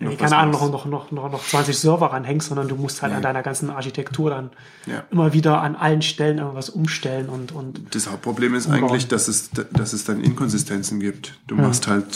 [0.00, 3.10] noch keine Ahnung, noch, noch, noch, noch, noch 20 Server ranhängst, sondern du musst halt
[3.10, 3.16] ja.
[3.16, 4.50] an deiner ganzen Architektur dann
[4.86, 5.02] ja.
[5.10, 7.94] immer wieder an allen Stellen irgendwas umstellen und, und.
[7.94, 8.84] Das Hauptproblem ist umbauen.
[8.84, 11.38] eigentlich, dass es, dass es dann Inkonsistenzen gibt.
[11.48, 11.62] Du ja.
[11.62, 12.06] machst halt,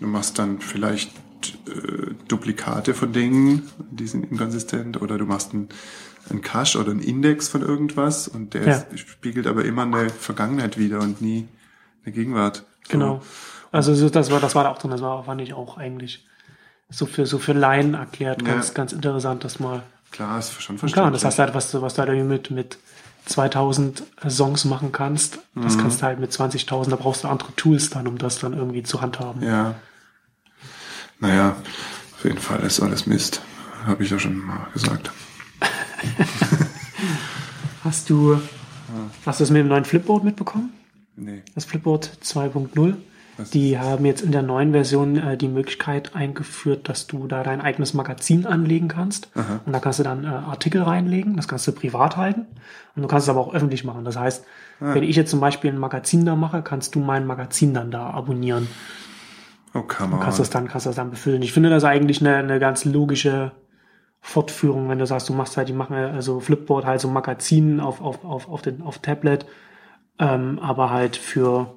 [0.00, 1.12] du machst dann vielleicht
[1.66, 5.68] äh, Duplikate von Dingen, die sind inkonsistent, oder du machst einen,
[6.42, 8.84] Cache oder einen Index von irgendwas und der ja.
[8.96, 11.48] spiegelt aber immer eine Vergangenheit wieder und nie
[12.04, 12.64] eine Gegenwart.
[12.84, 12.92] So.
[12.92, 13.22] Genau.
[13.72, 16.26] Also das war, das war da auch drin, das war, fand ich auch eigentlich
[16.90, 18.44] so für, so für Laien erklärt.
[18.44, 18.74] Ganz, ja.
[18.74, 19.82] ganz interessant, das mal.
[20.10, 20.92] Klar, ist schon verständlich.
[20.94, 22.78] Klar, das heißt halt, was, was du halt mit, mit
[23.26, 25.62] 2000 Songs machen kannst, mhm.
[25.62, 28.52] das kannst du halt mit 20.000, da brauchst du andere Tools dann, um das dann
[28.52, 29.42] irgendwie zu handhaben.
[29.42, 29.74] Ja.
[31.20, 31.56] Naja,
[32.16, 33.40] auf jeden Fall ist alles Mist.
[33.86, 35.10] Habe ich ja schon mal gesagt.
[37.84, 38.40] hast du,
[39.24, 40.72] hast du das mit dem neuen Flipboard mitbekommen?
[41.16, 41.42] Nee.
[41.54, 42.94] Das Flipboard 2.0?
[43.52, 47.60] Die haben jetzt in der neuen Version äh, die Möglichkeit eingeführt, dass du da dein
[47.60, 49.28] eigenes Magazin anlegen kannst.
[49.34, 49.60] Aha.
[49.64, 52.46] Und da kannst du dann äh, Artikel reinlegen, das kannst du privat halten.
[52.94, 54.04] Und du kannst es aber auch öffentlich machen.
[54.04, 54.44] Das heißt,
[54.80, 54.94] ah.
[54.94, 58.10] wenn ich jetzt zum Beispiel ein Magazin da mache, kannst du mein Magazin dann da
[58.10, 58.68] abonnieren.
[59.74, 60.12] Oh, come on.
[60.14, 61.42] Und kannst das dann, kannst das dann befüllen.
[61.42, 63.52] Ich finde das eigentlich eine, eine ganz logische
[64.20, 68.00] Fortführung, wenn du sagst, du machst halt, die machen also Flipboard halt so Magazin auf,
[68.00, 69.44] auf, auf, auf, den, auf Tablet,
[70.18, 71.74] ähm, aber halt für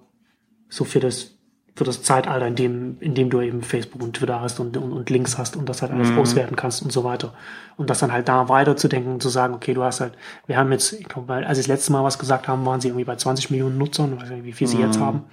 [0.69, 1.36] so für das
[1.77, 4.91] für das Zeitalter, in dem, in dem du eben Facebook und Twitter hast und, und,
[4.91, 6.17] und Links hast und das halt alles mhm.
[6.17, 7.35] auswerten kannst und so weiter.
[7.75, 10.13] Und das dann halt da weiterzudenken und zu sagen, okay, du hast halt,
[10.47, 12.87] wir haben jetzt, ich glaube, als sie das letzte Mal was gesagt haben, waren sie
[12.87, 14.85] irgendwie bei 20 Millionen Nutzern, ich weiß nicht, wie viel sie mhm.
[14.85, 15.25] jetzt haben.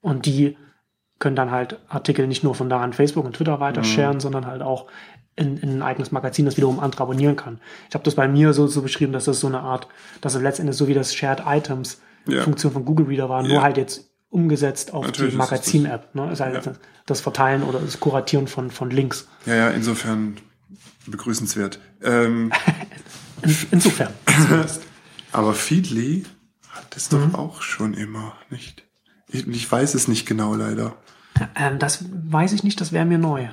[0.00, 0.56] Und die
[1.18, 4.20] können dann halt Artikel nicht nur von da an Facebook und Twitter weiter mhm.
[4.20, 4.86] sondern halt auch
[5.34, 7.58] in, in ein eigenes Magazin, das wiederum andere abonnieren kann.
[7.88, 9.88] Ich habe das bei mir so, so beschrieben, dass das so eine Art,
[10.20, 12.42] dass es letztendlich so wie das Shared Items ja.
[12.42, 13.48] Funktion von Google Reader war, ja.
[13.48, 16.14] nur halt jetzt umgesetzt auf Natürlich die Magazin-App.
[16.14, 16.30] Ne?
[16.30, 16.72] Ist halt ja.
[17.06, 19.26] das Verteilen oder das Kuratieren von, von Links.
[19.46, 20.36] Ja, ja, insofern
[21.06, 21.80] begrüßenswert.
[22.02, 22.52] Ähm,
[23.70, 24.12] insofern.
[25.32, 26.24] Aber Feedly
[26.68, 27.32] hat das mhm.
[27.32, 28.84] doch auch schon immer, nicht?
[29.28, 30.96] Ich, ich, weiß es nicht genau, leider.
[31.54, 33.48] Ähm, das weiß ich nicht, das wäre mir neu.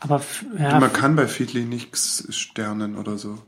[0.00, 0.22] Aber
[0.58, 3.38] ja, man kann bei Feedly nichts sternen oder so.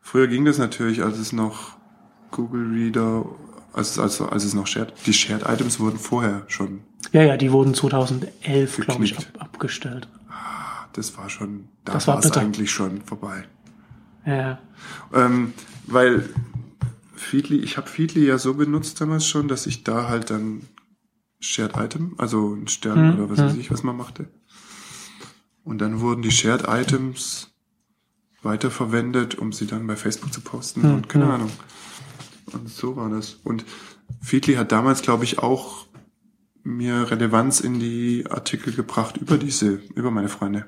[0.00, 1.76] Früher ging das natürlich, als es noch
[2.30, 3.26] Google Reader
[3.72, 6.80] als, als, als es noch Shared, die Shared Items wurden vorher schon.
[7.12, 10.08] Ja, ja, die wurden 2011, glaube ich, ab, abgestellt.
[10.28, 13.44] Ah, das war schon, da das war es eigentlich schon vorbei.
[14.26, 14.58] Ja.
[15.12, 15.54] Ähm,
[15.86, 16.28] weil
[17.14, 20.62] Feedly, ich habe Feedly ja so benutzt damals schon, dass ich da halt dann
[21.40, 23.46] Shared Item, also ein Stern hm, oder was hm.
[23.46, 24.28] weiß ich, was man machte.
[25.64, 27.54] Und dann wurden die Shared Items
[28.42, 31.32] weiterverwendet, um sie dann bei Facebook zu posten hm, und keine hm.
[31.32, 31.50] Ahnung.
[32.54, 33.38] Und so war das.
[33.44, 33.64] Und
[34.20, 35.86] Feedly hat damals, glaube ich, auch
[36.64, 40.66] mir Relevanz in die Artikel gebracht über diese, über meine Freunde.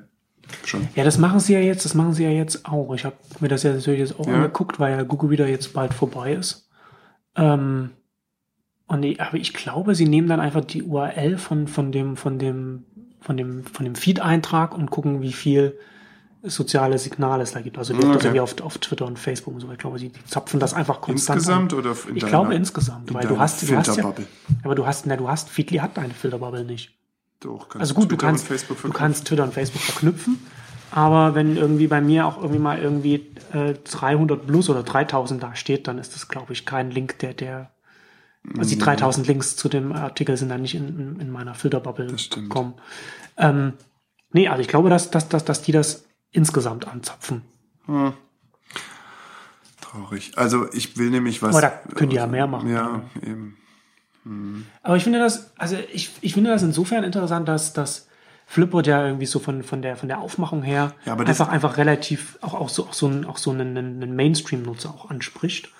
[0.65, 0.89] Schon.
[0.97, 2.93] Ja, das machen sie ja jetzt, das machen sie ja jetzt auch.
[2.95, 4.35] Ich habe mir das ja natürlich jetzt auch Ja.
[4.35, 6.69] angeguckt, weil ja Google Reader jetzt bald vorbei ist.
[7.37, 7.91] Ähm,
[8.87, 12.39] und ich, aber ich glaube, sie nehmen dann einfach die URL von, von dem, von
[12.41, 12.85] dem,
[13.21, 15.79] von dem, von dem Feed-Eintrag und gucken, wie viel
[16.43, 17.77] soziale Signale es da gibt.
[17.79, 18.07] Also, Okay.
[18.07, 19.71] also wie auf, auf Twitter und Facebook und so.
[19.73, 21.79] Ich glaube, die, die zapfen das einfach konstant Insgesamt an.
[21.79, 24.13] oder in Ich deiner- glaube insgesamt, in weil du hast, du hast ja,
[24.65, 26.97] aber du hast, na, du hast, Feedly hat deine Filterbubble nicht.
[27.41, 28.51] Doch, kannst Also gut, Twitter du kannst,
[28.85, 30.39] du kannst Twitter und Facebook verknüpfen,
[30.91, 35.55] aber wenn irgendwie bei mir auch irgendwie mal irgendwie äh, 300 plus oder 3000 da
[35.55, 37.71] steht, dann ist das, glaube ich, kein Link, der, der,
[38.59, 38.81] also die Mhm.
[38.81, 42.75] 3000 Links zu dem Artikel sind dann nicht in, in, in meiner Filterbubble gekommen.
[43.37, 43.75] Ähm,
[44.33, 47.43] nee, also ich glaube, dass, dass, dass, dass die das insgesamt anzapfen.
[47.87, 48.13] Hm.
[49.81, 50.33] Traurig.
[50.37, 51.61] Also ich will nämlich was.
[51.61, 52.71] Da können die ja mehr machen.
[52.71, 53.57] Ja, eben.
[54.83, 58.07] Aber ich finde das, also ich, ich finde das insofern interessant, dass, dass
[58.47, 61.77] Flipboard ja irgendwie so von, von der, von der Aufmachung her Ja, das- einfach, einfach
[61.79, 65.71] relativ auch, auch so, auch so, einen, auch so einen, einen Mainstream-Nutzer auch anspricht.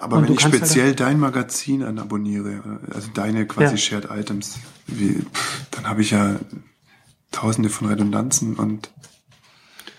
[0.00, 3.78] Aber Und wenn ich halt speziell dein Magazin anabonniere, also deine quasi Ja.
[3.78, 4.58] Shared Items,
[4.88, 5.24] wie,
[5.70, 6.36] dann habe ich ja
[7.30, 8.90] tausende von Redundanzen und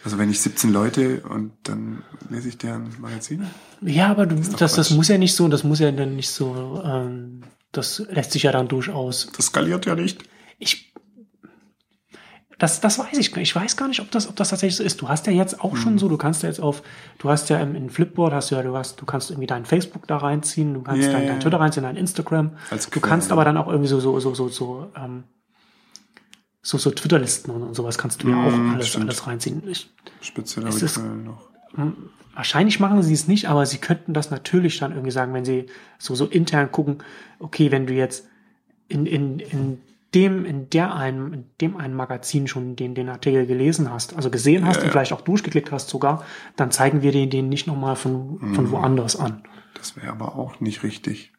[0.04, 3.50] also wenn ich 17 Leute und dann lese ich deren Magazine.
[3.82, 4.92] Ja, aber du, das, das Quatsch.
[4.92, 7.42] muss ja nicht so, das muss ja dann nicht so, ähm,
[7.72, 9.30] das lässt sich ja dann durchaus.
[9.36, 10.24] Das skaliert ja nicht.
[10.60, 10.94] Ich,
[12.60, 13.50] das, das weiß ich gar nicht.
[13.50, 15.00] Ich weiß gar nicht, ob das, ob das tatsächlich so ist.
[15.02, 15.78] Du hast ja jetzt auch Hm.
[15.78, 16.82] schon so, du kannst ja jetzt auf,
[17.20, 19.66] du hast ja im, in Flipboard hast du ja, du hast, du kannst irgendwie dein
[19.66, 21.40] Facebook da reinziehen, du kannst Ja, dein, dein.
[21.40, 22.52] Twitter reinziehen, dein Instagram.
[22.72, 23.02] Als du Quelle.
[23.10, 25.26] kannst aber dann auch irgendwie so, so, so, so, so, ähm,
[26.68, 29.06] so, so Twitter-Listen und, und sowas kannst du ja auch Mhm, alles, stimmt.
[29.06, 29.64] alles reinziehen.
[29.70, 29.90] Ich,
[30.20, 31.48] Spezielle Quellen noch.
[32.34, 35.68] Wahrscheinlich machen sie es nicht, aber sie könnten das natürlich dann irgendwie sagen, wenn sie
[35.98, 36.98] so, so intern gucken,
[37.40, 38.28] okay, wenn du jetzt
[38.90, 39.78] in, in, in
[40.14, 44.30] dem, in der einen, in dem einen Magazin schon den, den Artikel gelesen hast, also
[44.30, 44.92] gesehen hast Ja, und ja.
[44.92, 46.26] vielleicht auch durchgeklickt hast sogar,
[46.58, 49.44] dann zeigen wir den, den nicht nochmal von, von woanders an.
[49.76, 51.32] Das wäre aber auch nicht richtig.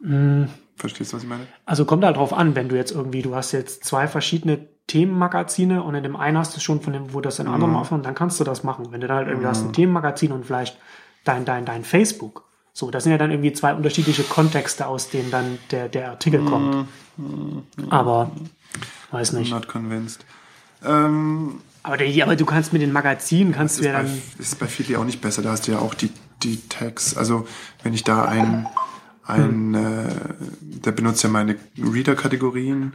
[0.00, 0.44] Mm.
[0.82, 1.46] Verstehst du, was ich meine?
[1.64, 5.80] Also kommt halt drauf an, wenn du jetzt irgendwie, du hast jetzt zwei verschiedene Themenmagazine
[5.82, 7.54] und in dem einen hast du schon von dem, wo das in Mhm.
[7.54, 8.88] anderen aufhört, dann kannst du das machen.
[8.90, 10.76] Wenn du dann halt irgendwie hast ein Themenmagazin und vielleicht
[11.24, 12.44] dein, dein, dein Facebook.
[12.72, 16.40] So, das sind ja dann irgendwie zwei unterschiedliche Kontexte, aus denen dann der, der Artikel
[16.40, 16.46] Mhm.
[16.46, 16.88] kommt.
[17.90, 18.32] Aber,
[19.12, 19.52] weiß nicht.
[19.52, 20.24] Not convinced.
[20.84, 24.58] Ähm, Aber, der, aber du kannst mit den Magazinen, kannst du ja bei, dann, ist
[24.58, 25.42] bei Feedly auch nicht besser.
[25.42, 26.10] Da hast du ja auch die,
[26.42, 27.16] die Tags.
[27.16, 27.46] Also
[27.84, 28.66] wenn ich da ein,
[29.24, 30.08] ein äh,
[30.60, 32.94] der benutzt ja meine Reader-Kategorien,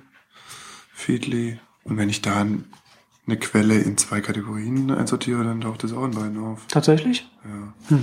[0.94, 1.60] Feedly.
[1.84, 2.66] Und wenn ich da ein,
[3.26, 6.66] eine Quelle in zwei Kategorien einsortiere, dann taucht das auch in beiden auf.
[6.68, 7.30] tatsächlich?
[7.45, 7.98] Ja.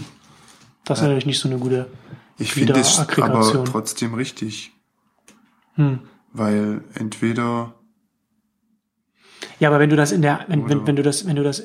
[0.85, 1.91] Das ist natürlich nicht so eine gute
[2.39, 4.73] Ich finde es aber trotzdem richtig.
[5.75, 6.01] Hm.
[6.33, 7.75] Weil entweder
[9.61, 11.63] Ja, aber wenn du das in der, wenn, wenn, wenn du das, wenn du das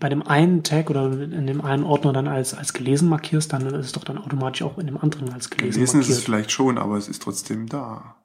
[0.00, 3.66] bei dem einen Tag oder in dem einen Ordner dann als, als gelesen markierst, dann
[3.66, 6.24] ist es doch dann automatisch auch in dem anderen als gelesen, gelesen ist es markiert.
[6.24, 8.16] vielleicht schon, aber es ist trotzdem da.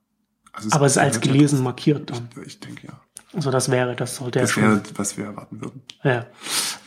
[0.52, 2.28] Also aber es ist als gelesen markiert dann.
[2.34, 2.94] trotzdem- Ich denke ja.
[3.34, 5.84] Also das wäre, das sollte ja Das wäre, was wir erwarten würden.
[6.04, 6.26] Ja.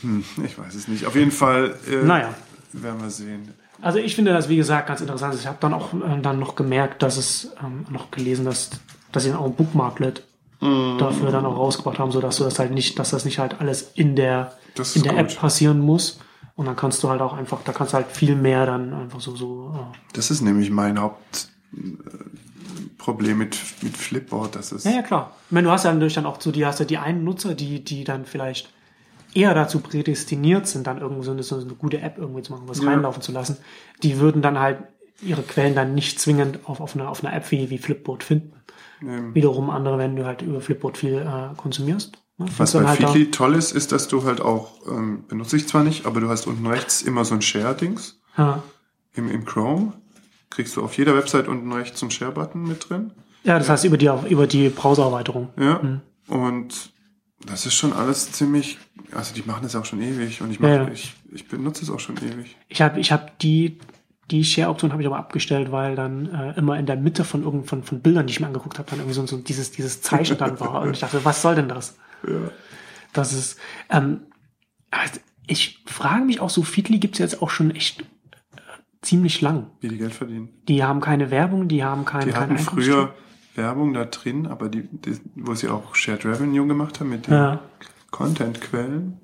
[0.01, 1.07] Hm, ich weiß es nicht.
[1.07, 2.35] Auf jeden Fall äh, Naja.
[2.73, 3.55] werden wir sehen.
[3.81, 5.35] Also ich finde das, wie gesagt, ganz interessant.
[5.37, 8.71] Ich habe dann auch äh, dann noch gemerkt, dass es ähm, noch gelesen, dass,
[9.13, 10.25] dass sie auch ein Bookmarklet
[10.61, 10.97] Mhm.
[10.99, 13.91] dafür dann auch rausgebracht haben, sodass du das halt nicht, dass das nicht halt alles
[13.95, 14.53] in der,
[14.94, 15.39] in der App gut.
[15.39, 16.19] passieren muss.
[16.55, 19.20] Und dann kannst du halt auch einfach, da kannst du halt viel mehr dann einfach
[19.20, 24.57] so, so, äh, Das ist nämlich mein Hauptproblem mit, mit Flipboard.
[24.57, 25.35] Das ist, Ja, ja, klar.
[25.47, 27.55] Ich meine, du hast ja natürlich dann auch so, die hast ja die einen Nutzer,
[27.55, 28.70] die, die dann vielleicht
[29.35, 32.65] eher dazu prädestiniert sind, dann irgendwie so eine, so eine gute App irgendwie zu machen,
[32.69, 32.90] was Ja.
[32.90, 33.57] reinlaufen zu lassen.
[34.03, 34.78] Die würden dann halt
[35.23, 38.53] ihre Quellen dann nicht zwingend auf, auf, einer, auf einer App wie, wie Flipboard finden.
[39.01, 42.19] ähm, Wiederum andere, wenn du halt über Flipboard viel äh, konsumierst.
[42.56, 46.06] Was bei Feedly toll ist, ist, dass du halt auch, ähm, benutze ich zwar nicht,
[46.06, 48.62] aber du hast unten rechts immer so ein Share-Dings ja.
[49.14, 49.93] im, im Chrome.
[50.51, 53.12] Kriegst du auf jeder Website unten rechts so einen Share-Button mit drin.
[53.44, 55.48] ja, das heißt über die, über die Browser-Erweiterung.
[55.59, 55.81] Ja.
[55.82, 56.01] Mhm.
[56.28, 56.93] Und
[57.47, 58.78] das ist schon alles ziemlich,
[59.12, 60.89] also die machen das auch schon ewig und ich, mach, Ja, ja.
[60.89, 62.56] ich, ich benutze es auch schon ewig.
[62.69, 63.78] Ich habe ich hab die,
[64.31, 67.66] die Share-Option habe ich aber abgestellt, weil dann äh, immer in der Mitte von irgend
[67.69, 70.39] von, von Bildern, die ich mir angeguckt habe, dann irgendwie so, so dieses, dieses Zeichen
[70.39, 70.82] dann war.
[70.82, 71.97] Und ich dachte, was soll denn das?
[72.27, 72.51] Ja.
[73.12, 73.59] Das ist,
[73.90, 74.20] ähm,
[74.90, 78.05] also ich frage mich auch, so Feedly gibt's jetzt auch schon echt äh,
[79.03, 79.66] ziemlich lang.
[79.81, 80.49] Wie die Geld verdienen.
[80.69, 83.15] Die haben keine Werbung, die haben keine, Die keine hatten früher
[83.55, 87.35] Werbung da drin, aber die, die, wo sie auch Shared Revenue gemacht haben mit den
[87.35, 87.61] Ja.
[88.11, 89.19] Content-Quellen.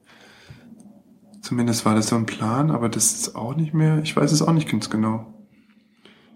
[1.41, 4.43] Zumindest war das so ein Plan, aber das ist auch nicht mehr, ich weiß es
[4.43, 5.33] auch nicht ganz genau.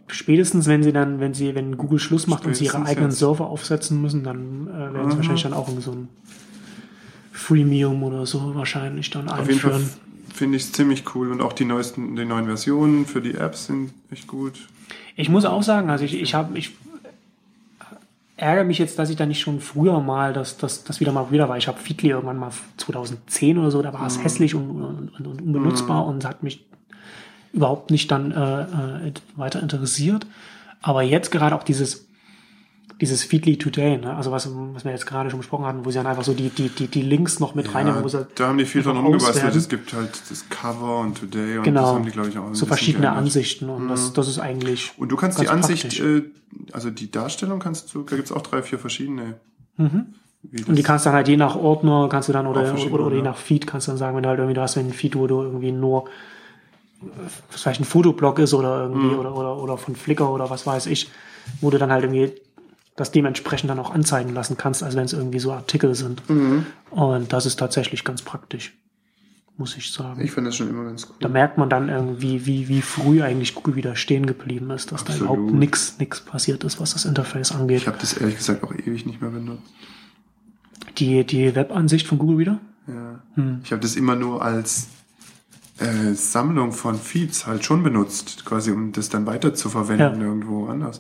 [0.07, 3.11] spätestens, wenn sie dann, wenn sie, wenn Google Schluss macht und sie ihre Spätestens eigenen
[3.11, 3.19] jetzt.
[3.19, 6.09] Server aufsetzen müssen, dann äh, werden sie wahrscheinlich dann auch irgendwie so ein
[7.33, 9.97] Freemium oder so wahrscheinlich dann Auf jeden Fall einführen.
[10.33, 13.67] finde ich es ziemlich cool und auch die neuesten, die neuen Versionen für die Apps
[13.67, 14.55] sind echt gut.
[15.17, 16.73] Ich muss auch sagen, also ich, ich habe, ich
[18.37, 21.31] ärgere mich jetzt, dass ich da nicht schon früher mal das, das, das wieder mal
[21.31, 21.57] wieder war.
[21.57, 25.43] Ich habe Feedly irgendwann mal 2010 oder so, da war es hässlich und, und, und
[25.43, 26.65] unbenutzbar und hat mich
[27.53, 30.27] überhaupt nicht dann äh, äh, weiter interessiert.
[30.81, 32.09] Aber jetzt gerade auch dieses
[33.03, 34.15] dieses Feedly Today, ne?
[34.17, 36.49] also was, was wir jetzt gerade schon besprochen hatten, wo sie dann einfach so die,
[36.49, 39.59] die, die, die Links noch mit reinnehmen, wo sie da haben die viel dran auswerten.
[39.59, 42.47] Es gibt halt das Cover und Today und das genau haben die, glaube ich, auch
[42.47, 43.23] ein so verschiedene geändert.
[43.25, 46.23] Ansichten und das, das ist eigentlich Und du kannst die Ansicht, äh,
[46.73, 49.35] also die Darstellung kannst du, da gibt's auch drei, vier verschiedene.
[49.77, 50.07] Mhm.
[50.67, 53.11] Und die das- kannst dann halt je nach Ordner, kannst du dann, oder, oder, oder
[53.11, 53.25] je ja.
[53.25, 55.27] nach Feed kannst du dann sagen, wenn du halt irgendwie, du hast einen Feed, wo
[55.27, 56.05] du irgendwie nur,
[57.51, 58.95] was vielleicht ein Fotoblog ist oder Mhm.
[58.95, 61.11] irgendwie, oder, oder, oder von Flickr oder was weiß ich,
[61.61, 62.33] wo du dann halt irgendwie
[63.03, 66.29] das dementsprechend dann auch anzeigen lassen kannst, als wenn es irgendwie so Artikel sind.
[66.31, 66.67] Mhm.
[66.91, 68.75] Und das ist tatsächlich ganz praktisch,
[69.57, 70.21] muss ich sagen.
[70.23, 71.33] Ich finde das schon immer ganz da cool.
[71.33, 75.15] merkt man dann irgendwie, wie, wie früh eigentlich Google wieder stehen geblieben ist, dass da
[75.15, 75.37] Absolut.
[75.37, 77.79] überhaupt nichts nix passiert ist, was das Interface angeht.
[77.79, 79.63] Ich habe das ehrlich gesagt auch ewig nicht mehr benutzt.
[80.99, 82.61] Die, die Webansicht von Google wieder?
[82.87, 83.21] Ja.
[83.35, 83.61] Hm.
[83.65, 84.87] Ich habe das immer nur als
[85.79, 90.27] äh, Sammlung von Feeds halt schon benutzt, quasi um das dann weiter zu verwenden Ja.
[90.27, 90.99] irgendwo anders.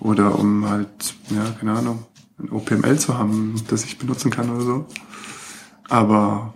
[0.00, 0.88] Oder um halt,
[1.30, 2.04] ja, keine Ahnung,
[2.38, 4.86] ein OPML zu haben, das ich benutzen kann oder so.
[5.88, 6.54] Aber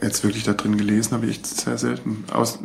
[0.00, 2.24] jetzt wirklich da drin gelesen habe ich echt sehr selten.
[2.32, 2.58] Aus,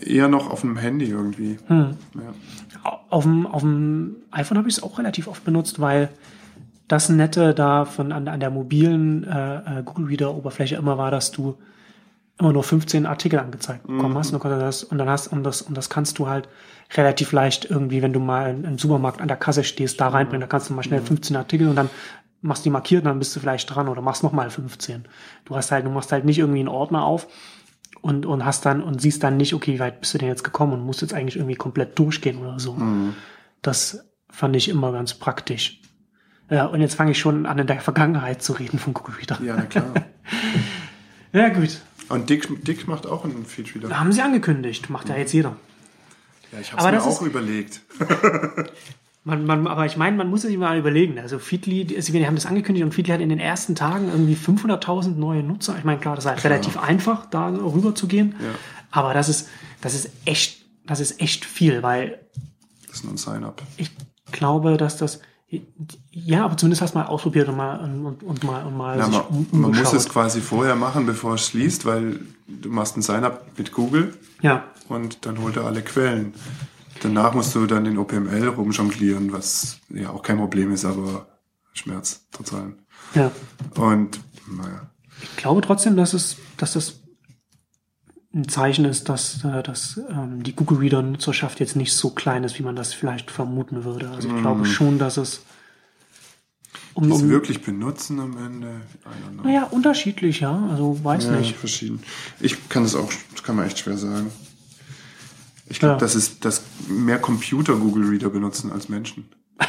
[0.00, 1.58] eher noch auf einem Handy irgendwie.
[1.66, 1.96] Hm.
[2.14, 2.92] Ja.
[3.10, 6.08] Auf dem, auf dem iPhone habe ich es auch relativ oft benutzt, weil
[6.88, 11.10] das Nette da von an, an der mobilen äh, äh, Google Reader Oberfläche immer war,
[11.10, 11.56] dass du
[12.38, 15.62] immer nur 15 Artikel angezeigt bekommen hast und, du das, und dann hast und das
[15.62, 16.48] und das kannst du halt
[16.96, 20.40] relativ leicht irgendwie, wenn du mal in- im Supermarkt an der Kasse stehst, da reinbringen.
[20.40, 21.88] Da kannst du mal schnell 15 Artikel und dann
[22.42, 25.04] machst die markiert und dann bist du vielleicht dran oder machst noch mal 15.
[25.44, 27.26] Du hast halt, du machst halt nicht irgendwie einen Ordner auf
[28.02, 30.44] und, und hast dann und siehst dann nicht, okay, wie weit bist du denn jetzt
[30.44, 32.76] gekommen und musst jetzt eigentlich irgendwie komplett durchgehen oder so.
[33.62, 35.80] Das fand ich immer ganz praktisch.
[36.50, 39.38] Ja, und jetzt fange ich schon an, in der Vergangenheit zu reden von Google Reader.
[39.42, 39.86] ja, na klar.
[41.32, 41.80] Ja, gut.
[42.08, 43.98] Und Dick, Dick macht auch einen Feed wieder.
[43.98, 44.90] Haben sie angekündigt.
[44.90, 45.56] Macht ja jetzt jeder.
[46.52, 47.80] Ja, ich habe es mir auch ist- überlegt.
[49.26, 51.18] Man, man, aber ich meine, man muss sich mal überlegen.
[51.18, 54.34] Also Feedly, die, die haben das angekündigt und Feedly hat in den ersten Tagen irgendwie
[54.36, 55.76] 500.000 neue Nutzer.
[55.78, 58.34] Ich meine, klar, das ist halt relativ einfach, da rüber zu gehen.
[58.38, 58.50] Ja.
[58.90, 59.48] Aber das ist,
[59.80, 62.20] das ist echt, das ist echt viel, weil
[62.86, 63.62] Das ist nur ein Sign-up.
[63.78, 63.90] ich
[64.30, 65.20] glaube, dass das,
[66.10, 69.12] ja, aber zumindest hast du mal ausprobiert und mal, und, und mal, und mal sich
[69.12, 73.02] man, um, man muss es quasi vorher machen, bevor es schließt, weil du machst ein
[73.02, 76.34] Sign-up mit Google Ja, und dann holt er alle Quellen.
[77.02, 81.26] Danach musst du dann in OPML rumjonglieren, was ja auch kein Problem ist, aber
[81.72, 82.74] Schmerz total.
[83.14, 83.30] ja.
[83.76, 84.90] Und naja,
[85.22, 87.00] Ich glaube trotzdem, dass es, dass das
[88.34, 92.42] ein Zeichen ist, dass, äh, dass ähm, die Google Reader Nutzerschaft jetzt nicht so klein
[92.44, 94.10] ist, wie man das vielleicht vermuten würde.
[94.10, 95.42] Also ich glaube schon, dass es
[96.94, 98.80] um, um wirklich benutzen am Ende,
[99.42, 100.68] naja, unterschiedlich, ja.
[100.70, 101.56] Also weiß Ja, nicht.
[101.56, 102.02] verschieden.
[102.40, 104.30] Ich kann das auch, das kann man echt schwer sagen.
[105.66, 105.98] Ich glaube, Ja.
[105.98, 109.28] das ist, dass mehr Computer Google Reader benutzen als Menschen.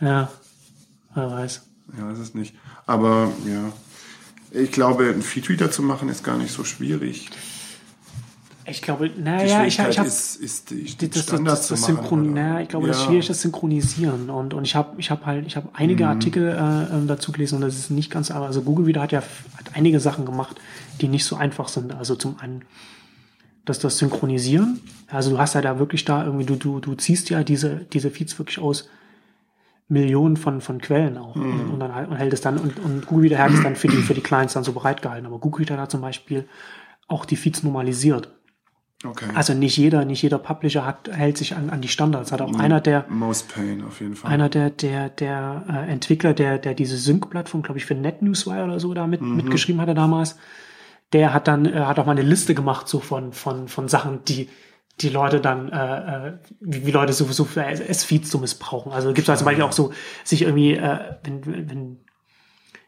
[0.00, 0.30] Ja,
[1.14, 1.62] wer weiß.
[1.96, 2.54] Ja, weiß es nicht.
[2.86, 3.72] Aber ja,
[4.50, 7.28] ich glaube, einen Feedreader zu machen ist gar nicht so schwierig.
[8.68, 12.32] Ich glaube, naja, ich, ich habe ist, ist die, die- das, das, das, das machen.
[12.34, 13.04] Naja, ich glaube, das Ja.
[13.06, 16.10] schwierig ist das Synchronisieren und und ich habe ich habe halt ich habe einige Mhm.
[16.10, 19.12] Artikel äh, ähm, dazu gelesen und das ist nicht ganz aber also Google wieder hat
[19.12, 19.20] ja
[19.56, 20.56] hat einige Sachen gemacht,
[21.00, 21.94] die nicht so einfach sind.
[21.94, 22.62] Also zum einen
[23.66, 27.30] dass das Synchronisieren, also du hast ja da wirklich da irgendwie du du du ziehst
[27.30, 28.88] ja diese diese Feeds wirklich aus
[29.88, 31.70] Millionen von, von Quellen auch Mhm.
[31.70, 33.86] und, dann halt, und hält es dann und, und Google Reader hat es dann für
[33.88, 35.26] die für die Clients dann so bereitgehalten.
[35.26, 36.48] Aber Google Reader hat zum Beispiel
[37.08, 38.32] auch die Feeds normalisiert.
[39.04, 39.26] Okay.
[39.34, 42.32] Also nicht jeder, nicht jeder Publisher hat, hält sich an, an die Standards.
[42.32, 42.60] Hat auch Mhm.
[42.60, 44.32] einer der, Most Pain auf jeden Fall.
[44.32, 48.80] einer der, der, der äh, Entwickler, der, der diese Sync-Plattform, glaube ich, für NetNewsWire oder
[48.80, 49.36] so da mit, Mhm.
[49.36, 50.36] mitgeschrieben hatte damals,
[51.12, 54.24] der hat dann, äh, hat auch mal eine Liste gemacht, so von, von, von Sachen,
[54.26, 54.48] die,
[55.00, 58.92] die Leute dann, äh, äh, wie, wie Leute sowieso für S-Feeds zu missbrauchen.
[58.92, 59.92] Also gibt es also zum Beispiel auch so,
[60.24, 61.96] sich irgendwie, äh, wenn, wenn,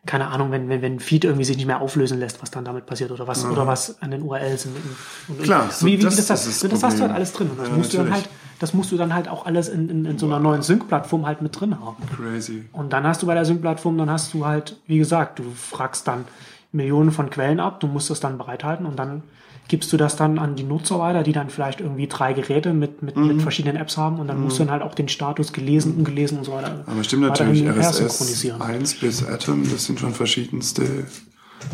[0.06, 2.64] keine Ahnung, wenn, wenn, wenn ein Feed irgendwie sich nicht mehr auflösen lässt, was dann
[2.64, 5.42] damit passiert oder was, oder was an den URLs und, und, Mhm.
[5.42, 7.50] Klar, so wie, wie, das das, das, ist das das, hast du halt alles drin.
[7.50, 8.26] Und das Ja, musst du dann natürlich.
[8.26, 11.26] halt, das musst du dann halt auch alles in, in, in so einer neuen Sync-Plattform
[11.26, 11.96] halt mit drin haben.
[12.16, 12.64] Crazy.
[12.72, 16.08] Und dann hast du bei der Sync-Plattform, dann hast du halt, wie gesagt, du fragst
[16.08, 16.24] dann
[16.72, 19.24] Millionen von Quellen ab, du musst es dann bereithalten und dann
[19.68, 23.02] gibst du das dann an die Nutzer weiter, die dann vielleicht irgendwie drei Geräte mit,
[23.02, 23.26] mit, Mhm.
[23.28, 26.38] mit verschiedenen Apps haben und dann musst du dann halt auch den Status gelesen, ungelesen
[26.38, 26.84] und so weiter.
[26.86, 28.62] Aber stimmt natürlich, RSS synchronisieren.
[28.62, 31.06] 1 bis Atom, das sind schon verschiedenste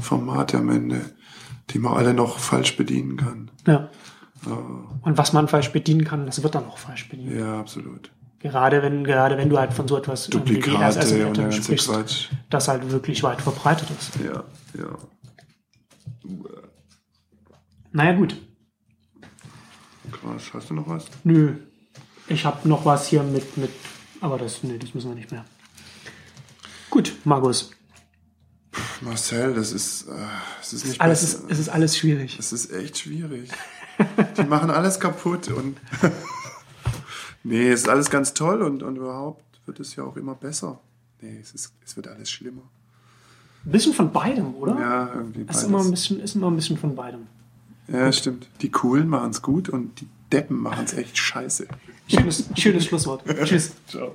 [0.02, 1.00] Formate am Ende,
[1.70, 3.50] die man alle noch falsch bedienen kann.
[3.66, 3.88] Ja.
[5.02, 7.32] Und was man falsch bedienen kann, das wird dann auch falsch bedient.
[7.38, 8.10] Ja, absolut.
[8.40, 11.88] Gerade wenn, gerade wenn du halt von so etwas wie Duplikate RSS und Atom sprichst,
[11.88, 12.28] Quatsch.
[12.50, 14.18] das halt wirklich weit verbreitet ist.
[14.22, 14.44] Ja,
[14.78, 14.98] ja.
[17.94, 18.36] Naja, gut.
[20.10, 20.52] Krass.
[20.52, 21.06] Hast du noch was?
[21.22, 21.54] Nö.
[22.26, 23.70] Ich habe noch was hier mit, mit,
[24.20, 25.44] aber das, nö, das müssen wir nicht mehr.
[26.90, 27.70] Gut, Markus.
[29.00, 30.12] Marcel, das ist, äh,
[30.60, 32.36] es ist nicht Alles ist, es ist alles schwierig.
[32.36, 33.50] Es ist echt schwierig.
[34.38, 35.76] Die machen alles kaputt und
[37.44, 40.80] nee, es ist alles ganz toll und, und überhaupt wird es ja auch immer besser.
[41.20, 42.62] Nee, es, ist, es wird alles schlimmer.
[43.64, 44.80] Ein bisschen von beidem, oder?
[44.80, 45.62] Ja, irgendwie ist beides.
[45.62, 47.28] immer ein bisschen, ist immer ein bisschen von beidem.
[47.88, 48.48] Ja, stimmt.
[48.62, 51.66] Die Coolen machen es gut und die Deppen machen es echt scheiße.
[52.08, 53.24] Schönes, schönes Schlusswort.
[53.44, 53.72] Tschüss.
[53.86, 54.14] Ciao.